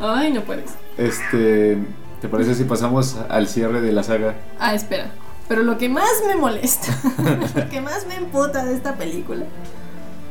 [0.00, 0.70] Ay, no puedes.
[0.96, 1.76] Este.
[2.20, 4.34] ¿Te parece si pasamos al cierre de la saga?
[4.58, 5.10] Ah, espera.
[5.46, 6.88] Pero lo que más me molesta,
[7.54, 9.44] lo que más me emputa de esta película,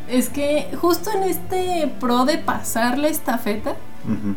[0.10, 3.72] es que justo en este pro de pasar la estafeta,
[4.06, 4.36] Ujú.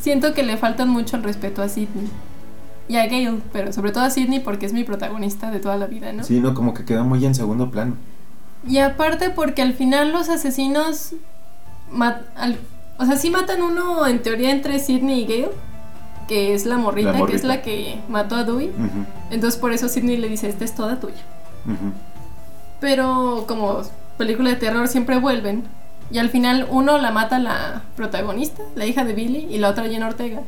[0.00, 2.08] siento que le faltan mucho el respeto a Sidney.
[2.88, 5.86] Y a Gale, pero sobre todo a Sidney porque es mi protagonista de toda la
[5.86, 6.24] vida, ¿no?
[6.24, 7.94] Sí, no, como que queda muy en segundo plano.
[8.66, 11.12] Y aparte porque al final los asesinos...
[11.90, 12.58] mat- al-
[12.98, 15.50] o sea, sí matan uno en teoría entre Sidney y Gale,
[16.28, 18.70] que es la morrita, La que es la que mató a Dewey.
[19.30, 21.22] Entonces por eso Sidney le dice, esta es toda tuya.
[22.80, 23.82] Pero como
[24.18, 25.64] película de terror siempre vuelven.
[26.10, 29.84] Y al final uno la mata la protagonista, la hija de Billy, y la otra
[29.88, 30.42] Jenna Ortega.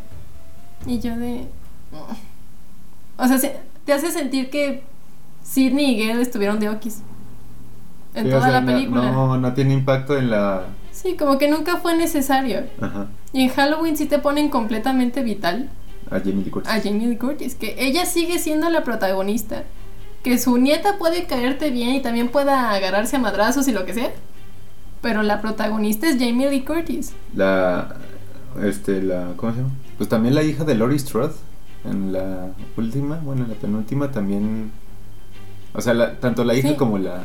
[0.87, 1.47] Y yo de...
[3.17, 3.57] O sea, se-
[3.87, 4.83] te hace sentir que
[5.43, 7.03] Sidney y Gale estuvieron de Okis.
[8.15, 9.11] En Sí, o toda sea, la película.
[9.11, 10.65] No, no tiene impacto en la.
[11.05, 12.65] Sí, como que nunca fue necesario.
[12.81, 13.07] Ajá.
[13.33, 15.69] Y en Halloween sí te ponen completamente vital
[16.11, 16.73] A Jamie Lee Curtis.
[16.73, 19.63] a Jamie Lee Curtis, que ella sigue siendo la protagonista.
[20.25, 23.95] Que su nieta puede caerte bien y también pueda agarrarse a madrazos y lo que
[23.95, 24.11] sea.
[25.03, 27.13] Pero la protagonista es Jamie Lee Curtis.
[27.37, 27.95] La.
[28.63, 29.35] Este, la.
[29.37, 29.71] ¿Cómo se llama?
[29.99, 31.35] Pues también la hija de Laurie Strode.
[31.85, 32.49] En la
[32.79, 34.73] última, bueno, en la penúltima también.
[35.75, 36.75] O sea, la- tanto la hija Sí.
[36.77, 37.21] como la,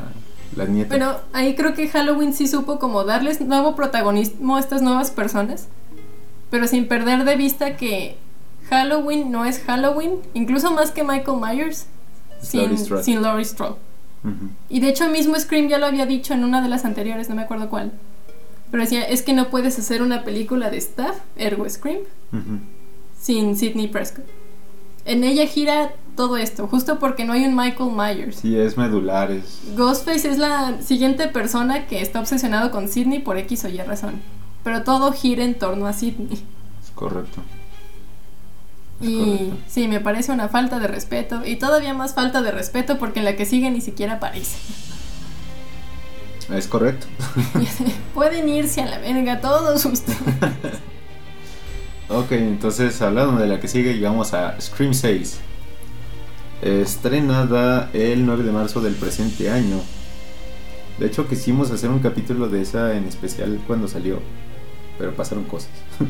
[0.55, 0.89] la nieta.
[0.89, 5.67] Pero ahí creo que Halloween sí supo como darles nuevo protagonismo a estas nuevas personas.
[6.49, 8.17] Pero sin perder de vista que
[8.69, 11.87] Halloween no es Halloween, incluso más que Michael Myers,
[12.41, 13.47] sin, Laurie sin Laurie.
[14.23, 14.49] Ujú.
[14.69, 17.35] Y de hecho mismo Scream ya lo había dicho en una de las anteriores, no
[17.35, 17.91] me acuerdo cuál.
[18.71, 21.99] Pero decía, es que no puedes hacer una película de staff, ergo Scream,
[23.19, 24.25] sin Sidney Prescott.
[25.05, 28.35] En ella gira todo esto, justo porque no hay un Michael Myers.
[28.35, 29.61] Sí, es medular, es.
[29.77, 34.19] Ghostface es la siguiente persona que está obsesionado con Sidney por X o Y razón.
[34.61, 36.43] Pero todo gira en torno a Sidney.
[36.83, 37.39] es correcto.
[38.99, 39.57] Es Y correcto.
[39.69, 41.45] sí, me parece una falta de respeto.
[41.45, 44.57] Y todavía más falta de respeto porque en la que sigue ni siquiera aparece.
[46.53, 47.07] Es correcto.
[48.13, 50.19] Pueden irse a la verga todos ustedes.
[52.11, 55.39] Ok, entonces hablando de la que sigue, llegamos a Scream 6.
[56.61, 59.79] Estrenada el 9 de marzo del presente año.
[60.99, 64.19] De hecho, quisimos hacer un capítulo de esa en especial cuando salió,
[64.97, 65.69] pero pasaron cosas.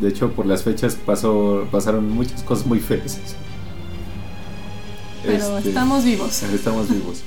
[0.00, 3.20] De hecho, por las fechas pasó, pasaron muchas cosas muy feas.
[5.22, 6.42] Pero Este, estamos vivos.
[6.42, 7.20] Estamos vivos.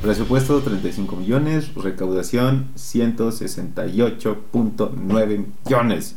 [0.00, 6.14] Presupuesto 35 millones, recaudación 168.9 millones.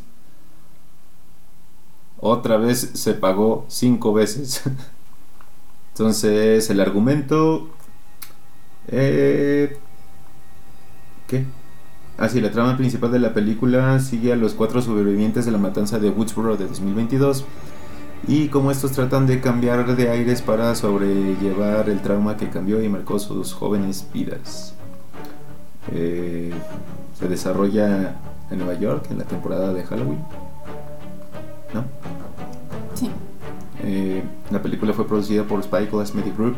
[2.26, 4.62] Otra vez se pagó 5 veces.
[5.92, 7.68] Entonces, el argumento...
[8.88, 9.76] Eh,
[11.26, 11.44] ¿Qué?
[12.16, 15.58] Ah, sí, la trama principal de la película sigue a los cuatro sobrevivientes de la
[15.58, 17.44] matanza de Woodsboro de 2022
[18.26, 22.88] y cómo estos tratan de cambiar de aires para sobrellevar el trauma que cambió y
[22.88, 24.74] marcó sus jóvenes vidas.
[25.92, 26.54] Eh,
[27.18, 28.16] se desarrolla
[28.50, 30.24] en Nueva York en la temporada de Halloween.
[31.74, 31.84] ¿No?
[32.94, 33.10] Sí.
[33.82, 36.56] Eh, la película fue producida por Spy Glass Media Group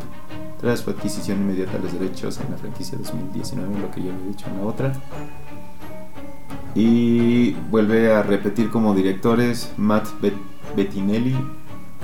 [0.61, 4.27] tras su adquisición inmediata de los derechos en la franquicia 2019, lo que ya había
[4.27, 4.93] dicho en la otra.
[6.75, 10.33] Y vuelve a repetir como directores Matt Bet-
[10.75, 11.35] Bettinelli,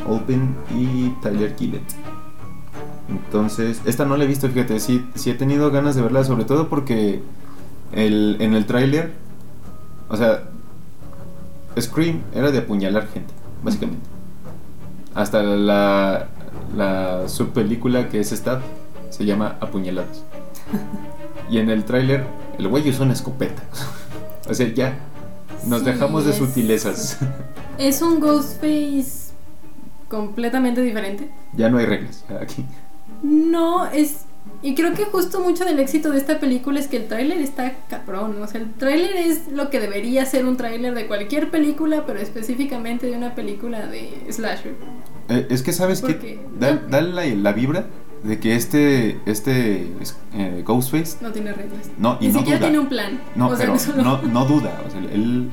[0.10, 1.84] Open y Tyler Gillett.
[3.10, 6.46] Entonces, esta no la he visto, fíjate, sí, sí he tenido ganas de verla, sobre
[6.46, 7.22] todo porque
[7.92, 9.14] el, en el tráiler,
[10.10, 10.44] o sea,
[11.80, 13.34] Scream era de apuñalar gente,
[13.64, 14.06] básicamente.
[15.16, 16.28] Hasta la,
[16.76, 18.62] la subpelícula que es Stab
[19.10, 20.24] se llama Apuñalados.
[21.50, 22.26] Y en el tráiler,
[22.58, 23.62] el güey usa una escopeta.
[24.50, 24.98] o sea, ya
[25.68, 27.18] nos Sí, dejamos de es- sutilezas.
[27.78, 29.32] Es un Ghostface
[30.10, 31.30] completamente diferente.
[31.54, 32.64] ya no hay reglas aquí.
[33.24, 34.26] No, es...
[34.64, 37.74] Y creo que justo mucho del éxito de esta película es que el tráiler está
[37.90, 38.42] cabrón.
[38.42, 42.20] O sea, el tráiler es lo que debería ser un tráiler de cualquier película, pero
[42.20, 44.74] específicamente de una película de slasher.
[45.28, 47.88] Eh, es que sabes que da, la, la vibra
[48.24, 49.88] de que este este
[50.34, 51.90] eh, Ghostface No tiene reglas.
[51.98, 52.68] no y Ni no siquiera duda.
[52.70, 53.20] tiene un plan.
[53.36, 54.82] No, O sea, pero solo- no, no duda.
[54.88, 55.50] O sea, él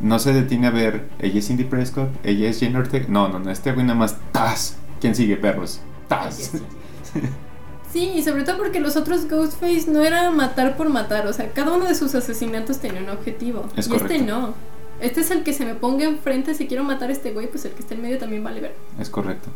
[0.00, 1.08] no se detiene a ver.
[1.18, 3.04] Ella es Cindy Prescott, ella es Jane Ortega.
[3.10, 3.50] No, no, no.
[3.50, 4.16] Este güey nada más.
[4.32, 4.78] ¡Tas!
[5.02, 5.80] ¿Quién sigue, perros?
[6.08, 6.52] ¡Tas!
[7.92, 11.26] Sí, y sobre todo porque los otros Ghostface no era matar por matar.
[11.26, 13.66] O sea, cada uno de sus asesinatos tenía un objetivo.
[13.76, 14.54] Es y este no.
[15.00, 16.54] Este es el que se me ponga enfrente.
[16.54, 18.74] Si quiero matar a este güey, pues el que está en medio también vale ver.
[18.98, 19.50] es correcto.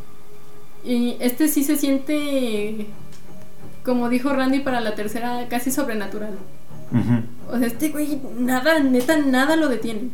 [0.85, 2.87] Y este sí se siente,
[3.85, 6.39] como dijo Randy para la tercera, casi sobrenatural.
[7.51, 10.11] O sea, este güey, nada, neta, nada lo detiene.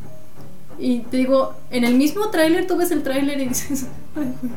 [0.78, 3.86] Y te digo, en el mismo tráiler tú ves el tráiler y dices,
[4.16, 4.52] ay, güey.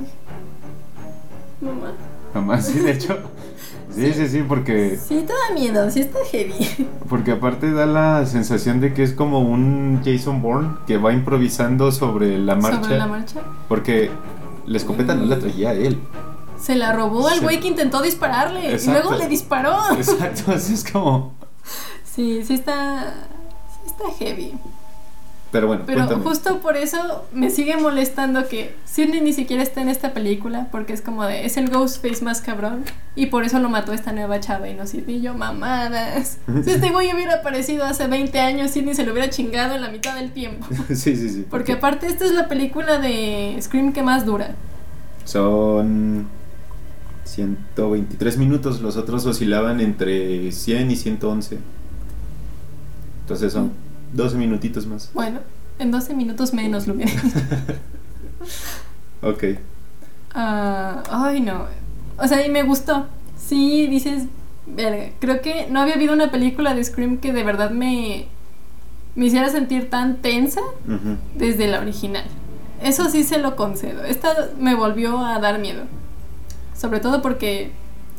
[1.62, 1.94] Mamá.
[2.34, 3.18] Jamás, sí, de hecho.
[3.92, 6.88] Sí, sí, sí, porque, Sí, te da miedo, sí está heavy.
[7.10, 11.92] porque aparte da la sensación de que es como un Jason Bourne que va improvisando
[11.92, 12.84] sobre la marcha.
[12.84, 13.42] Sobre la marcha.
[13.68, 14.12] Porque
[14.68, 16.00] la escopeta no la traía él.
[16.62, 17.44] Se la robó al Sí.
[17.44, 18.92] güey que intentó dispararle Exacto.
[18.92, 19.76] y luego le disparó.
[19.98, 21.34] Exacto, así es como.
[22.04, 23.12] Sí, sí está,
[23.84, 24.54] sí está heavy.
[25.52, 26.24] Pero bueno, Pero cuéntame.
[26.24, 30.94] justo por eso me sigue molestando que Sidney ni siquiera está en esta película, porque
[30.94, 32.84] es como de, es el Ghostface más cabrón,
[33.16, 35.22] y por eso lo mató esta nueva chava y no Sidney.
[35.22, 36.38] Yo, mamadas.
[36.64, 39.90] Si este güey hubiera aparecido hace 20 años, Sidney se lo hubiera chingado en la
[39.90, 40.68] mitad del tiempo.
[40.90, 41.46] sí, sí, sí.
[41.50, 44.54] Porque aparte esta es la película de Scream que más dura.
[45.26, 46.28] Son
[47.24, 51.58] 123 minutos, los otros oscilaban entre 100 y 111.
[53.22, 53.72] Entonces son
[54.14, 55.12] 12 minutitos más.
[55.14, 55.40] Bueno,
[55.80, 57.12] en 12 minutos menos lo hubiera.
[59.22, 59.44] Ok.
[60.34, 61.66] Ah, ay, no.
[62.18, 63.08] O sea, y me gustó.
[63.38, 64.24] Sí, dices,
[64.66, 65.10] verga.
[65.20, 68.28] Creo que no había habido una película de Scream que de verdad me,
[69.16, 70.62] me hiciera sentir tan tensa
[71.36, 72.24] desde la original.
[72.82, 74.04] Eso sí se lo concedo.
[74.04, 75.84] Esta me volvió a dar miedo.
[76.78, 77.72] Sobre todo porque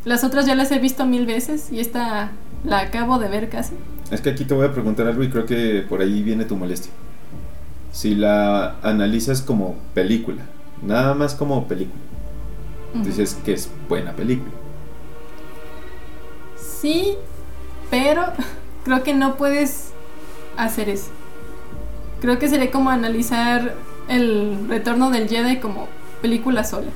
[0.05, 2.33] las otras ya las he visto mil veces y esta
[2.65, 3.75] la acabo de ver casi.
[4.11, 6.57] Es que aquí te voy a preguntar algo y creo que por ahí viene tu
[6.57, 6.93] molestia.
[7.93, 10.43] Si la analizas como película,
[10.82, 12.01] nada más como película,
[13.05, 14.51] dices que es buena película.
[16.57, 17.16] Sí,
[17.91, 18.24] pero
[18.85, 19.93] creo que no puedes
[20.57, 21.11] hacer eso.
[22.20, 23.74] Creo que sería como analizar
[24.09, 25.89] el retorno del Jedi como
[26.20, 26.91] película sola.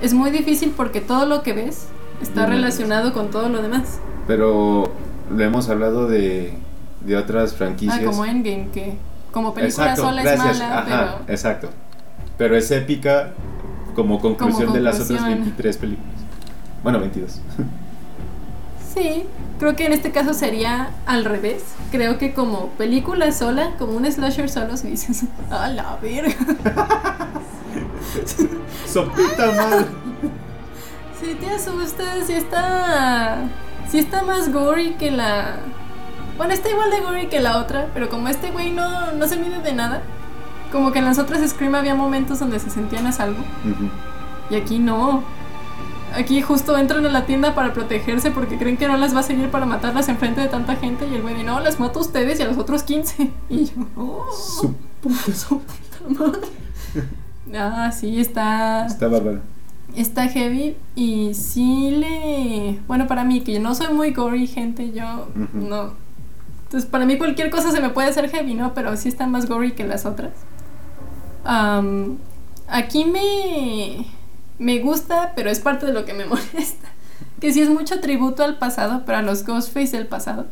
[0.00, 1.88] Es muy difícil porque todo lo que ves
[2.20, 4.00] está relacionado con todo lo demás.
[4.26, 4.90] Pero
[5.30, 6.54] lo hemos hablado de,
[7.00, 7.98] de otras franquicias.
[8.00, 8.96] Ah, como Endgame, que
[9.32, 10.50] como película Exacto, sola gracias.
[10.50, 11.70] es mala, Ajá, pero exacto.
[12.38, 13.30] Pero es épica
[13.94, 15.40] como conclusión de las otras conclusión.
[15.40, 16.12] 23 películas.
[16.82, 17.40] Bueno, 22.
[18.94, 19.24] sí,
[19.58, 21.62] creo que en este caso sería al revés.
[21.90, 26.34] Creo que como película sola, como un slasher solo, si dices, a la verga.
[28.86, 29.86] Sopita mal.
[31.18, 33.48] Si te asustas, si está.
[33.90, 35.56] Si está más gory que la.
[36.36, 39.36] Bueno, está igual de gory que la otra, pero como este güey no, no se
[39.36, 40.02] mide de nada,
[40.70, 43.42] como que en las otras Scream había momentos donde se sentían a salvo,
[44.50, 45.22] y aquí no.
[46.14, 49.22] Aquí justo entran a la tienda para protegerse porque creen que no las va a
[49.22, 52.02] seguir para matarlas enfrente de tanta gente, y el güey dice, no, las mato a
[52.02, 53.30] ustedes y a los otros 15.
[53.50, 55.62] Y yo, oh, Su puta
[56.08, 56.48] madre.
[57.54, 58.86] Ah, sí, está.
[58.86, 59.40] Está bárbaro.
[59.96, 62.78] Está heavy y sí le...
[62.86, 65.94] Bueno, para mí, que yo no soy muy gory, gente, yo no.
[66.64, 68.74] Entonces, para mí cualquier cosa se me puede hacer heavy, ¿no?
[68.74, 70.32] Pero sí está más gory que las otras.
[71.44, 72.18] Am,
[72.68, 74.06] aquí me...
[74.58, 76.88] Me gusta, pero es parte de lo que me molesta.
[77.40, 80.46] Que sí es mucho tributo al pasado, pero a los Ghostface del pasado.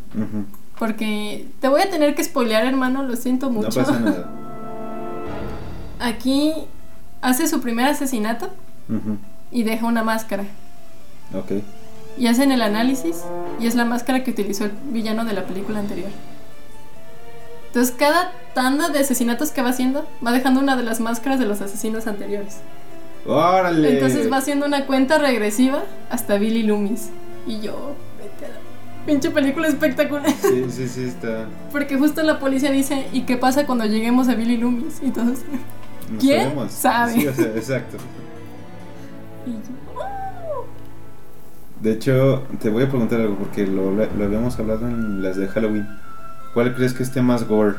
[0.78, 3.80] Porque te voy a tener que spoilear, hermano, lo siento No mucho.
[3.80, 4.30] pasa nada.
[6.00, 6.52] Aquí
[7.22, 8.48] hace su primer asesinato.
[9.54, 10.44] Y deja una máscara.
[11.32, 11.62] Ok.
[12.18, 13.24] Y hacen el análisis
[13.58, 16.10] y es la máscara que utilizó el villano de la película anterior.
[17.68, 21.46] Entonces cada tanda de asesinatos que va haciendo va dejando una de las máscaras de
[21.46, 22.58] los asesinos anteriores.
[23.26, 23.94] ¡Órale!
[23.94, 27.10] Entonces va haciendo una cuenta regresiva hasta Billy Loomis.
[27.46, 30.30] Y yo, vete a la pinche película espectacular.
[30.30, 31.46] Sí, sí, sí, está.
[31.72, 35.00] Porque justo la policía dice, ¿y qué pasa cuando lleguemos a Billy Loomis?
[35.02, 36.72] No ¿Quién sabemos.
[36.72, 37.12] sabe?
[37.12, 37.96] Sí, o sea, exacto.
[39.46, 39.58] Y yo,
[39.96, 40.64] "Oh".
[41.80, 45.48] De hecho, te voy a preguntar algo porque lo, lo habíamos hablado en las de
[45.48, 45.86] Halloween.
[46.54, 47.74] ¿Cuál crees que esté más gore?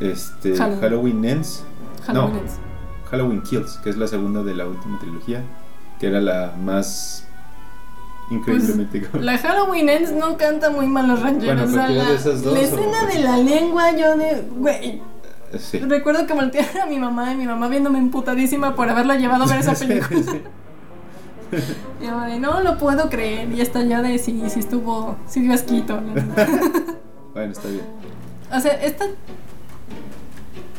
[0.00, 0.80] Este, Halloween.
[0.80, 1.64] Halloween Ends.
[2.06, 2.52] Halloween no, Ends.
[3.10, 5.42] Halloween Kills, que es la segunda de la última trilogía,
[5.98, 7.26] que era la más
[8.30, 9.10] increíblemente gore.
[9.12, 11.56] Pues, La Halloween Ends no canta muy mal los rancheros.
[11.56, 14.44] Bueno, o sea, cualquiera la, de esas dos, la escena de la lengua, yo de,
[14.56, 15.02] güey,
[15.58, 15.78] Sí.
[15.78, 19.46] Recuerdo que volteé a mi mamá y mi mamá viéndome emputadísima por haberla llevado a
[19.46, 20.20] ver esa película.
[22.00, 23.50] Y de, no lo puedo creer.
[23.52, 26.00] Y hasta yo de, sí, sí estuvo, sí dio asquito.
[26.00, 26.14] ¿no?
[27.32, 27.84] Bueno, está bien.
[28.52, 29.04] O sea, esta.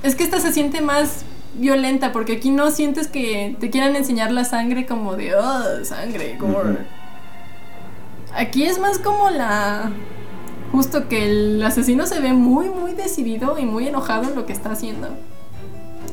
[0.03, 1.23] Es que esta se siente más
[1.55, 6.35] violenta porque aquí no sientes que te quieran enseñar la sangre como de, oh, sangre,
[6.37, 6.77] gore.
[8.35, 9.91] Aquí es más como la.
[10.71, 14.53] Justo que el asesino se ve muy, muy decidido y muy enojado en lo que
[14.53, 15.09] está haciendo.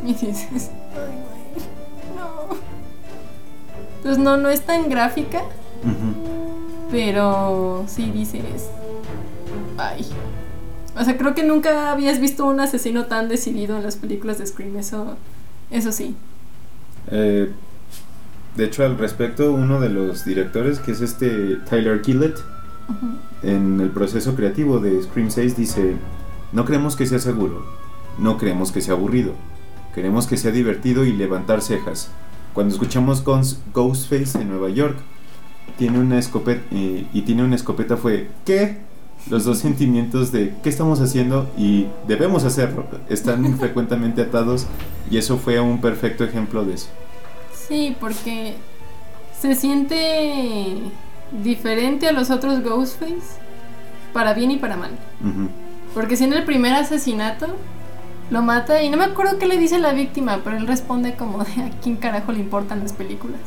[0.05, 1.63] Y dices, ay,
[2.17, 2.57] no.
[3.99, 5.43] Entonces, no, no es tan gráfica,
[6.91, 8.69] pero sí dices,
[9.77, 10.07] ay.
[10.99, 14.47] O sea, creo que nunca habías visto un asesino tan decidido en las películas de
[14.47, 15.17] Scream, eso,
[15.71, 16.17] eso sí.
[17.11, 17.53] Eh,
[18.57, 22.03] de hecho, al respecto, uno de los directores, que es este Tyler
[22.89, 25.97] Gillett, en el proceso creativo de Scream 6 dice,
[26.53, 27.65] no creemos que sea seguro,
[28.19, 29.33] no creemos que sea aburrido,
[29.95, 32.11] queremos que sea divertido y levantar cejas.
[32.55, 34.97] Cuando escuchamos Ghost- Ghostface en Nueva York,
[35.77, 38.79] tiene una escopeta y tiene una escopeta fue ¿qué?
[39.31, 41.49] Los dos sentimientos de ¿qué estamos haciendo?
[41.57, 44.67] y debemos hacerlo están frecuentemente atados
[45.11, 46.89] y eso fue un perfecto ejemplo de eso.
[47.69, 48.55] Sí, porque
[49.39, 50.81] se siente
[51.43, 53.39] diferente a los otros Ghostface,
[54.13, 54.91] para bien y para mal.
[55.95, 57.47] Porque si en el primer asesinato
[58.31, 61.45] lo mata y no me acuerdo qué le dice la víctima, pero él responde como
[61.45, 63.41] de a quién carajo le importan las películas.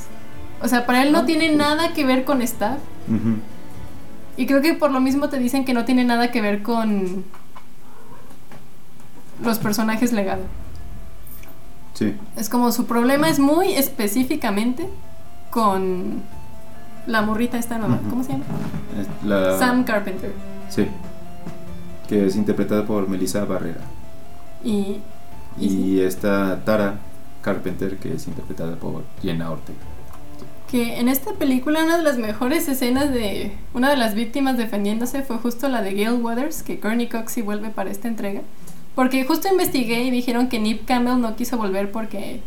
[0.62, 2.78] O sea, para él no Ah, tiene nada que ver con Staff.
[4.38, 7.24] Y creo que por lo mismo te dicen que no tiene nada que ver con
[9.44, 10.44] los personajes legado.
[11.94, 12.16] Sí.
[12.38, 14.88] Es como su problema es muy específicamente
[15.50, 16.24] con
[17.08, 18.00] la morrita esta nueva.
[18.10, 18.46] ¿Cómo se llama?
[19.26, 19.58] La...
[19.58, 20.32] Sam Carpenter.
[20.70, 20.88] Sí.
[22.08, 23.82] Que es interpretada por Melissa Barrera.
[24.64, 24.98] Y,
[25.60, 27.00] y esta Tara
[27.42, 29.80] Carpenter, que es interpretada por Jenna Ortega.
[30.70, 35.22] que en esta película una de las mejores escenas de una de las víctimas defendiéndose
[35.24, 38.42] fue justo la de Gail Weathers, que Courtney Cox sí vuelve para esta entrega.
[38.96, 42.42] Porque justo investigué y dijeron que Nip Campbell no quiso volver porque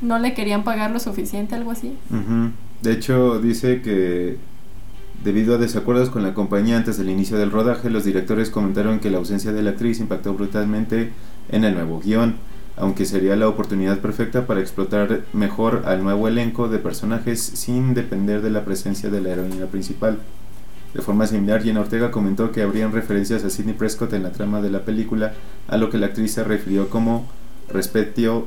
[0.00, 1.96] no le querían pagar lo suficiente, algo así.
[2.10, 2.50] Ujú.
[2.84, 4.36] De hecho, dice que
[5.24, 9.08] debido a desacuerdos con la compañía antes del inicio del rodaje, los directores comentaron que
[9.08, 11.10] la ausencia de la actriz impactó brutalmente
[11.48, 12.34] en el nuevo guion,
[12.76, 18.42] aunque sería la oportunidad perfecta para explotar mejor al nuevo elenco de personajes sin depender
[18.42, 20.18] de la presencia de la heroína principal.
[20.92, 24.60] De forma similar, Jenna Ortega comentó que habrían referencias a Sidney Prescott en la trama
[24.60, 25.32] de la película,
[25.68, 27.26] a lo que la actriz se refirió como
[27.72, 28.46] respeto,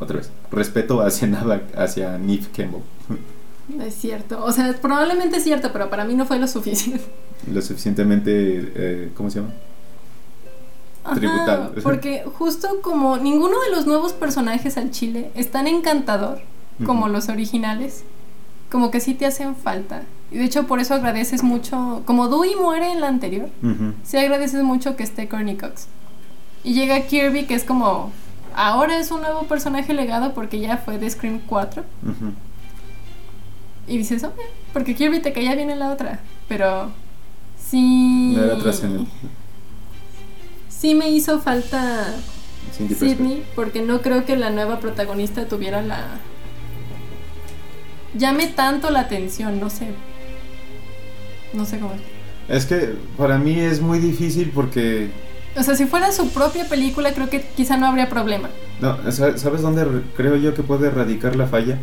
[0.00, 2.82] otra vez, respeto hacia, Nava- hacia Neve Campbell.
[3.86, 4.44] Es cierto.
[4.44, 7.04] O sea, probablemente es cierto, pero para mí no fue lo suficiente.
[7.52, 8.30] lo suficientemente,
[8.74, 9.52] eh, ¿cómo se llama?
[11.04, 11.72] Ajá, Tributado.
[11.82, 16.40] porque justo como ninguno de los nuevos personajes al chile es tan encantador
[16.84, 17.12] como Ujú.
[17.12, 18.04] los originales,
[18.70, 20.02] como que sí te hacen falta.
[20.30, 23.94] Y de hecho por eso agradeces mucho, como Dewey muere en la anterior, Ujú.
[24.04, 25.86] sí agradeces mucho que esté Courtney Cox.
[26.64, 28.12] Y llega Kirby que es como,
[28.54, 31.82] ahora es un nuevo personaje legado porque ya fue de Scream 4.
[32.02, 32.32] Ujú.
[33.90, 34.36] Y dices, ok,
[34.72, 36.90] porque Kirby te caía bien en la otra, pero
[37.58, 38.34] sí...
[38.36, 39.10] No era trascendente.
[40.68, 42.14] Sí me hizo falta
[42.72, 42.94] Cindy.
[42.94, 46.18] Sydney, porque no creo que la nueva protagonista tuviera la...
[48.14, 49.88] Llame tanto la atención, no sé.
[51.52, 51.92] No sé cómo.
[52.48, 55.10] Es que para mí es muy difícil porque...
[55.56, 58.50] O sea, si fuera su propia película, creo que quizá no habría problema.
[58.80, 61.76] No, sa- ¿sabes dónde re- creo yo que puede radicar la falla?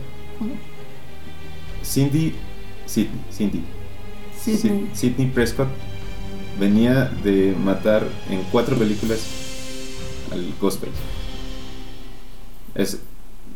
[1.87, 2.33] Cindy...
[2.85, 3.63] Sidney,
[4.95, 5.25] Cindy.
[5.25, 5.67] Prescott
[6.59, 9.19] venía de matar en cuatro películas
[10.31, 10.91] al Ghostface.
[12.75, 12.99] Es,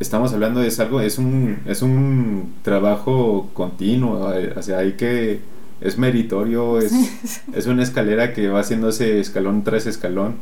[0.00, 4.92] estamos hablando de es algo, es un, es un trabajo continuo, eh, o sea, hay
[4.92, 5.40] que,
[5.80, 6.92] es meritorio, es,
[7.54, 10.36] es una escalera que va haciéndose escalón tras escalón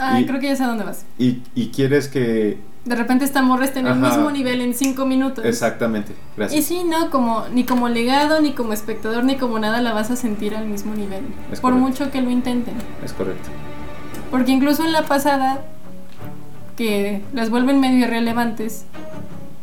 [0.00, 1.04] Ay, Y- creo que ya sé a dónde vas.
[1.18, 5.04] y, y quieres que, De repente esta morra está en el mismo nivel en cinco
[5.04, 5.44] minutos.
[5.44, 6.64] exactamente, Y gracias.
[6.64, 10.16] sí, no, como, ni como legado, ni como espectador, ni como nada la vas a
[10.16, 11.24] sentir al mismo nivel.
[11.52, 11.88] Es por correcto.
[12.04, 12.74] mucho que lo intenten.
[13.04, 13.50] Es correcto.
[14.30, 15.60] Porque incluso en la pasada,
[16.76, 18.86] que las vuelven medio irrelevantes,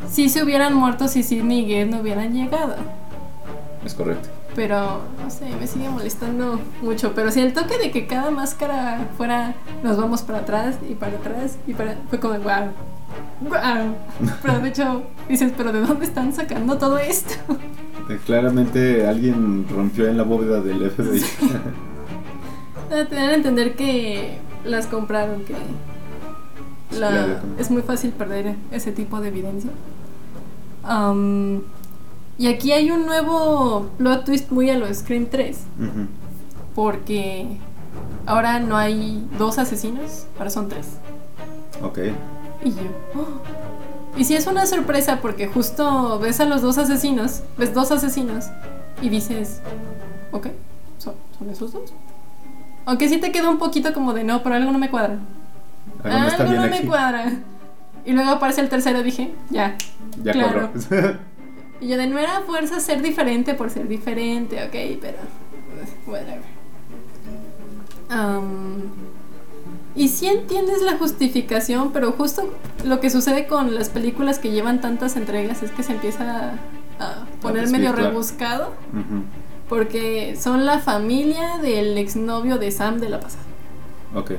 [0.08, 2.76] sí se hubieran muerto si Sidney y Gabe no hubieran llegado.
[3.84, 4.30] Es correcto.
[4.58, 7.14] Pero, no sé, me sigue molestando mucho.
[7.14, 9.54] Pero si el toque de que cada máscara fuera,
[9.84, 11.96] nos vamos para atrás y para atrás y para...
[12.10, 12.72] Fue como, wow.
[13.42, 13.96] Wow.
[14.42, 17.36] Pero de hecho, dices, pero ¿de dónde están sacando todo esto?
[18.10, 21.22] Eh, Claramente alguien rompió en la bóveda del FBI.
[22.90, 25.56] Te dan a entender que las compraron, que
[26.98, 29.70] La- es muy fácil perder ese tipo de evidencia.
[32.38, 36.08] Y aquí hay un nuevo plot twist muy a lo Scream 3, Ujú.
[36.76, 37.58] porque
[38.26, 40.88] ahora no hay dos asesinos, ahora son tres.
[41.82, 42.00] Ok.
[42.64, 42.78] Y yo.
[43.16, 44.18] "Oh".
[44.18, 48.46] Y sí es una sorpresa porque justo ves a los dos asesinos, ves dos asesinos
[49.02, 49.62] y dices,
[50.32, 50.48] ok,
[50.98, 51.94] son, son esos dos.
[52.86, 55.20] Aunque sí te queda un poquito como de no, pero algo no me cuadra.
[56.04, 57.32] Algo no algo no me cuadra.
[58.06, 59.76] Y luego aparece el tercero, dije, ya.
[60.24, 60.70] Ya Claro.
[61.80, 65.18] Y yo de no era fuerza ser diferente por ser diferente, ok, pero.
[66.08, 66.42] Whatever.
[68.10, 68.82] Am,
[69.98, 72.54] y sí entiendes la justificación, pero justo
[72.86, 76.54] lo que sucede con las películas que llevan tantas entregas es que se empieza
[77.00, 78.74] a poner medio rebuscado,
[79.68, 83.44] porque son la familia del exnovio de Sam de la pasada.
[84.16, 84.34] Ok.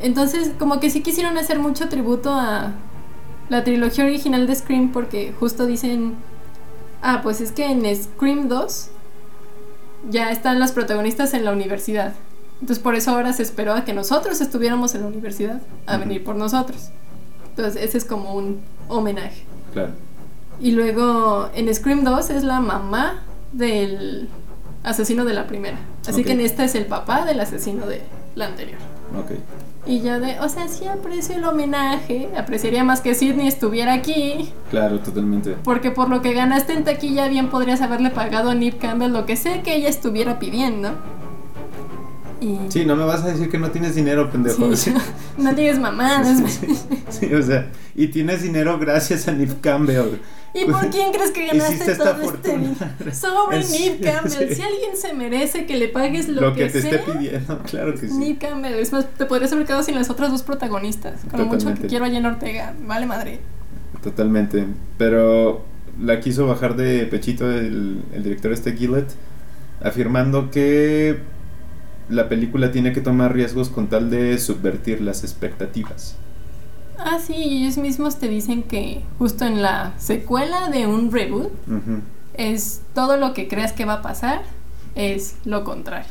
[0.00, 2.72] Entonces, como que sí quisieron hacer mucho tributo a
[3.48, 6.14] la trilogía original de Scream porque justo dicen,
[7.02, 8.88] ah, pues es que en Scream 2
[10.10, 12.14] ya están las protagonistas en la universidad.
[12.60, 16.22] Entonces por eso ahora se esperó a que nosotros estuviéramos en la universidad a venir
[16.24, 16.90] por nosotros.
[17.50, 19.44] Entonces ese es como un homenaje.
[19.72, 19.90] Claro.
[20.60, 23.22] Y luego en Scream 2 es la mamá
[23.52, 24.28] del
[24.84, 25.78] asesino de la primera.
[26.06, 28.02] Así que en esta es el papá del asesino de
[28.34, 28.78] la anterior.
[29.18, 29.38] Ok.
[29.84, 34.52] Y yo de, o sea, sí aprecio el homenaje, apreciaría más que Sidney estuviera aquí,
[34.70, 35.56] Claro, totalmente.
[35.64, 39.26] porque por lo que ganaste en taquilla bien podrías haberle pagado a Nip Campbell lo
[39.26, 40.92] que sé que ella estuviera pidiendo.
[42.40, 42.58] Y...
[42.68, 44.74] Sí, no me vas a decir que no tienes dinero, pendejo.
[44.76, 44.92] Sí,
[45.36, 46.38] no digas mamadas.
[47.10, 50.18] Sí, sí, o sea, y tienes dinero gracias a Nip Campbell.
[50.54, 52.58] ¿Y por quién crees que ganaste todo este fortuna.
[52.98, 53.14] dinero?
[53.14, 54.30] Sobre Es- Nip Campbell.
[54.48, 54.54] sí.
[54.54, 57.94] Si alguien se merece que le pagues lo, Lo, que, te sea, esté pidiendo, claro
[57.94, 58.14] que sí.
[58.14, 58.74] Nip Campbell.
[58.74, 61.20] Es más, te podrías haber quedado sin las otras dos protagonistas.
[61.30, 62.74] Con lo mucho que quiero a Jenna Ortega.
[62.86, 63.40] Vale madre.
[64.02, 64.66] Totalmente.
[64.98, 65.64] Pero
[66.00, 69.08] la quiso bajar de pechito el, el director este Gillett,
[69.82, 71.18] afirmando que
[72.08, 76.16] la película tiene que tomar riesgos con tal de subvertir las expectativas.
[77.04, 81.50] Ah, sí, y ellos mismos te dicen que justo en la secuela de un reboot
[82.34, 84.42] es todo lo que creas que va a pasar
[84.94, 86.10] es lo contrario.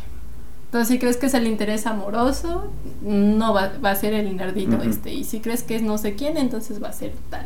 [0.65, 4.81] Entonces, si crees que es el interés amoroso, no va, va a ser el nerdito
[4.83, 5.13] este.
[5.13, 7.45] Y si crees que es no sé quién, entonces va a ser tal.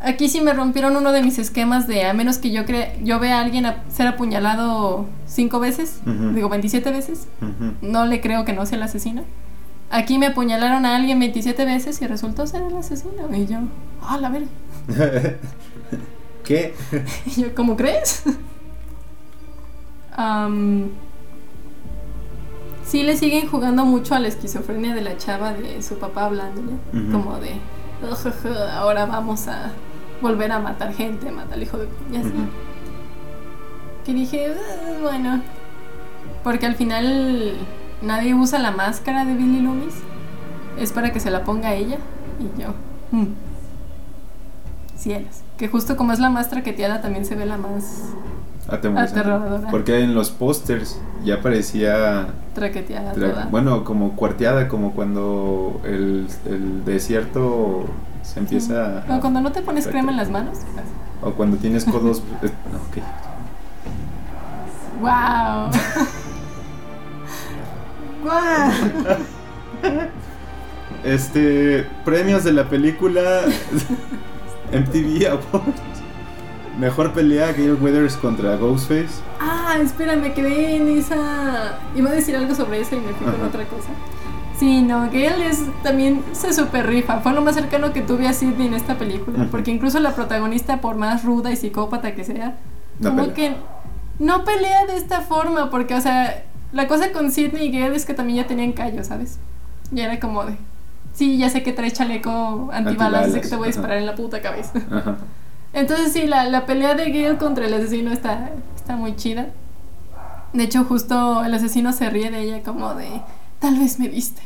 [0.00, 3.18] Aquí sí me rompieron uno de mis esquemas de a menos que yo crea, yo
[3.18, 6.00] vea a alguien a- ser apuñalado cinco veces,
[6.34, 7.26] digo 27 veces,
[7.80, 9.22] no le creo que no sea el asesino.
[9.90, 13.34] Aquí me apuñalaron a alguien 27 veces y resultó ser el asesino.
[13.34, 13.58] Y yo,
[14.02, 14.48] ah, la verga.
[16.44, 16.74] ¿Qué?
[17.26, 18.22] Y yo, ¿cómo crees?
[22.84, 26.72] Sí le siguen jugando mucho a la esquizofrenia de la chava de su papá hablándole.
[26.92, 27.12] Ujú.
[27.12, 27.50] Como de,
[28.02, 29.72] "Ujujú, ahora vamos a
[30.22, 31.88] volver a matar gente, matar al hijo de...
[32.12, 32.32] Y así.
[34.04, 35.42] Que dije, "Ah, bueno.
[36.44, 37.54] Porque al final
[38.02, 39.94] nadie usa la máscara de Billy Loomis.
[40.78, 41.96] Es para que se la ponga ella.
[42.38, 42.68] Y yo,
[43.12, 43.28] "Mm".
[44.96, 45.36] cielos.
[45.56, 48.02] Que justo como es la más traqueteada, también se ve la más.
[48.68, 49.68] Aterradora.
[49.70, 53.44] Porque en los pósters ya parecía traqueteada tra- toda.
[53.46, 57.84] bueno, como cuarteada, como cuando el, el desierto
[58.22, 60.58] se empieza O cuando no te pones crema en las manos.
[61.22, 62.50] o cuando tienes codos eh,
[62.90, 63.02] ok.
[65.00, 65.70] ¡Wow!
[71.04, 73.42] Este, premios de la película
[74.72, 75.80] MTV Awards.
[76.78, 79.20] Mejor pelea Gail Weathers contra Ghostface.
[79.40, 81.78] Ah, espera, me quedé en esa.
[81.94, 83.46] Iba a decir algo sobre eso y me fui con Ajá.
[83.46, 83.88] otra cosa.
[84.58, 87.20] Sí, no, Gail es también se super rifa.
[87.20, 89.38] Fue lo más cercano que tuve a Sidney en esta película.
[89.38, 89.48] Ujú.
[89.50, 92.56] Porque incluso la protagonista, por más ruda y psicópata que sea,
[92.98, 93.34] No como pelea.
[93.34, 93.56] que
[94.18, 95.70] no pelea de esta forma.
[95.70, 96.42] Porque, o sea,
[96.76, 99.38] la cosa con Sidney y Gail es que también ya tenían callo, ¿sabes?
[99.90, 100.56] Y era como de.
[101.14, 104.00] Sí, ya sé que traes chaleco antibalas, sé que te voy a Antibalas, disparar ajá.
[104.00, 104.72] en la puta cabeza.
[104.90, 105.16] Ajá.
[105.72, 109.46] Entonces sí, la, la pelea de Gale contra el asesino está, está muy chida.
[110.52, 113.08] De hecho, justo el asesino se ríe de ella como de,
[113.58, 114.42] tal vez me viste.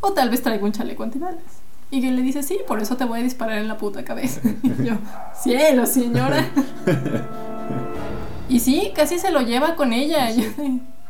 [0.00, 1.42] O tal vez traigo un chaleco antibalas.
[1.90, 4.40] Y Gale le dice, sí, por eso te voy a disparar en la puta cabeza.
[4.62, 4.94] Y yo,
[5.42, 6.46] cielo, señora.
[8.48, 10.30] Y sí, casi se lo lleva con ella.
[10.30, 10.44] Yo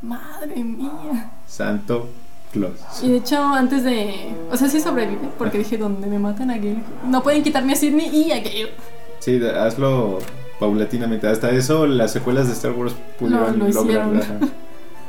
[0.06, 1.30] madre mía.
[1.46, 2.08] Santo
[2.52, 2.78] Claus.
[3.02, 4.34] Y de hecho, antes de...
[4.50, 7.76] O sea, sí sobrevive, porque dije, donde me matan a Gale, no pueden quitarme a
[7.76, 8.70] Sidney y a Gale.
[9.18, 10.18] Sí, hazlo
[10.60, 11.26] paulatinamente.
[11.28, 14.38] Hasta eso las secuelas de Star Wars pudieron Lo- lo ajá.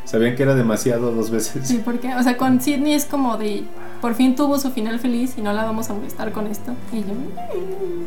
[0.05, 1.67] Sabían que era demasiado dos veces.
[1.67, 3.63] Sí, porque, o sea, con Sidney es como de
[4.01, 6.71] por fin tuvo su final feliz y no la vamos a molestar con esto.
[6.93, 8.05] Y yo, "Mm".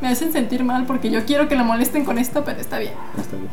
[0.00, 2.92] me hacen sentir mal porque yo quiero que la molesten con esto, pero está bien.
[3.18, 3.50] Está bien.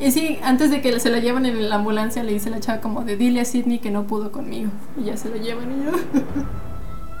[0.00, 2.80] Y sí, antes de que se la llevan en la ambulancia, le dice la chava
[2.80, 4.70] como de dile a Sidney que no pudo conmigo.
[5.00, 5.92] Y ya se la llevan y yo.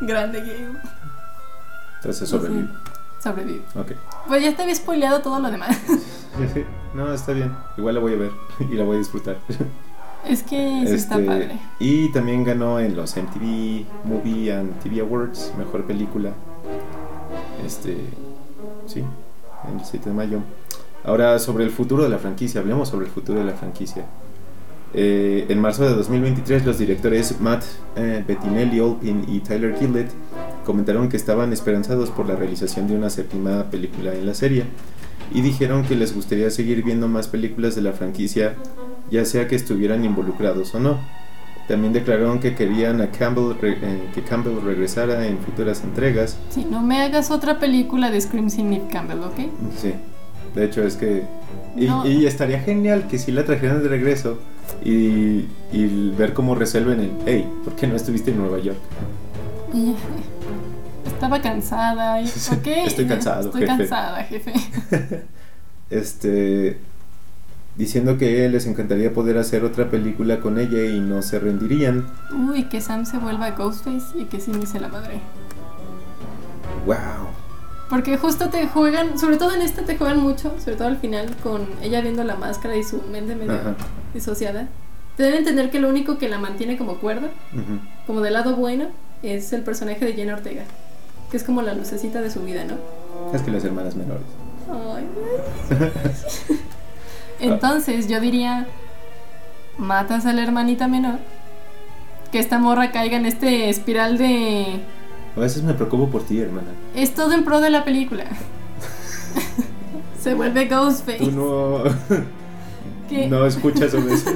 [0.06, 0.78] Grande Gale.
[1.96, 2.68] Entonces sobrevive.
[3.22, 3.62] Sobrevive.
[3.74, 3.92] Ok.
[4.28, 5.76] Pues ya te había spoileado todo lo demás.
[6.94, 7.54] No, está bien.
[7.78, 8.30] Igual la voy a ver
[8.70, 9.36] y la voy a disfrutar.
[10.26, 11.58] es que sí está Este, padre.
[11.78, 16.32] Y también ganó en los MTV Movie and TV Awards, mejor película.
[17.64, 17.98] Este,
[18.86, 20.40] sí, el 7 de mayo.
[21.06, 24.04] Ahora sobre el futuro de la franquicia, hablemos sobre el futuro de la franquicia.
[24.92, 27.64] Eh, en marzo de 2023 los directores Matt
[27.96, 30.10] eh, Bettinelli Olpin y Tyler Gillett
[30.64, 34.64] comentaron que estaban esperanzados por la realización de una séptima película en la serie
[35.34, 38.54] y dijeron que les gustaría seguir viendo más películas de la franquicia
[39.10, 40.98] ya sea que estuvieran involucrados o no.
[41.68, 46.38] También declararon que querían a Campbell eh, que Campbell regresara en futuras entregas.
[46.50, 49.38] Sí, no me hagas otra película de Scream sin Nick Campbell, ¿ok?
[49.76, 49.92] Sí,
[50.56, 51.22] de hecho es que...
[51.76, 52.04] Y, No.
[52.06, 54.38] y estaría genial que si la trajeran de regreso
[54.84, 58.78] y, y ver cómo resuelven el, hey, ¿por qué no estuviste en Nueva York?
[61.06, 62.20] Estaba cansada.
[62.20, 62.66] Y, Sí, ¿ok?
[62.86, 63.76] estoy cansado, Estoy jefe.
[63.76, 64.52] cansada, jefe.
[65.90, 66.78] Este...
[67.76, 72.06] Diciendo que les encantaría poder hacer otra película con ella y no se rendirían.
[72.48, 75.20] Uy, que Sam se vuelva Ghostface y que Sidney se la madre.
[76.86, 76.96] ¡Wow!
[77.88, 81.36] Porque justo te juegan, sobre todo en esta te juegan mucho, sobre todo al final,
[81.42, 83.76] con ella viendo la máscara y su mente medio Ajá.
[84.12, 84.68] disociada.
[85.16, 87.28] Te deben entender que lo único que la mantiene como cuerda,
[88.06, 88.86] como del lado bueno,
[89.22, 90.64] es el personaje de Jenna Ortega.
[91.30, 92.76] Que es como la lucecita de su vida, ¿no?
[93.34, 94.26] Es que las hermanas menores.
[94.70, 95.06] Ay.
[97.40, 98.66] Entonces yo diría,
[99.78, 101.18] matas a la hermanita menor,
[102.32, 104.80] que esta morra caiga en este espiral de...
[105.36, 106.68] A veces me preocupo por ti, hermana.
[106.94, 108.24] Es todo en pro de la película.
[110.20, 111.18] Se vuelve Ghostface.
[111.18, 111.82] Tú no,
[113.08, 113.28] ¿Qué?
[113.28, 114.30] no escuchas sobre eso.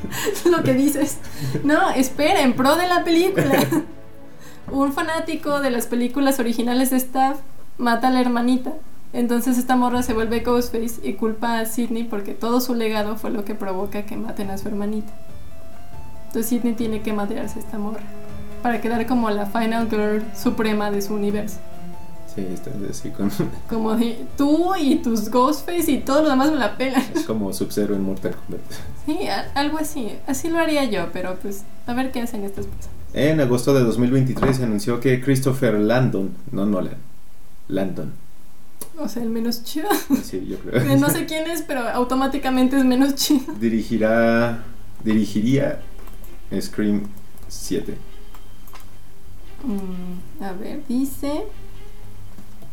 [0.50, 1.18] Lo que dices.
[1.62, 3.64] No, espera, en pro de la película.
[4.72, 7.38] Un fanático de las películas originales de Staff
[7.76, 8.72] mata a la hermanita.
[9.12, 13.30] Entonces esta morra se vuelve Ghostface y culpa a Sidney porque todo su legado fue
[13.30, 15.12] lo que provoca que maten a su hermanita.
[16.28, 18.02] Entonces Sidney tiene que madrearse a esta morra
[18.62, 21.56] para quedar como la final girl suprema de su universo.
[22.34, 23.30] Sí, está así con,
[23.68, 27.02] Como de tú y tus Ghostface y todo lo demás me la pelan.
[27.14, 28.60] es como Sub-Zero en Mortal Kombat.
[29.06, 30.12] Sí, a- algo así.
[30.26, 32.94] Así lo haría yo, pero pues a ver qué hacen estas personas.
[33.14, 36.96] En agosto de 2023 se anunció que Christopher Landon, no Nolan,
[37.68, 38.12] Landon,
[38.98, 39.88] O sea, el menos chido.
[40.22, 43.54] sí, yo creo, No sé quién es, pero automáticamente es menos chido.
[43.58, 44.62] dirigirá,
[45.02, 45.80] dirigiría
[46.60, 47.04] Scream
[47.48, 47.96] 7.
[49.66, 51.44] Mm, a ver, dice.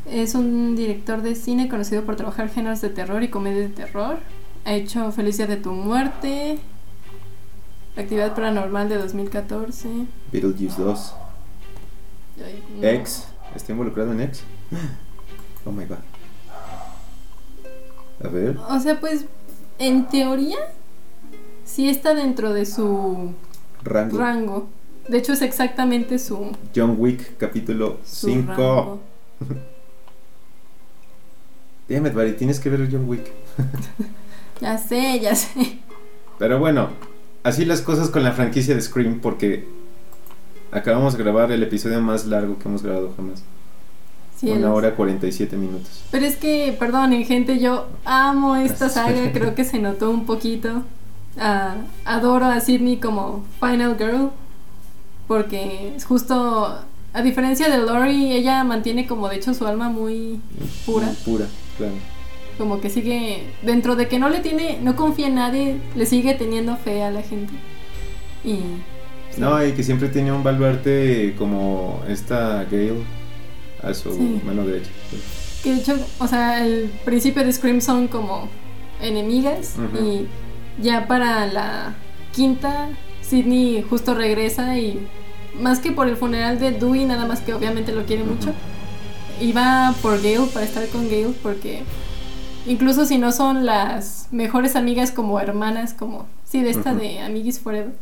[0.09, 4.17] Es un director de cine conocido por trabajar géneros de terror y comedia de terror.
[4.65, 6.59] Ha hecho Felicia de tu muerte.
[7.95, 9.89] Actividad paranormal de 2014.
[10.31, 11.13] Beetlejuice 2.
[12.45, 12.87] Ay, no.
[12.87, 13.25] X,
[13.55, 14.43] ¿está involucrado en X?
[15.65, 15.99] Oh my god.
[18.21, 19.23] A ver, O sea, pues,
[19.79, 20.57] en teoría,
[21.63, 23.31] sí está dentro de su
[23.81, 24.17] rango.
[24.17, 24.67] rango.
[25.07, 28.51] De hecho, es exactamente su, John Wick, capítulo su 5.
[28.51, 29.01] rango.
[31.89, 33.31] Damn it, buddy, tienes que ver John Wick.
[34.61, 35.79] Ya sé, ya sé.
[36.39, 36.87] Pero bueno,
[37.43, 39.67] así las cosas con la franquicia de Scream porque
[40.71, 43.43] acabamos de grabar el episodio más largo que hemos grabado jamás.
[44.37, 44.59] Cielos.
[44.59, 46.03] Una hora 47 minutos.
[46.11, 49.33] Pero es que, perdonen, gente, yo amo esta saga.
[49.33, 50.83] Creo que se notó un poquito.
[51.37, 51.75] Ah,
[52.05, 54.31] adoro a Sidney como Final Girl.
[55.33, 56.77] Porque es justo.
[57.15, 60.39] A diferencia de Lori, ella mantiene como de hecho su alma muy
[60.85, 61.07] pura.
[61.07, 61.45] Muy pura,
[61.75, 61.93] claro.
[62.59, 63.43] Como que sigue.
[63.63, 64.77] Dentro de que no le tiene.
[64.83, 67.51] No confía en nadie, le sigue teniendo fe a la gente.
[68.43, 68.57] Y.
[69.31, 69.39] sí.
[69.41, 73.03] No, y que siempre tenía un baluarte como esta Gale
[73.81, 74.39] a su Sí.
[74.45, 74.91] mano derecha.
[75.63, 78.49] Que de hecho, o sea, el principio de Scream son como
[79.01, 80.27] enemigas y
[80.83, 81.95] ya para la
[82.33, 82.89] quinta,
[83.21, 85.07] Sidney justo regresa y
[85.59, 88.51] más que por el funeral de Dewey, nada más que obviamente lo quiere mucho,
[89.39, 91.83] iba por Gale para estar con Gale porque
[92.65, 96.99] incluso si no son las mejores amigas como hermanas, como, sí, de esta Ujú.
[97.01, 97.93] de Amiguis Forever.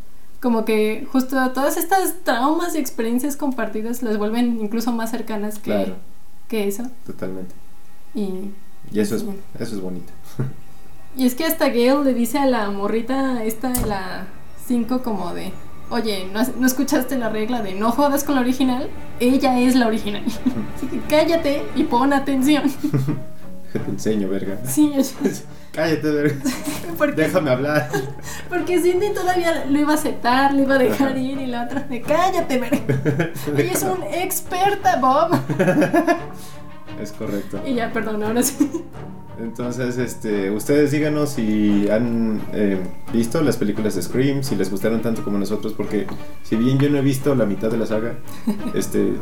[0.42, 5.62] Como que justo todas estas traumas y experiencias compartidas las vuelven incluso más cercanas que,
[5.72, 5.96] Claro,
[6.48, 6.84] que eso.
[7.06, 7.54] totalmente.
[8.16, 8.52] Y,
[8.92, 9.24] Y eso es,
[9.60, 10.12] eso es bonito.
[11.16, 14.26] y es que hasta Gale le dice a la morrita esta, la
[14.68, 15.52] 5 como de,
[15.92, 18.90] oye, ¿no, has- no escuchaste la regla de no jodas con la original?
[19.20, 20.24] Ella es la original.
[20.76, 22.64] Así que cállate y pon atención.
[23.74, 24.58] Te enseño, verga.
[24.66, 25.16] Sí, es-
[25.72, 26.36] Cállate, verga.
[26.98, 27.90] porque, Déjame hablar.
[28.50, 31.80] porque Cindy todavía lo iba a aceptar, le iba a dejar ir y la otra
[31.84, 33.32] de cállate, verga.
[33.58, 35.32] Ella es una experta, Bob.
[37.02, 37.62] Es correcto.
[37.66, 38.84] Y ya, perdón, ahora sí.
[39.44, 42.78] Entonces, este, ustedes díganos si han eh,
[43.12, 46.06] visto las películas de Scream, si les gustaron tanto como nosotros, porque
[46.44, 48.14] si bien yo no he visto la mitad de la saga,
[48.74, 49.14] este,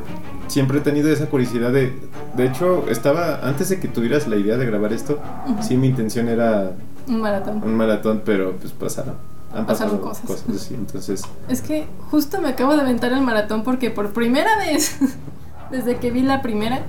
[0.47, 1.93] siempre he tenido esa curiosidad de,
[2.35, 5.19] de hecho, estaba antes de que tuvieras la idea de grabar esto,
[5.61, 6.73] sí mi intención era
[7.07, 7.63] Un maratón.
[7.63, 9.15] un maratón, pero pues pasaron,
[9.53, 10.25] han Pasaron pasado cosas.
[10.25, 14.57] cosas, así, entonces, Es que justo me acabo de aventar el maratón porque por primera
[14.57, 14.97] vez,
[15.71, 16.81] desde que vi la primera,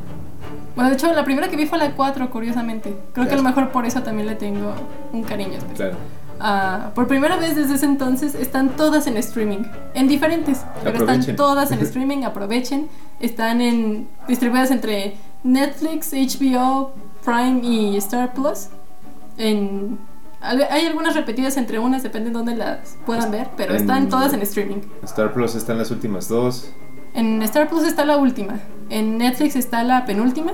[0.80, 2.96] bueno, de hecho la primera que vi fue la 4, curiosamente.
[3.12, 4.72] Creo que a lo mejor por eso también le tengo
[5.12, 5.90] un cariño especial.
[5.90, 5.96] claro,
[6.42, 9.62] Ah, por primera vez desde ese entonces están todas en streaming,
[9.92, 11.20] en diferentes, pero Aprovechen.
[11.20, 12.88] están todas en streaming, aprovechen.
[13.20, 16.92] Están en distribuidas entre Netflix, HBO,
[17.26, 18.68] Prime y Star Plus.
[19.36, 19.98] En,
[20.40, 24.32] hay algunas repetidas entre unas, depende de dónde las puedan ver, pero En- están todas
[24.32, 24.80] en streaming.
[25.02, 26.70] Star Plus están las últimas dos,
[27.12, 28.60] En Star Plus está la última,
[28.90, 30.52] en Netflix está la penúltima,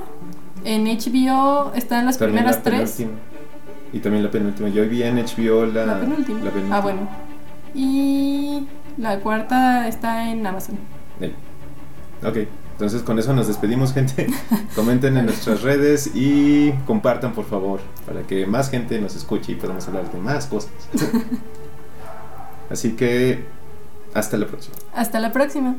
[0.64, 2.92] en HBO están las también primeras la tres.
[2.92, 3.20] penúltima,
[3.92, 6.40] y también la penúltima, yo vi en HBO la, La penúltima.
[6.40, 6.76] la penúltima.
[6.76, 7.08] Ah, bueno.
[7.74, 10.78] Y la cuarta está en Amazon.
[11.20, 11.34] Bien.
[12.24, 12.38] Ok,
[12.72, 14.26] entonces con eso nos despedimos, gente.
[14.74, 19.54] Comenten en nuestras redes y compartan, por favor, para que más gente nos escuche y
[19.56, 20.70] podamos hablar de más cosas.
[22.70, 23.44] Así que,
[24.14, 24.74] hasta la próxima.
[24.94, 25.76] Hasta la próxima.